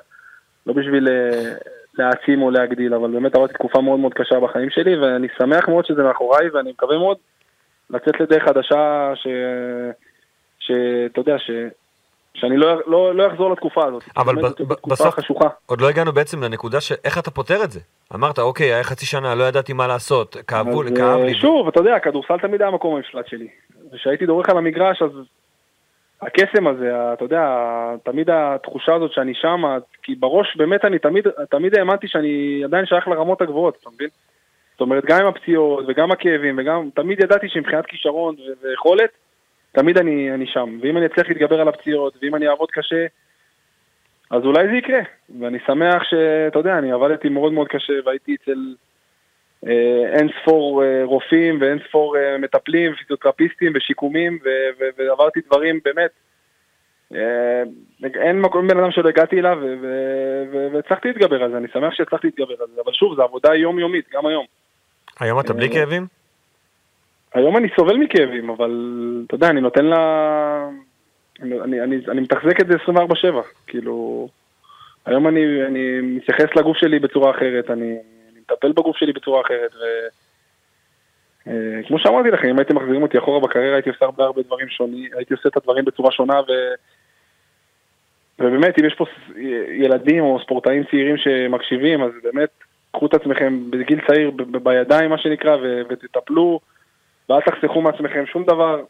לא 0.65 0.73
בשביל 0.73 1.07
אה, 1.07 1.53
להעצים 1.97 2.41
או 2.41 2.51
להגדיל, 2.51 2.93
אבל 2.93 3.11
באמת 3.11 3.35
עברתי 3.35 3.53
תקופה 3.53 3.81
מאוד 3.81 3.99
מאוד 3.99 4.13
קשה 4.13 4.39
בחיים 4.39 4.69
שלי, 4.69 4.97
ואני 4.97 5.27
שמח 5.37 5.67
מאוד 5.67 5.85
שזה 5.85 6.03
מאחוריי, 6.03 6.49
ואני 6.49 6.71
מקווה 6.71 6.97
מאוד 6.97 7.17
לצאת 7.89 8.19
לדרך 8.19 8.43
חדשה, 8.43 9.11
ש... 9.15 9.27
שאתה 10.59 11.19
יודע, 11.19 11.39
ש... 11.39 11.51
שאני 12.33 12.57
לא, 12.57 12.81
לא, 12.87 13.15
לא 13.15 13.27
אחזור 13.27 13.51
לתקופה 13.51 13.85
הזאת. 13.85 14.03
אבל 14.17 14.35
ב- 14.35 14.63
ב- 14.63 14.73
בסוף- 14.87 15.15
חשוכה. 15.15 15.47
עוד 15.65 15.81
לא 15.81 15.89
הגענו 15.89 16.11
בעצם 16.11 16.43
לנקודה 16.43 16.81
של 16.81 16.95
איך 17.05 17.17
אתה 17.17 17.31
פותר 17.31 17.63
את 17.63 17.71
זה. 17.71 17.79
אמרת, 18.15 18.39
אוקיי, 18.39 18.73
היה 18.73 18.83
חצי 18.83 19.05
שנה, 19.05 19.35
לא 19.35 19.43
ידעתי 19.43 19.73
מה 19.73 19.87
לעשות, 19.87 20.37
כאבו, 20.47 20.83
אז, 20.83 20.89
כאב 20.97 21.19
אה, 21.19 21.25
לי. 21.25 21.33
שוב, 21.35 21.67
אתה 21.67 21.79
יודע, 21.79 21.95
הכדורסל 21.95 22.37
תמיד 22.37 22.61
היה 22.61 22.69
המקום 22.71 22.95
המפלט 22.95 23.27
שלי. 23.27 23.47
וכשהייתי 23.93 24.25
דורך 24.25 24.49
על 24.49 24.57
המגרש, 24.57 25.01
אז 25.01 25.11
הקסם 26.21 26.67
הזה, 26.67 27.13
אתה 27.13 27.25
יודע, 27.25 27.45
תמיד 28.03 28.29
התחושה 28.29 28.95
הזאת 28.95 29.11
שאני 29.13 29.33
שם, 29.33 29.61
כי 30.03 30.15
בראש 30.15 30.55
באמת 30.57 30.85
אני 30.85 30.99
תמיד, 30.99 31.27
תמיד 31.49 31.77
האמנתי 31.77 32.07
שאני 32.07 32.61
עדיין 32.65 32.85
שייך 32.85 33.07
לרמות 33.07 33.41
הגבוהות, 33.41 33.77
אתה 33.81 33.89
מבין? 33.95 34.09
זאת 34.71 34.81
אומרת, 34.81 35.05
גם 35.05 35.19
עם 35.21 35.27
הפציעות 35.27 35.85
וגם 35.87 36.11
הכאבים 36.11 36.59
וגם, 36.59 36.89
תמיד 36.95 37.19
ידעתי 37.23 37.49
שמבחינת 37.49 37.85
כישרון 37.85 38.35
ויכולת, 38.63 39.09
תמיד 39.71 39.97
אני, 39.97 40.33
אני 40.33 40.47
שם. 40.47 40.79
ואם 40.81 40.97
אני 40.97 41.05
אצליח 41.05 41.29
להתגבר 41.29 41.61
על 41.61 41.67
הפציעות, 41.67 42.13
ואם 42.21 42.35
אני 42.35 42.47
אעבוד 42.47 42.71
קשה, 42.71 43.05
אז 44.31 44.43
אולי 44.43 44.67
זה 44.67 44.77
יקרה. 44.77 44.99
ואני 45.39 45.57
שמח 45.67 46.03
שאתה 46.03 46.59
יודע, 46.59 46.77
אני 46.77 46.91
עבדתי 46.91 47.29
מאוד 47.29 47.53
מאוד 47.53 47.67
קשה 47.67 47.93
והייתי 48.05 48.35
אצל 48.35 48.75
אה, 49.67 50.17
אין 50.17 50.29
ספור 50.41 50.83
אה, 50.83 51.01
רופאים 51.03 51.61
ואין 51.61 51.79
ספור 51.87 52.17
אה, 52.17 52.37
מטפלים, 52.37 52.95
פיזיותרפיסטים 52.95 53.71
ושיקומים, 53.75 54.39
ו- 54.43 54.69
ו- 54.79 54.89
ועברתי 54.97 55.39
דברים 55.47 55.79
באמת. 55.85 56.11
אה, 57.15 57.63
אין 58.21 58.41
מקום 58.41 58.67
בן 58.67 58.77
אדם 58.77 58.91
שלא 58.91 59.09
הגעתי 59.09 59.39
אליו 59.39 59.57
והצלחתי 60.73 61.07
להתגבר 61.07 61.43
על 61.43 61.51
זה, 61.51 61.57
אני 61.57 61.67
שמח 61.73 61.93
שהצלחתי 61.93 62.27
להתגבר 62.27 62.55
על 62.61 62.67
זה, 62.75 62.81
אבל 62.85 62.93
שוב, 62.93 63.15
זו 63.15 63.23
עבודה 63.23 63.55
יומיומית, 63.55 64.05
גם 64.13 64.25
היום. 64.25 64.45
היום 65.19 65.39
אתה 65.39 65.53
בלי 65.53 65.67
אה, 65.67 65.73
כאבים? 65.73 66.20
היום 67.33 67.57
אני 67.57 67.67
סובל 67.75 67.97
מכאבים, 67.97 68.49
אבל 68.49 68.71
אתה 69.27 69.35
יודע, 69.35 69.49
אני 69.49 69.61
נותן 69.61 69.85
לה... 69.85 70.69
אני, 71.41 71.61
אני, 71.61 71.81
אני, 71.81 71.95
אני 72.07 72.21
מתחזק 72.21 72.59
את 72.61 72.67
זה 72.67 72.73
24/7, 72.73 73.35
כאילו... 73.67 74.27
היום 75.05 75.27
אני, 75.27 75.65
אני 75.67 76.01
מתייחס 76.01 76.55
לגוף 76.55 76.77
שלי 76.77 76.99
בצורה 76.99 77.31
אחרת, 77.31 77.69
אני, 77.69 77.97
אני 78.31 78.39
מטפל 78.39 78.71
בגוף 78.71 78.97
שלי 78.97 79.13
בצורה 79.13 79.41
אחרת, 79.41 79.71
ו... 79.75 79.83
אה, 81.47 81.83
כמו 81.87 81.99
שאמרתי 81.99 82.31
לכם, 82.31 82.47
אם 82.47 82.59
הייתם 82.59 82.75
מחזירים 82.75 83.03
אותי 83.03 83.17
אחורה 83.17 83.39
בקריירה, 83.39 83.75
הייתי 83.75 83.89
עושה 83.89 84.05
הרבה 84.05 84.23
הרבה 84.23 84.41
דברים 84.41 84.69
שונים, 84.69 85.09
הייתי 85.17 85.33
עושה 85.33 85.49
את 85.49 85.57
הדברים 85.57 85.85
בצורה 85.85 86.11
שונה, 86.11 86.39
ו... 86.39 86.51
ובאמת, 88.39 88.79
אם 88.79 88.85
יש 88.85 88.93
פה 88.93 89.05
ילדים 89.71 90.23
או 90.23 90.39
ספורטאים 90.43 90.83
צעירים 90.83 91.17
שמקשיבים, 91.17 92.03
אז 92.03 92.11
באמת, 92.23 92.49
קחו 92.91 93.05
את 93.05 93.13
עצמכם 93.13 93.71
בגיל 93.71 93.99
צעיר 94.07 94.31
ב- 94.31 94.41
ב- 94.41 94.63
בידיים, 94.63 95.09
מה 95.09 95.17
שנקרא, 95.17 95.55
ו- 95.55 95.81
ותטפלו, 95.89 96.59
ואל 97.29 97.41
תחסכו 97.41 97.81
מעצמכם 97.81 98.23
שום 98.25 98.43
דבר, 98.43 98.81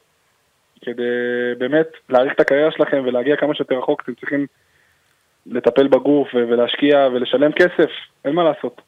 כדי 0.81 1.03
באמת 1.57 1.87
להאריך 2.09 2.33
את 2.33 2.39
הקריירה 2.39 2.71
שלכם 2.71 3.01
ולהגיע 3.05 3.35
כמה 3.35 3.55
שיותר 3.55 3.77
רחוק, 3.77 4.01
אתם 4.01 4.13
צריכים 4.13 4.45
לטפל 5.45 5.87
בגוף 5.87 6.27
ולהשקיע 6.33 7.07
ולשלם 7.13 7.51
כסף, 7.51 7.89
אין 8.25 8.33
מה 8.33 8.43
לעשות. 8.43 8.81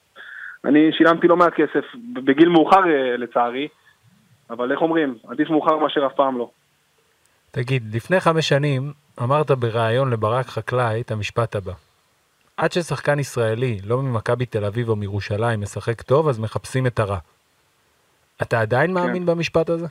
אני 0.65 0.91
שילמתי 0.91 1.27
לא 1.27 1.37
מעט 1.37 1.53
כסף, 1.53 1.85
בגיל 2.13 2.49
מאוחר 2.49 2.87
אה, 2.87 3.17
לצערי, 3.17 3.67
אבל 4.49 4.71
איך 4.71 4.81
אומרים, 4.81 5.15
עדיף 5.27 5.49
מאוחר 5.49 5.77
מאשר 5.77 6.05
אף 6.05 6.13
פעם 6.15 6.37
לא. 6.37 6.49
תגיד, 7.51 7.95
לפני 7.95 8.19
חמש 8.19 8.49
שנים 8.49 8.91
אמרת 9.21 9.51
בריאיון 9.51 10.09
לברק 10.09 10.45
חקלאי 10.45 11.01
את 11.01 11.11
המשפט 11.11 11.55
הבא: 11.55 11.71
עד 12.57 12.71
ששחקן 12.71 13.19
ישראלי, 13.19 13.77
לא 13.85 14.01
ממכבי 14.01 14.45
תל 14.45 14.65
אביב 14.65 14.89
או 14.89 14.95
מירושלים, 14.95 15.61
משחק 15.61 16.01
טוב, 16.01 16.27
אז 16.27 16.39
מחפשים 16.39 16.87
את 16.87 16.99
הרע. 16.99 17.17
אתה 18.41 18.61
עדיין 18.61 18.93
מאמין 18.93 19.25
במשפט 19.25 19.69
הזה? 19.69 19.87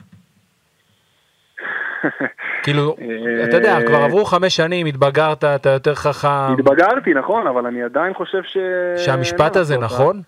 כאילו, 2.63 2.95
אה, 3.01 3.43
אתה 3.43 3.57
יודע, 3.57 3.77
כבר 3.87 3.97
עברו 3.97 4.25
חמש 4.25 4.55
שנים, 4.55 4.85
התבגרת, 4.85 5.43
אתה 5.43 5.69
יותר 5.69 5.95
חכם. 5.95 6.53
התבגרתי, 6.59 7.13
נכון, 7.13 7.47
אבל 7.47 7.65
אני 7.65 7.83
עדיין 7.83 8.13
חושב 8.13 8.43
ש... 8.43 8.57
שהמשפט 9.05 9.55
אין 9.55 9.61
הזה 9.61 9.77
נכון? 9.77 10.21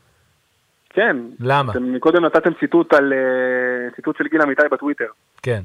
כן. 0.89 1.17
למה? 1.39 1.71
אתם 1.71 1.99
קודם 1.99 2.25
נתתם 2.25 2.53
ציטוט 2.59 2.93
על... 2.93 3.13
אה, 3.13 3.95
ציטוט 3.95 4.17
של 4.17 4.27
גיל 4.27 4.41
אמיתי 4.41 4.61
בטוויטר. 4.71 5.07
כן. 5.43 5.61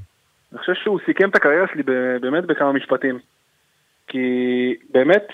אני 0.52 0.58
חושב 0.58 0.74
שהוא 0.74 1.00
סיכם 1.06 1.28
את 1.28 1.36
הקריירה 1.36 1.66
שלי 1.72 1.82
באמת 2.20 2.44
בכמה 2.44 2.72
משפטים. 2.72 3.18
כי 4.06 4.74
באמת, 4.90 5.26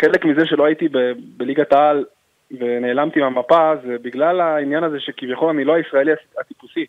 חלק 0.00 0.24
מזה 0.24 0.46
שלא 0.46 0.64
הייתי 0.64 0.88
בליגת 1.36 1.72
העל 1.72 2.04
ונעלמתי 2.50 3.20
מהמפה, 3.20 3.72
זה 3.86 3.96
בגלל 4.02 4.40
העניין 4.40 4.84
הזה 4.84 5.00
שכביכול 5.00 5.50
אני 5.50 5.64
לא 5.64 5.74
הישראלי 5.74 6.12
הטיפוסי. 6.38 6.86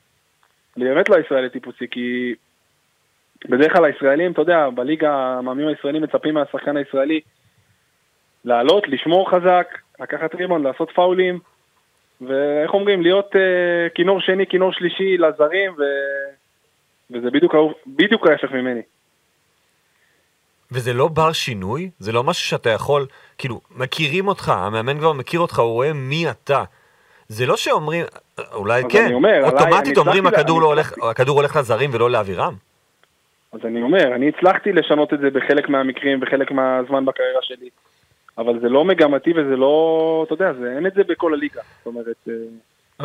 אני 0.77 0.85
באמת 0.85 1.09
לא 1.09 1.15
הישראלי 1.15 1.45
הטיפוסי, 1.45 1.87
כי 1.91 2.35
בדרך 3.49 3.73
כלל 3.73 3.85
הישראלים, 3.85 4.31
אתה 4.31 4.41
יודע, 4.41 4.69
בליגה 4.69 5.13
המאמנים 5.13 5.67
הישראלים 5.67 6.01
מצפים 6.01 6.33
מהשחקן 6.33 6.77
הישראלי 6.77 7.19
לעלות, 8.45 8.87
לשמור 8.87 9.29
חזק, 9.29 9.77
לקחת 9.99 10.35
ריבון, 10.35 10.63
לעשות 10.63 10.91
פאולים, 10.91 11.39
ואיך 12.21 12.73
אומרים, 12.73 13.01
להיות 13.01 13.35
אה, 13.35 13.89
כינור 13.95 14.21
שני, 14.21 14.47
כינור 14.47 14.71
שלישי 14.73 15.17
לזרים, 15.17 15.71
ו... 15.77 15.83
וזה 17.11 17.27
בדיוק 17.87 18.27
ההפך 18.27 18.51
ממני. 18.51 18.81
וזה 20.71 20.93
לא 20.93 21.07
בר 21.07 21.31
שינוי? 21.31 21.89
זה 21.99 22.11
לא 22.11 22.23
משהו 22.23 22.43
שאתה 22.47 22.69
יכול, 22.69 23.05
כאילו, 23.37 23.61
מכירים 23.75 24.27
אותך, 24.27 24.49
המאמן 24.49 24.97
כבר 24.99 25.13
מכיר 25.13 25.39
אותך, 25.39 25.59
הוא 25.59 25.73
רואה 25.73 25.93
מי 25.93 26.29
אתה. 26.29 26.63
זה 27.27 27.45
לא 27.45 27.57
שאומרים, 27.57 28.05
אולי 28.53 28.83
כן, 28.89 29.11
אומר, 29.13 29.29
עליי- 29.29 29.43
אוטומטית 29.51 29.87
אני 29.97 29.97
אומרים 29.97 30.23
לה- 30.23 30.29
הכדור 30.29 30.57
אני 30.57 30.63
לא 30.63 30.67
הולך-. 30.67 30.93
הכדור 31.11 31.37
הולך 31.39 31.55
לזרים 31.55 31.89
ולא 31.93 32.09
לאווירם. 32.11 32.53
אז 33.53 33.59
אני 33.63 33.81
אומר, 33.81 34.15
אני 34.15 34.29
הצלחתי 34.29 34.71
לשנות 34.71 35.13
את 35.13 35.19
זה 35.19 35.29
בחלק 35.29 35.69
מהמקרים, 35.69 36.19
בחלק 36.19 36.51
מהזמן 36.51 37.05
בקריירה 37.05 37.39
שלי. 37.41 37.69
אבל 38.37 38.59
זה 38.61 38.69
לא 38.69 38.85
מגמתי 38.85 39.31
וזה 39.31 39.55
לא, 39.55 40.23
אתה 40.27 40.33
יודע, 40.33 40.53
זה, 40.53 40.73
אין 40.75 40.87
את 40.87 40.93
זה 40.93 41.01
בכל 41.07 41.33
הליגה. 41.33 41.61
זאת 41.77 41.85
אומרת, 41.87 42.27
אה, 42.29 42.33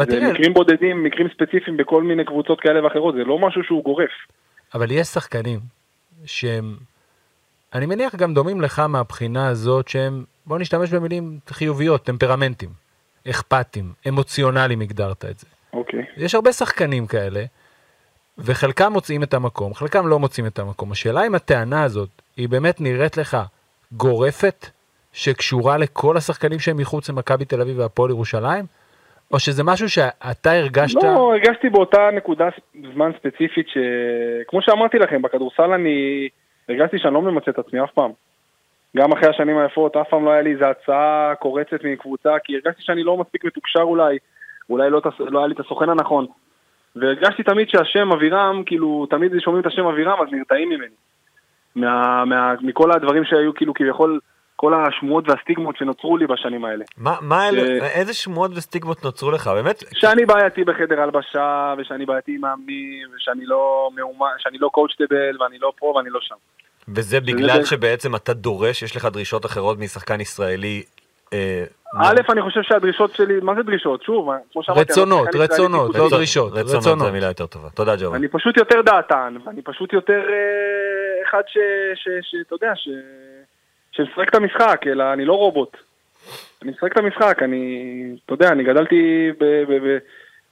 זה 0.04 0.06
תראה, 0.06 0.32
מקרים 0.32 0.54
בודדים, 0.54 1.04
מקרים 1.04 1.28
ספציפיים 1.34 1.76
בכל 1.76 2.02
מיני 2.02 2.24
קבוצות 2.24 2.60
כאלה 2.60 2.84
ואחרות, 2.84 3.14
זה 3.14 3.24
לא 3.24 3.38
משהו 3.38 3.64
שהוא 3.64 3.84
גורף. 3.84 4.10
אבל 4.74 4.90
יש 4.90 5.06
שחקנים 5.06 5.60
שהם, 6.26 6.76
אני 7.74 7.86
מניח 7.86 8.14
גם 8.14 8.34
דומים 8.34 8.60
לך 8.60 8.78
מהבחינה 8.78 9.48
הזאת 9.48 9.88
שהם, 9.88 10.24
בוא 10.46 10.58
נשתמש 10.58 10.90
במילים 10.90 11.38
חיוביות, 11.48 12.02
טמפרמנטים, 12.02 12.68
אכפתים, 13.30 13.92
אמוציונליים 14.08 14.80
הגדרת 14.80 15.24
את 15.24 15.38
זה. 15.38 15.46
אוקיי. 15.72 16.04
יש 16.16 16.34
הרבה 16.34 16.52
שחקנים 16.52 17.06
כאלה, 17.06 17.44
וחלקם 18.38 18.92
מוצאים 18.92 19.22
את 19.22 19.34
המקום, 19.34 19.74
חלקם 19.74 20.06
לא 20.06 20.18
מוצאים 20.18 20.46
את 20.46 20.58
המקום. 20.58 20.92
השאלה 20.92 21.26
אם 21.26 21.34
הטענה 21.34 21.82
הזאת 21.82 22.08
היא 22.36 22.48
באמת 22.48 22.80
נראית 22.80 23.16
לך 23.16 23.36
גורפת, 23.92 24.66
שקשורה 25.12 25.76
לכל 25.76 26.16
השחקנים 26.16 26.58
שהם 26.58 26.76
מחוץ 26.76 27.10
למכבי 27.10 27.44
תל 27.44 27.60
אביב 27.60 27.78
והפועל 27.78 28.10
ירושלים, 28.10 28.64
או 29.32 29.38
שזה 29.38 29.64
משהו 29.64 29.88
שאתה 29.88 30.52
הרגשת... 30.52 31.02
לא, 31.02 31.32
הרגשתי 31.32 31.68
באותה 31.68 32.08
נקודה 32.16 32.48
זמן 32.94 33.10
ספציפית 33.18 33.66
שכמו 33.68 34.62
שאמרתי 34.62 34.98
לכם, 34.98 35.22
בכדורסל 35.22 35.72
אני 35.72 36.28
הרגשתי 36.68 36.98
שאני 36.98 37.14
לא 37.14 37.22
ממצה 37.22 37.50
את 37.50 37.58
עצמי 37.58 37.84
אף 37.84 37.90
פעם. 37.90 38.10
גם 38.96 39.12
אחרי 39.12 39.28
השנים 39.28 39.58
היפות, 39.58 39.96
אף 39.96 40.08
פעם 40.08 40.24
לא 40.24 40.30
היה 40.30 40.42
לי 40.42 40.52
איזו 40.52 40.64
הצעה 40.64 41.34
קורצת 41.38 41.84
מקבוצה, 41.84 42.38
כי 42.44 42.54
הרגשתי 42.54 42.82
שאני 42.82 43.02
לא 43.02 43.16
מספיק 43.16 43.44
מתוקשר 43.44 43.80
אולי, 43.80 44.18
אולי 44.70 44.90
לא, 44.90 45.00
לא 45.18 45.38
היה 45.38 45.48
לי 45.48 45.54
את 45.54 45.60
הסוכן 45.60 45.88
הנכון. 45.88 46.26
והרגשתי 46.96 47.42
תמיד 47.42 47.68
שהשם 47.68 48.12
אבירם, 48.12 48.62
כאילו, 48.66 49.06
תמיד 49.10 49.32
שומעים 49.40 49.60
את 49.60 49.66
השם 49.66 49.86
אבירם, 49.86 50.22
אז 50.22 50.28
נרתעים 50.32 50.68
ממני. 50.68 50.94
מה, 51.76 52.24
מה, 52.24 52.54
מכל 52.60 52.92
הדברים 52.92 53.24
שהיו, 53.24 53.54
כאילו, 53.54 53.74
כביכול, 53.74 54.20
כל 54.64 54.74
השמועות 54.74 55.28
והסטיגמות 55.28 55.76
שנוצרו 55.76 56.16
לי 56.16 56.26
בשנים 56.26 56.64
האלה. 56.64 56.84
מה, 56.98 57.14
מה 57.20 57.48
אלה, 57.48 57.60
ש- 57.66 57.82
איזה 57.94 58.14
שמועות 58.14 58.50
וסטיגמות 58.54 59.04
נוצרו 59.04 59.30
לך? 59.30 59.46
באמת, 59.48 59.84
שאני 59.92 60.24
בעייתי 60.26 60.64
בחדר 60.64 61.00
הלבשה, 61.00 61.74
ושאני 61.78 62.06
בעייתי 62.06 62.32
עם 62.34 62.40
מאמנים, 62.40 63.08
ושאני 63.16 63.46
לא 63.46 63.90
מאומן, 63.96 64.26
שאני 64.38 64.58
לא 64.58 64.68
קואוצ'טבל, 64.68 65.42
ואני 65.42 65.58
לא 65.60 65.72
פה 65.78 65.86
ואני 65.96 66.10
לא 66.10 66.20
שם. 66.22 66.34
וזה 66.88 67.20
בגלל 67.20 67.60
זה- 67.62 67.66
שבעצם 67.66 68.14
אתה 68.16 68.32
דורש, 68.34 68.82
יש 68.82 68.96
לך 68.96 69.04
דרישות 69.04 69.46
אחרות 69.46 69.78
משחקן 69.78 70.20
ישראלי. 70.20 70.82
אה, 71.32 71.64
א', 72.02 72.20
אני 72.32 72.42
חושב 72.42 72.60
שהדרישות 72.62 73.14
שלי, 73.14 73.34
מה 73.42 73.54
זה 73.54 73.62
דרישות? 73.62 74.02
שוב, 74.02 74.28
כמו 74.52 74.62
שאמרתי, 74.62 74.80
אני 74.82 74.90
רצונות, 74.90 75.28
רצונות. 75.34 75.94
לא 75.94 76.08
דרישות, 76.10 76.52
רצונות 76.52 76.76
רצונות. 76.76 77.06
זה 77.06 77.12
מילה 77.12 77.26
יותר 77.26 77.46
טובה. 77.46 77.68
תודה 77.70 77.94
ג'ובה. 78.00 78.16
אני 78.16 78.28
פשוט 78.28 78.56
יותר 78.56 78.80
דעתן, 78.82 79.36
ואני 79.46 79.62
פשוט 79.62 79.92
יותר 79.92 80.20
אה, 80.28 81.28
אחד 81.30 81.42
ש... 81.46 81.58
ש- 81.94 82.30
שאתה 82.30 82.54
יודע, 82.54 82.72
ש... 82.76 82.88
שמשחק 83.96 84.28
את 84.28 84.34
המשחק, 84.34 84.80
אלא 84.86 85.12
אני 85.12 85.24
לא 85.24 85.32
רובוט. 85.32 85.76
אני 86.62 86.70
משחק 86.70 86.92
את 86.92 86.98
המשחק, 86.98 87.42
אני, 87.42 88.16
אתה 88.24 88.34
יודע, 88.34 88.48
אני 88.48 88.64
גדלתי 88.64 89.30
ב... 89.38 89.44
ב, 89.44 89.72
ב 89.72 89.98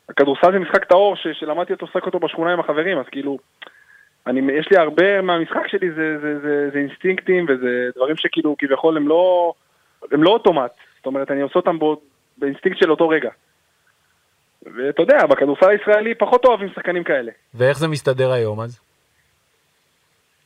הכדורסל 0.09 0.53
זה 0.53 0.59
משחק 0.59 0.85
טהור 0.85 1.17
ש, 1.17 1.27
שלמדתי 1.33 1.73
אותו 1.73 1.87
לשחק 1.87 2.07
אותו 2.07 2.19
בשכונה 2.19 2.53
עם 2.53 2.61
החברים, 2.61 2.99
אז 2.99 3.07
כאילו, 3.11 3.39
אני, 4.27 4.53
יש 4.53 4.69
לי 4.71 4.77
הרבה 4.77 5.21
מהמשחק 5.21 5.67
שלי 5.67 5.91
זה, 5.91 6.19
זה, 6.21 6.41
זה, 6.41 6.71
זה 6.73 6.79
אינסטינקטים 6.79 7.47
וזה 7.49 7.91
דברים 7.97 8.17
שכאילו 8.17 8.57
כביכול 8.59 8.97
הם 8.97 9.09
לא, 9.09 9.53
הם 10.13 10.23
לא 10.23 10.31
אוטומט, 10.31 10.71
זאת 10.97 11.07
אומרת 11.07 11.31
אני 11.31 11.41
עושה 11.41 11.59
אותם 11.59 11.79
בו, 11.79 12.01
באינסטינקט 12.39 12.79
של 12.79 12.91
אותו 12.91 13.09
רגע. 13.09 13.31
ואתה 14.63 15.03
יודע, 15.03 15.27
בכדורסל 15.27 15.69
הישראלי 15.69 16.15
פחות 16.15 16.45
אוהבים 16.45 16.69
שחקנים 16.75 17.05
כאלה. 17.05 17.33
ואיך 17.55 17.79
זה 17.79 17.89
מסתדר 17.89 18.33
היום 18.33 18.61
אז? 18.61 18.81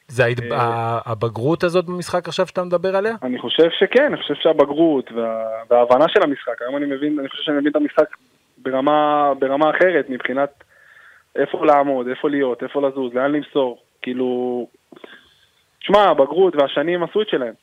זה. 0.09 0.25
אה, 0.53 0.99
הבגרות 1.07 1.65
הזאת 1.65 1.85
במשחק 1.85 2.29
עכשיו 2.29 2.47
שאתה 2.47 2.65
מדבר 2.65 2.97
עליה? 2.97 3.15
אני 3.23 3.39
חושב 3.39 3.69
שכן, 3.79 4.05
אני 4.05 4.17
חושב 4.17 4.35
שהבגרות 4.35 5.13
וה... 5.13 5.45
וההבנה 5.71 6.05
של 6.09 6.23
המשחק, 6.23 6.63
היום 6.63 6.77
אני 6.77 6.87
מבין, 6.87 7.19
אני 7.19 7.29
חושב 7.29 7.43
שאני 7.43 7.57
מבין 7.57 7.71
את 7.71 7.77
המשחק 7.77 8.17
ברמה, 8.59 9.33
ברמה 9.39 9.71
אחרת 9.71 10.11
מבחינת 10.11 10.65
איפה 11.37 11.67
לעמוד, 11.67 12.09
איפה 12.09 12.31
להיות, 12.31 12.63
איפה 12.63 12.89
לזוז, 12.89 13.15
לאן 13.15 13.33
למסור. 13.33 13.79
כאילו, 14.03 14.67
שמע, 15.81 16.03
הבגרות 16.03 16.57
והשנים 16.57 17.03
עשו 17.03 17.23
את 17.23 17.29
שלהם. 17.29 17.55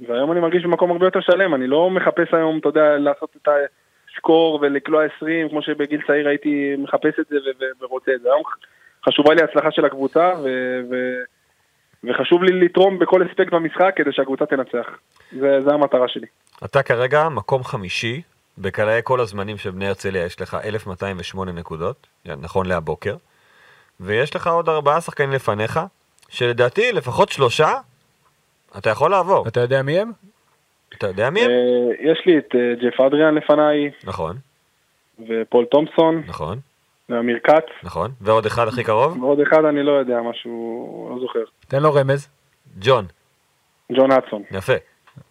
והיום 0.00 0.32
אני 0.32 0.40
מרגיש 0.40 0.64
במקום 0.64 0.90
הרבה 0.90 1.06
יותר 1.06 1.20
שלם, 1.20 1.54
אני 1.54 1.66
לא 1.66 1.90
מחפש 1.90 2.34
היום, 2.34 2.58
אתה 2.58 2.68
יודע, 2.68 2.98
לעשות 2.98 3.36
את 3.42 3.48
הסקור 3.48 4.58
ולקלוע 4.62 5.04
20, 5.16 5.48
כמו 5.48 5.62
שבגיל 5.62 6.00
צעיר 6.06 6.28
הייתי 6.28 6.74
מחפש 6.78 7.20
את 7.20 7.26
זה 7.26 7.36
ורוצה 7.80 8.12
את 8.14 8.20
זה. 8.20 8.28
היום 8.28 8.42
חשובה 9.08 9.34
לי 9.34 9.42
ההצלחה 9.42 9.70
של 9.70 9.84
הקבוצה, 9.84 10.32
ו- 10.44 10.80
ו- 10.90 11.22
וחשוב 12.04 12.42
לי 12.42 12.60
לתרום 12.64 12.98
בכל 12.98 13.22
אספקט 13.26 13.52
במשחק 13.52 13.92
כדי 13.96 14.12
שהקבוצה 14.12 14.46
תנצח. 14.46 14.86
זה, 15.32 15.60
זה 15.60 15.74
המטרה 15.74 16.08
שלי. 16.08 16.26
אתה 16.64 16.82
כרגע 16.82 17.28
מקום 17.28 17.64
חמישי 17.64 18.22
בקלעי 18.58 19.00
כל 19.04 19.20
הזמנים 19.20 19.56
של 19.56 19.70
בני 19.70 19.86
הרצליה, 19.86 20.24
יש 20.24 20.40
לך 20.40 20.56
1,208 20.64 21.52
נקודות, 21.52 22.06
נכון 22.26 22.66
להבוקר, 22.66 23.16
ויש 24.00 24.36
לך 24.36 24.46
עוד 24.46 24.68
ארבעה 24.68 25.00
שחקנים 25.00 25.30
לפניך, 25.30 25.80
שלדעתי 26.28 26.92
לפחות 26.92 27.28
שלושה, 27.28 27.72
אתה 28.78 28.90
יכול 28.90 29.10
לעבור. 29.10 29.48
אתה 29.48 29.60
יודע 29.60 29.82
מי 29.82 29.98
הם? 29.98 30.12
אתה 30.94 31.06
יודע 31.06 31.30
מי 31.30 31.40
הם? 31.40 31.50
אה, 31.50 32.10
יש 32.12 32.22
לי 32.26 32.38
את 32.38 32.54
אה, 32.54 32.74
ג'ף 32.82 33.00
אדריאן 33.00 33.34
לפניי, 33.34 33.90
נכון, 34.04 34.36
ופול 35.28 35.64
תומפסון, 35.64 36.22
נכון, 36.26 36.58
ואמיר 37.08 37.38
כץ, 37.44 37.64
נכון. 37.82 38.10
ועוד 38.20 38.46
אחד 38.46 38.68
הכי 38.68 38.84
קרוב? 38.84 39.22
ועוד 39.22 39.40
אחד 39.40 39.64
אני 39.64 39.82
לא 39.82 39.92
יודע, 39.92 40.20
משהו, 40.30 41.08
לא 41.14 41.20
זוכר. 41.20 41.44
תן 41.68 41.82
לו 41.82 41.94
רמז. 41.94 42.28
ג'ון. 42.78 43.06
ג'ון 43.92 44.12
אדסון. 44.12 44.42
יפה. 44.50 44.72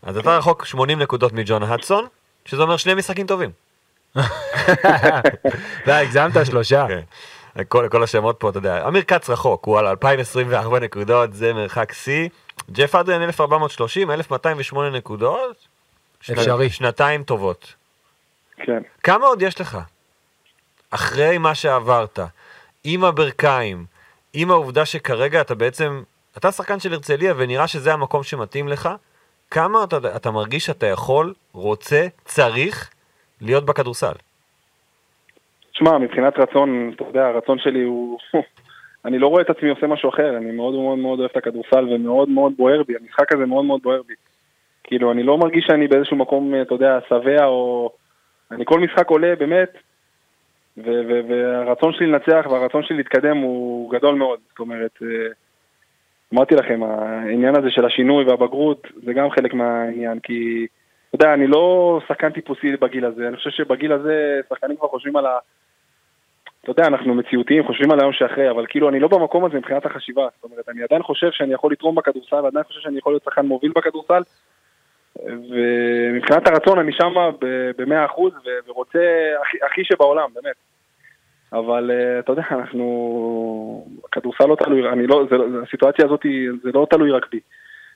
אז 0.03 0.17
אתה 0.17 0.37
רחוק 0.37 0.65
80 0.65 0.99
נקודות 0.99 1.33
מג'ון 1.33 1.63
הדסון, 1.63 2.05
שזה 2.45 2.63
אומר 2.63 2.77
שני 2.77 2.93
משחקים 2.93 3.27
טובים. 3.27 3.49
לא, 5.87 5.93
הגזמת 5.93 6.45
שלושה. 6.45 6.85
כן. 6.87 7.63
כל, 7.63 7.87
כל 7.91 8.03
השמות 8.03 8.39
פה, 8.39 8.49
אתה 8.49 8.57
יודע, 8.57 8.87
אמיר 8.87 9.01
כץ 9.01 9.29
רחוק, 9.29 9.65
הוא 9.65 9.79
על 9.79 9.87
2024 9.87 10.79
נקודות, 10.79 11.33
זה 11.33 11.53
מרחק 11.53 11.93
שיא. 11.93 12.29
ג'ף 12.71 12.95
אדריאן 12.95 13.21
1430, 13.21 14.11
1208 14.11 14.97
נקודות. 14.97 15.67
אפשרי. 16.31 16.69
שנתיים 16.69 17.23
טובות. 17.23 17.73
כן. 18.57 18.81
כמה 19.03 19.25
עוד 19.25 19.41
יש 19.41 19.61
לך? 19.61 19.77
אחרי 20.91 21.37
מה 21.37 21.55
שעברת, 21.55 22.19
עם 22.83 23.03
הברכיים, 23.03 23.85
עם 24.33 24.51
העובדה 24.51 24.85
שכרגע 24.85 25.41
אתה 25.41 25.55
בעצם, 25.55 26.03
אתה 26.37 26.51
שחקן 26.51 26.79
של 26.79 26.93
הרצליה 26.93 27.33
ונראה 27.37 27.67
שזה 27.67 27.93
המקום 27.93 28.23
שמתאים 28.23 28.67
לך, 28.67 28.89
כמה 29.51 29.83
אתה, 29.83 29.97
אתה 30.15 30.31
מרגיש 30.31 30.65
שאתה 30.65 30.85
יכול, 30.85 31.33
רוצה, 31.53 32.07
צריך 32.23 32.89
להיות 33.41 33.65
בכדורסל? 33.65 34.13
תשמע, 35.73 35.97
מבחינת 35.97 36.33
רצון, 36.37 36.91
אתה 36.95 37.03
יודע, 37.03 37.25
הרצון 37.25 37.59
שלי 37.59 37.83
הוא... 37.83 38.19
אני 39.05 39.19
לא 39.19 39.27
רואה 39.27 39.41
את 39.41 39.49
עצמי 39.49 39.69
עושה 39.69 39.87
משהו 39.87 40.09
אחר, 40.09 40.37
אני 40.37 40.51
מאוד 40.51 40.73
מאוד 40.73 40.97
מאוד 40.97 41.19
אוהב 41.19 41.31
את 41.31 41.37
הכדורסל 41.37 41.93
ומאוד 41.93 42.29
מאוד 42.29 42.53
בוער 42.57 42.83
בי, 42.87 42.93
המשחק 43.01 43.33
הזה 43.33 43.45
מאוד 43.45 43.65
מאוד 43.65 43.81
בוער 43.83 44.01
בי. 44.07 44.13
כאילו, 44.83 45.11
אני 45.11 45.23
לא 45.23 45.37
מרגיש 45.37 45.65
שאני 45.67 45.87
באיזשהו 45.87 46.17
מקום, 46.17 46.53
אתה 46.61 46.73
יודע, 46.73 46.99
שבע 47.09 47.45
או... 47.45 47.91
אני 48.51 48.65
כל 48.65 48.79
משחק 48.79 49.09
עולה, 49.09 49.35
באמת, 49.35 49.69
והרצון 50.77 51.93
שלי 51.93 52.07
לנצח 52.07 52.45
והרצון 52.49 52.83
שלי 52.83 52.97
להתקדם 52.97 53.37
הוא 53.37 53.91
גדול 53.91 54.15
מאוד. 54.15 54.39
זאת 54.49 54.59
אומרת, 54.59 54.99
אה, 55.01 55.27
אמרתי 56.33 56.55
לכם, 56.55 56.83
העניין 56.83 57.55
הזה 57.55 57.71
של 57.71 57.85
השינוי 57.85 58.25
והבגרות 58.25 58.87
זה 59.05 59.13
גם 59.13 59.29
חלק 59.29 59.53
מהעניין, 59.53 60.19
כי, 60.19 60.67
אתה 61.09 61.15
יודע, 61.15 61.33
אני 61.33 61.47
לא 61.47 61.99
שחקן 62.07 62.31
טיפוסי 62.31 62.77
בגיל 62.77 63.05
הזה, 63.05 63.27
אני 63.27 63.35
חושב 63.35 63.49
שבגיל 63.49 63.91
הזה 63.91 64.39
שחקנים 64.49 64.77
כבר 64.77 64.87
חושבים 64.87 65.15
על 65.15 65.25
ה... 65.25 65.37
אתה 66.61 66.71
יודע, 66.71 66.87
אנחנו 66.87 67.13
מציאותיים, 67.13 67.63
חושבים 67.67 67.91
על 67.91 67.99
היום 67.99 68.13
שאחרי, 68.13 68.49
אבל 68.49 68.65
כאילו 68.69 68.89
אני 68.89 68.99
לא 68.99 69.07
במקום 69.07 69.45
הזה 69.45 69.57
מבחינת 69.57 69.85
החשיבה. 69.85 70.27
זאת 70.35 70.43
אומרת, 70.43 70.69
אני 70.69 70.83
עדיין 70.83 71.03
חושב 71.03 71.31
שאני 71.31 71.53
יכול 71.53 71.71
לתרום 71.71 71.95
בכדורסל, 71.95 72.35
ועדיין 72.43 72.63
חושב 72.63 72.79
שאני 72.79 72.97
יכול 72.97 73.13
להיות 73.13 73.23
שחקן 73.23 73.45
מוביל 73.45 73.71
בכדורסל, 73.75 74.21
ומבחינת 75.23 76.47
הרצון 76.47 76.79
אני 76.79 76.91
שמה 76.91 77.29
במאה 77.77 78.05
אחוז, 78.05 78.33
ורוצה 78.67 78.99
הכי, 79.41 79.57
הכי 79.65 79.81
שבעולם, 79.83 80.29
באמת. 80.33 80.55
אבל 81.53 81.91
אה, 81.91 82.19
אתה 82.19 82.31
יודע, 82.31 82.43
אנחנו... 82.51 83.87
הכדורסל 84.05 84.45
לא 84.45 84.55
תלוי, 84.55 84.89
אני 84.89 85.07
לא, 85.07 85.25
זה, 85.29 85.37
לא- 85.37 85.45
הסיטואציה 85.67 86.05
הזאת, 86.05 86.25
זה 86.63 86.69
לא 86.73 86.87
תלוי 86.89 87.11
רק 87.11 87.25
בי. 87.31 87.39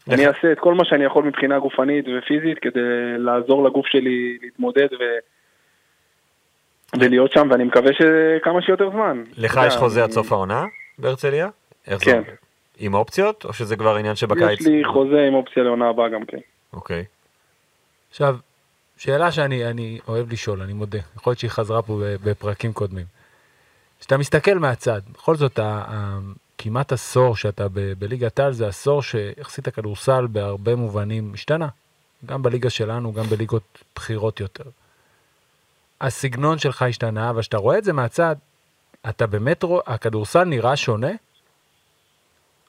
אני 0.10 0.28
אעשה 0.28 0.52
את 0.52 0.60
כל 0.60 0.74
מה 0.74 0.86
שאני 0.86 1.06
יכול 1.06 1.24
מבחינה 1.24 1.60
גופנית 1.60 2.06
ופיזית 2.18 2.60
כדי 2.60 2.80
לעזור 3.18 3.64
לגוף 3.64 3.88
שלי 3.88 4.38
להתמודד 4.42 4.88
ו... 5.00 5.04
ולהיות 7.00 7.32
שם, 7.32 7.48
ואני 7.52 7.64
מקווה 7.64 7.92
שכמה 7.94 8.62
שיותר 8.62 8.90
זמן. 8.90 9.24
לך 9.38 9.60
יש 9.68 9.76
חוזה 9.76 10.04
עד 10.04 10.12
סוף 10.12 10.32
העונה 10.32 10.64
בהרצליה? 11.00 11.50
זה 11.86 12.06
כן. 12.06 12.22
עם 12.80 12.94
אופציות, 12.94 13.46
או 13.46 13.54
שזה 13.54 13.76
כבר 13.76 13.96
עניין 13.96 14.16
שבקיץ? 14.16 14.62
יש 14.62 14.68
לי 14.68 14.86
חוזה 14.86 15.22
עם 15.28 15.34
אופציה 15.34 15.64
לעונה 15.64 15.90
הבאה 15.90 16.10
גם 16.10 16.26
כן. 16.26 16.38
אוקיי. 16.74 17.06
עכשיו, 18.10 18.38
שאלה 18.98 19.32
שאני 19.32 19.70
אני 19.70 20.00
אוהב 20.08 20.32
לשאול, 20.32 20.62
אני 20.62 20.74
מודה, 20.74 21.00
יכול 21.16 21.32
להיות 21.32 21.40
שהיא 21.40 21.52
חזרה 21.52 21.82
פה 21.82 22.02
בפרקים 22.24 22.74
קודמים. 22.74 23.06
כשאתה 24.00 24.18
מסתכל 24.18 24.60
מהצד, 24.60 25.02
בכל 25.12 25.36
זאת, 25.36 25.60
כמעט 26.58 26.92
עשור 26.92 27.36
שאתה 27.36 27.68
בליגת 28.00 28.40
העל 28.40 28.54
זה 28.54 28.68
עשור 28.68 29.04
שיחסית 29.04 29.68
הכדורסל 29.68 30.28
בהרבה 30.28 30.76
מובנים 30.76 31.32
השתנה. 31.34 31.68
גם 32.26 32.44
בליגה 32.44 32.70
שלנו, 32.70 33.14
גם 33.14 33.26
בליגות 33.26 33.84
בכירות 33.96 34.40
יותר. 34.40 34.64
הסגנון 36.02 36.60
שלך 36.60 36.82
השתנה, 36.82 37.30
אבל 37.30 37.42
כשאתה 37.42 37.58
רואה 37.58 37.78
את 37.78 37.84
זה 37.84 37.94
מהצד, 37.94 38.36
אתה 39.10 39.28
באמת 39.28 39.64
רואה, 39.64 39.84
הכדורסל 39.86 40.44
נראה 40.44 40.76
שונה? 40.76 41.12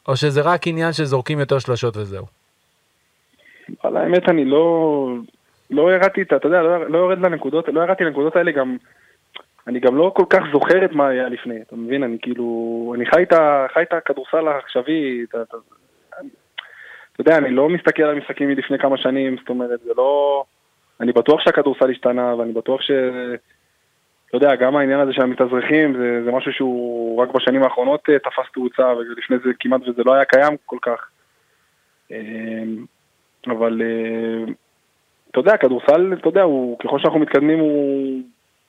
או 0.09 0.16
שזה 0.16 0.40
רק 0.40 0.66
עניין 0.66 0.92
שזורקים 0.92 1.40
יותר 1.40 1.59
שלשות 1.59 1.96
וזהו? 1.96 2.26
אבל 3.85 3.97
האמת 3.97 4.28
אני 4.28 4.45
לא, 4.45 5.09
לא 5.70 5.95
ירדתי, 5.95 6.22
את 6.22 6.33
ה- 6.33 6.37
אתה 6.37 6.47
יודע, 6.47 6.62
לא, 6.62 6.91
לא 6.91 6.99
יורד 6.99 7.18
לנקודות, 7.18 7.68
לא 7.68 7.81
ירדתי 7.81 8.05
לנקודות 8.05 8.37
האלה 8.37 8.51
גם, 8.53 8.76
אני 9.66 9.81
גם 9.81 9.97
לא 9.97 10.12
כל 10.16 10.24
כך 10.31 10.43
זוכר 10.53 10.85
את 10.85 10.93
מה 10.93 11.09
היה 11.09 11.28
לפני, 11.28 11.62
אתה 11.62 11.76
מבין? 11.76 12.03
אני 12.03 12.18
כאילו, 12.22 12.93
אני 12.97 13.07
חי 13.07 13.22
את, 13.83 13.93
הכדורסל 13.93 14.49
העכשווי, 14.49 15.24
אתה, 15.28 15.43
אתה, 15.43 15.57
אתה 17.12 17.20
יודע, 17.20 17.39
אני 17.39 17.51
לא 17.51 17.68
מסתכל 17.68 18.03
על 18.03 18.14
משחקים 18.14 18.49
מלפני 18.49 18.78
כמה 18.78 18.97
שנים, 18.97 19.37
זאת 19.39 19.49
אומרת, 19.49 19.81
זה 19.81 19.93
לא, 19.97 20.45
אני 21.01 21.12
בטוח 21.12 21.41
שהכדורסל 21.41 21.91
השתנה, 21.91 22.35
ואני 22.37 22.53
בטוח 22.53 22.83
ש... 22.83 22.91
אתה 24.28 24.37
יודע, 24.37 24.55
גם 24.55 24.76
העניין 24.76 25.01
הזה 25.01 25.12
של 25.12 25.22
המתאזרחים 25.22 25.97
זה, 25.97 26.24
זה 26.24 26.33
משהו 26.33 26.53
שהוא 26.53 27.22
רק 27.22 27.28
בשנים 27.35 27.62
האחרונות 27.62 28.01
אה, 28.11 28.18
תפס 28.18 28.53
תאוצה, 28.53 28.87
ולפני 28.87 29.37
זה 29.45 29.51
כמעט 29.61 29.81
וזה 29.89 30.03
לא 30.05 30.14
היה 30.14 30.24
קיים 30.24 30.57
כל 30.66 30.78
כך. 30.83 31.09
אה, 33.49 33.53
אבל 33.53 33.82
אה, 33.82 34.53
אתה 35.30 35.41
יודע, 35.41 35.55
הכדורסל, 35.55 36.12
אתה 36.20 36.28
יודע, 36.28 36.43
הוא, 36.43 36.78
ככל 36.78 36.99
שאנחנו 36.99 37.20
מתקדמים 37.20 37.59
הוא 37.59 38.22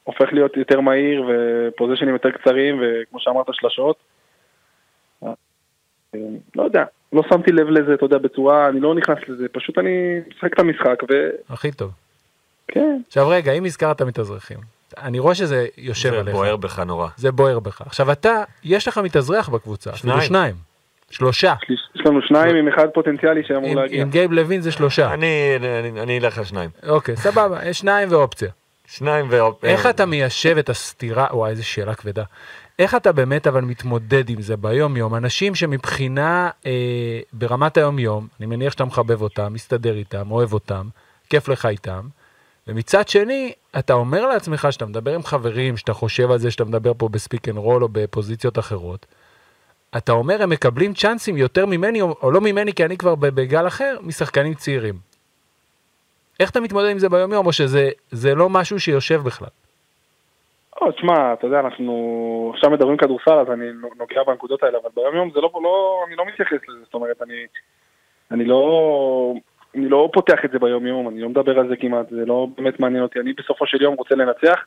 הופך 0.03 0.33
להיות 0.33 0.57
יותר 0.57 0.79
מהיר 0.79 1.23
ופוזיישנים 1.29 2.13
יותר 2.13 2.31
קצרים 2.31 2.81
וכמו 2.81 3.19
שאמרת 3.19 3.45
שלשות. 3.51 3.95
אה, 5.23 5.29
לא 6.55 6.63
יודע, 6.63 6.83
לא 7.13 7.21
שמתי 7.29 7.51
לב 7.51 7.67
לזה, 7.67 7.93
אתה 7.93 8.05
יודע, 8.05 8.17
בצורה, 8.17 8.69
אני 8.69 8.79
לא 8.79 8.95
נכנס 8.95 9.17
לזה, 9.27 9.47
פשוט 9.51 9.77
אני 9.77 10.19
משחק 10.29 10.53
את 10.53 10.59
המשחק 10.59 11.03
הכי 11.49 11.71
טוב. 11.71 11.91
וכן, 12.71 12.97
עכשיו 13.07 13.27
רגע, 13.27 13.51
אם 13.51 13.65
הזכרת 13.65 14.01
מתאזרחים, 14.01 14.57
אני 14.97 15.19
רואה 15.19 15.35
שזה 15.35 15.67
יושב 15.77 16.09
זה 16.09 16.19
עליך. 16.19 16.35
בוער 16.35 16.55
בך 16.55 16.79
נורא. 16.79 17.07
זה 17.17 17.31
בוער 17.31 17.59
בך. 17.59 17.81
עכשיו 17.81 18.11
אתה, 18.11 18.43
יש 18.63 18.87
לך 18.87 18.97
מתאזרח 18.97 19.49
בקבוצה, 19.49 19.89
אפילו 19.89 20.13
שניים. 20.13 20.27
שניים. 20.27 20.70
שלושה. 21.11 21.53
יש 21.95 22.05
לנו 22.05 22.21
שניים 22.21 22.55
עם 22.55 22.67
אחד 22.67 22.87
פוטנציאלי 22.93 23.43
שאמור 23.47 23.75
להגיע. 23.75 24.01
עם 24.01 24.09
גייב 24.09 24.31
לוין 24.31 24.61
זה 24.61 24.71
שלושה. 24.71 25.13
אני, 25.13 25.57
אני, 25.79 26.01
אני 26.01 26.19
אלך 26.19 26.37
על 26.37 26.43
שניים. 26.43 26.69
אוקיי, 26.87 27.17
סבבה, 27.17 27.65
יש 27.65 27.79
שניים 27.79 28.07
ואופציה. 28.11 28.49
שניים 28.87 29.25
ואופ... 29.29 29.65
איך 29.65 29.85
אתה 29.85 30.05
מיישב 30.05 30.57
את 30.57 30.69
הסתירה, 30.69 31.27
וואי, 31.31 31.51
איזה 31.51 31.63
שאלה 31.63 31.95
כבדה. 31.95 32.23
איך 32.79 32.95
אתה 32.95 33.11
באמת 33.11 33.47
אבל 33.47 33.61
מתמודד 33.61 34.29
עם 34.29 34.41
זה 34.41 34.57
ביום 34.57 34.97
יום? 34.97 35.15
אנשים 35.15 35.55
שמבחינה, 35.55 36.49
אה, 36.65 37.19
ברמת 37.33 37.77
היום 37.77 37.99
יום, 37.99 38.27
אני 38.39 38.47
מניח 38.47 38.73
שאתה 38.73 38.85
מחבב 38.85 39.21
אותם, 39.21 39.53
מסתדר 39.53 39.95
איתם, 39.95 40.31
אוהב 40.31 40.53
אותם, 40.53 40.87
כיף 41.29 41.49
לך 41.49 41.65
איתם, 41.65 42.01
ומצד 42.67 43.07
שני, 43.07 43.53
אתה 43.79 43.93
אומר 43.93 44.27
לעצמך 44.27 44.67
שאתה 44.71 44.85
מדבר 44.85 45.15
עם 45.15 45.23
חברים, 45.23 45.77
שאתה 45.77 45.93
חושב 45.93 46.31
על 46.31 46.37
זה 46.37 46.51
שאתה 46.51 46.65
מדבר 46.65 46.91
פה 46.97 47.09
ב 47.09 47.16
Speak 47.16 47.49
and 47.49 47.57
Roll 47.57 47.83
או 47.83 47.89
בפוזיציות 47.91 48.59
אחרות, 48.59 49.05
אתה 49.97 50.11
אומר 50.11 50.43
הם 50.43 50.49
מקבלים 50.49 50.93
צ'אנסים 50.93 51.37
יותר 51.37 51.65
ממני, 51.65 52.01
או, 52.01 52.15
או 52.23 52.31
לא 52.31 52.41
ממני 52.41 52.73
כי 52.73 52.85
אני 52.85 52.97
כבר 52.97 53.15
בגל 53.15 53.67
אחר, 53.67 53.97
משחקנים 54.01 54.53
צעירים. 54.53 54.95
איך 56.39 56.49
אתה 56.49 56.59
מתמודד 56.59 56.89
עם 56.89 56.99
זה 56.99 57.09
ביום 57.09 57.31
יום, 57.31 57.45
או 57.45 57.53
שזה 57.53 57.89
זה 58.11 58.35
לא 58.35 58.49
משהו 58.49 58.79
שיושב 58.79 59.21
בכלל? 59.25 59.47
לא, 60.81 60.91
תשמע, 60.91 61.33
אתה 61.33 61.47
יודע, 61.47 61.59
אנחנו 61.59 62.51
עכשיו 62.53 62.69
מדברים 62.69 62.97
כדורסל, 62.97 63.39
אז 63.39 63.47
אני 63.51 63.65
נוגע 63.97 64.23
בנקודות 64.27 64.63
האלה, 64.63 64.77
אבל 64.77 64.89
ביום 64.95 65.15
יום 65.15 65.31
זה 65.33 65.39
לא, 65.41 65.51
לא, 65.63 66.03
אני 66.07 66.15
לא 66.15 66.25
מתייחס 66.25 66.69
לזה, 66.69 66.79
זאת 66.83 66.93
אומרת, 66.93 67.21
אני, 67.21 67.45
אני 68.31 68.45
לא, 68.45 69.33
אני 69.75 69.89
לא 69.89 70.09
פותח 70.13 70.45
את 70.45 70.51
זה 70.51 70.59
ביום 70.59 70.87
יום, 70.87 71.09
אני 71.09 71.21
לא 71.21 71.29
מדבר 71.29 71.59
על 71.59 71.67
זה 71.67 71.75
כמעט, 71.75 72.09
זה 72.09 72.25
לא 72.25 72.47
באמת 72.57 72.79
מעניין 72.79 73.03
אותי, 73.03 73.19
אני 73.19 73.33
בסופו 73.33 73.67
של 73.67 73.81
יום 73.81 73.95
רוצה 73.95 74.15
לנצח, 74.15 74.59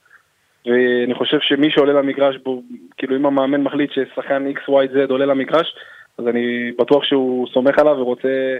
ואני 0.67 1.15
חושב 1.15 1.39
שמי 1.41 1.71
שעולה 1.71 1.93
למגרש, 1.93 2.37
בו, 2.37 2.63
כאילו 2.97 3.17
אם 3.17 3.27
המאמן 3.27 3.63
מחליט 3.63 3.91
ששחקן 3.93 4.47
XYZ 4.57 5.11
עולה 5.11 5.27
למגרש, 5.27 5.77
אז 6.19 6.29
אני 6.29 6.73
בטוח 6.79 7.05
שהוא 7.05 7.47
סומך 7.53 7.79
עליו 7.79 7.97
ורוצה, 7.99 8.57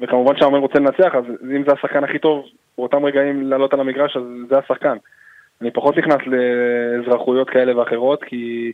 וכמובן 0.00 0.36
שהמאמן 0.36 0.58
רוצה 0.58 0.78
לנצח, 0.78 1.14
אז 1.14 1.24
אם 1.56 1.64
זה 1.66 1.72
השחקן 1.72 2.04
הכי 2.04 2.18
טוב 2.18 2.44
באותם 2.78 3.04
רגעים 3.04 3.50
לעלות 3.50 3.74
על 3.74 3.80
המגרש, 3.80 4.16
אז 4.16 4.22
זה 4.48 4.58
השחקן. 4.58 4.96
אני 5.60 5.70
פחות 5.70 5.98
נכנס 5.98 6.18
לאזרחויות 6.26 7.50
כאלה 7.50 7.78
ואחרות, 7.78 8.24
כי 8.24 8.72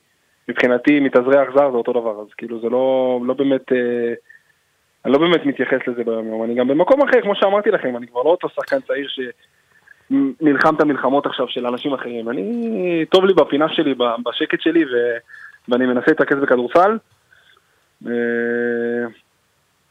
מבחינתי 0.48 1.00
מתאזרח 1.00 1.48
זר 1.54 1.70
זה 1.70 1.76
אותו 1.76 1.92
דבר, 1.92 2.20
אז 2.20 2.34
כאילו 2.36 2.60
זה 2.60 2.68
לא, 2.68 3.20
לא 3.26 3.34
באמת, 3.34 3.72
אה, 3.72 4.12
אני 5.04 5.12
לא 5.12 5.18
באמת 5.18 5.46
מתייחס 5.46 5.78
לזה 5.86 6.04
ביום 6.04 6.26
יום, 6.26 6.44
אני 6.44 6.54
גם 6.54 6.68
במקום 6.68 7.02
אחר, 7.02 7.20
כמו 7.20 7.34
שאמרתי 7.34 7.70
לכם, 7.70 7.96
אני 7.96 8.06
כבר 8.06 8.22
לא 8.22 8.30
אותו 8.30 8.48
שחקן 8.48 8.80
צעיר 8.80 9.08
שנלחם 10.10 10.74
את 10.74 10.80
המלחמות 10.80 11.26
עכשיו 11.26 11.48
של 11.48 11.66
אנשים 11.66 11.94
אחרים, 11.94 12.30
אני, 12.30 13.04
טוב 13.10 13.24
לי 13.24 13.34
בפינה 13.34 13.68
שלי, 13.68 13.94
בשקט 14.24 14.60
שלי, 14.60 14.84
ו, 14.84 14.96
ואני 15.68 15.86
מנסה 15.86 16.06
להתרכז 16.08 16.36
בכדורסל, 16.42 16.98
ו, 18.02 18.10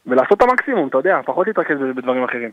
ולעשות 0.05 0.37
את 0.37 0.41
המקסימום, 0.41 0.87
אתה 0.87 0.97
יודע, 0.97 1.19
פחות 1.25 1.47
להתרכז 1.47 1.75
בדברים 1.95 2.23
אחרים. 2.23 2.51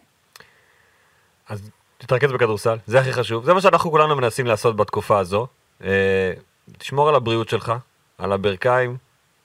אז 1.48 1.70
תתרכז 1.98 2.32
בכדורסל, 2.32 2.76
זה 2.86 3.00
הכי 3.00 3.12
חשוב, 3.12 3.44
זה 3.44 3.54
מה 3.54 3.60
שאנחנו 3.60 3.90
כולנו 3.90 4.16
מנסים 4.16 4.46
לעשות 4.46 4.76
בתקופה 4.76 5.18
הזו. 5.18 5.46
אה, 5.84 6.32
תשמור 6.78 7.08
על 7.08 7.14
הבריאות 7.14 7.48
שלך, 7.48 7.72
על 8.18 8.32
הברכיים, 8.32 8.96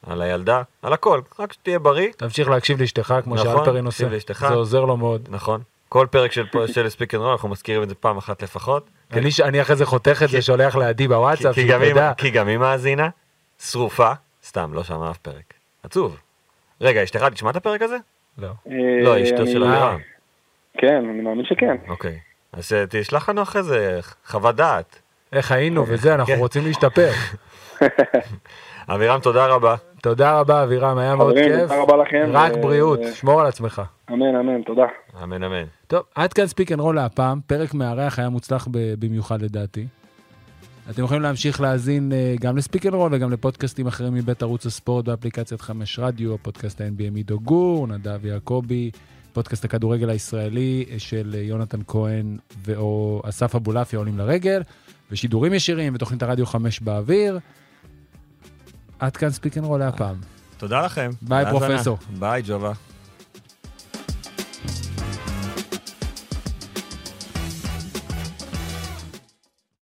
על 0.08 0.22
הילדה, 0.22 0.62
על 0.82 0.94
הכל, 0.94 1.22
רק 1.40 1.54
שתהיה 1.54 1.80
בריא. 1.80 2.12
תמשיך 2.18 2.50
להקשיב 2.50 2.82
לאשתך 2.82 3.14
כמו 3.24 3.36
נכון, 3.36 3.48
שאלפרין 3.48 3.86
עושה, 3.86 4.10
לאשתך. 4.10 4.46
זה 4.50 4.54
עוזר 4.54 4.86
לו 4.86 4.98
מאוד. 4.98 5.28
נכון. 5.30 5.62
כל 5.92 6.08
פרק 6.12 6.32
של, 6.32 6.46
של 6.68 6.90
Speak 6.90 7.14
and 7.14 7.24
Roll 7.24 7.32
אנחנו 7.32 7.50
מזכירים 7.50 7.84
את 7.84 7.90
זה 7.90 7.96
פעם 7.96 8.18
אחת 8.18 8.44
לפחות. 8.44 8.90
אני, 9.44 9.62
אחרי 9.62 9.76
זה 9.76 9.86
חותך 9.86 10.22
את 10.24 10.30
זה, 10.30 10.42
שולח 10.42 10.76
לעדי 10.76 11.08
בוואטסאפ, 11.08 11.56
כי, 11.56 11.68
גם 11.68 11.82
היא, 11.82 11.92
תדע. 11.92 12.12
כי 12.18 12.30
גם 12.30 12.48
היא 12.48 12.58
מאזינה, 12.58 13.10
שרופה, 13.60 14.12
סתם, 14.44 14.74
לא 14.74 14.84
שמעה 14.84 15.12
אף 15.12 15.18
פרק. 15.18 15.54
עצוב. 15.84 16.20
רגע, 16.82 17.04
אשתך 17.04 17.24
תשמע 17.34 17.50
את 17.50 17.56
הפרק 17.56 17.82
הזה? 17.82 17.98
לא. 18.38 18.48
לא, 19.02 19.16
אה, 19.16 19.24
אשתו 19.24 19.48
של 19.48 19.64
אבירם. 19.64 20.00
כן, 20.78 20.96
אני 20.96 21.22
מאמין 21.22 21.46
שכן. 21.46 21.76
אוקיי. 21.88 22.20
אז 22.54 22.74
אה, 22.74 22.84
תשלח 22.90 23.30
לנו 23.30 23.42
אחרי 23.42 23.64
זה 23.64 24.00
חוות 24.26 24.56
דעת. 24.56 25.00
איך 25.34 25.52
היינו 25.52 25.88
וזה, 25.88 26.14
אנחנו 26.16 26.34
כן. 26.34 26.40
רוצים 26.40 26.66
להשתפר. 26.66 27.12
אבירם, 28.96 29.20
תודה 29.20 29.48
רבה. 29.48 29.76
תודה 30.02 30.40
רבה 30.40 30.64
אבירם, 30.64 30.98
היה 30.98 31.16
מאוד 31.16 31.34
חברים, 31.34 31.52
כיף. 31.52 31.62
תודה 31.62 31.82
רבה 31.82 31.98
לכם, 31.98 32.30
רק 32.34 32.54
ו- 32.56 32.62
בריאות, 32.62 33.00
שמור 33.14 33.42
על 33.42 33.48
עצמך. 33.48 33.82
אמן, 34.14 34.36
אמן, 34.36 34.62
תודה. 34.62 34.86
אמן 35.24 35.44
אמן. 35.44 35.64
טוב, 35.88 36.04
עד 36.16 36.34
כאן 36.34 36.48
Speak 36.48 36.72
and 36.72 36.80
Roll 36.80 36.96
להפעם, 36.96 37.40
פרק 37.48 37.74
מארח 37.74 38.20
היה 38.20 38.30
מוצלח 38.30 38.68
ב- 38.72 38.94
במיוחד 39.00 39.42
לדעתי. 39.42 39.88
אתם 40.90 41.04
יכולים 41.04 41.24
להמשיך 41.24 41.62
להאזין 41.62 42.12
אה, 42.12 42.36
גם 42.40 42.58
ל 42.58 42.62
Speak 42.62 42.86
and 42.86 42.94
Roll 42.94 43.14
וגם 43.14 43.32
לפודקאסטים 43.32 43.88
אחרים 43.88 44.14
מבית 44.14 44.42
ערוץ 44.42 44.66
הספורט 44.66 45.06
באפליקציית 45.06 45.62
חמש 45.62 46.00
רדיו, 46.00 46.38
פודקאסט 46.42 46.82
ה-NBA 46.82 47.10
מידו 47.12 47.40
גור, 47.40 47.88
נדב 47.88 48.26
יעקבי, 48.26 48.92
פודקאסט 49.34 49.66
הכדורגל 49.66 50.10
הישראלי 50.10 50.86
אה, 50.92 51.00
של 51.00 51.36
אה, 51.38 51.42
יונתן 51.42 51.80
כהן 51.88 52.38
ואו 52.64 53.22
אסף 53.26 53.56
אבולעפיה 53.56 54.00
עולים 54.00 54.18
לרגל, 54.18 54.62
ושידורים 55.12 55.54
ישירים 55.54 55.96
ותוכנית 55.96 56.24
הרדיו 56.24 56.46
חמש 56.46 56.80
באוויר. 56.80 57.40
עד 59.00 59.18
כאן 59.18 59.30
Speak 59.30 59.58
and 59.58 59.66
Roll 59.66 59.80
להפעם. 59.80 60.16
תודה 60.58 60.86
לכם. 60.86 61.10
ביי. 61.22 61.46
פרופסור. 61.50 61.98
ביי, 62.20 62.42
ג'ובה. 62.46 62.72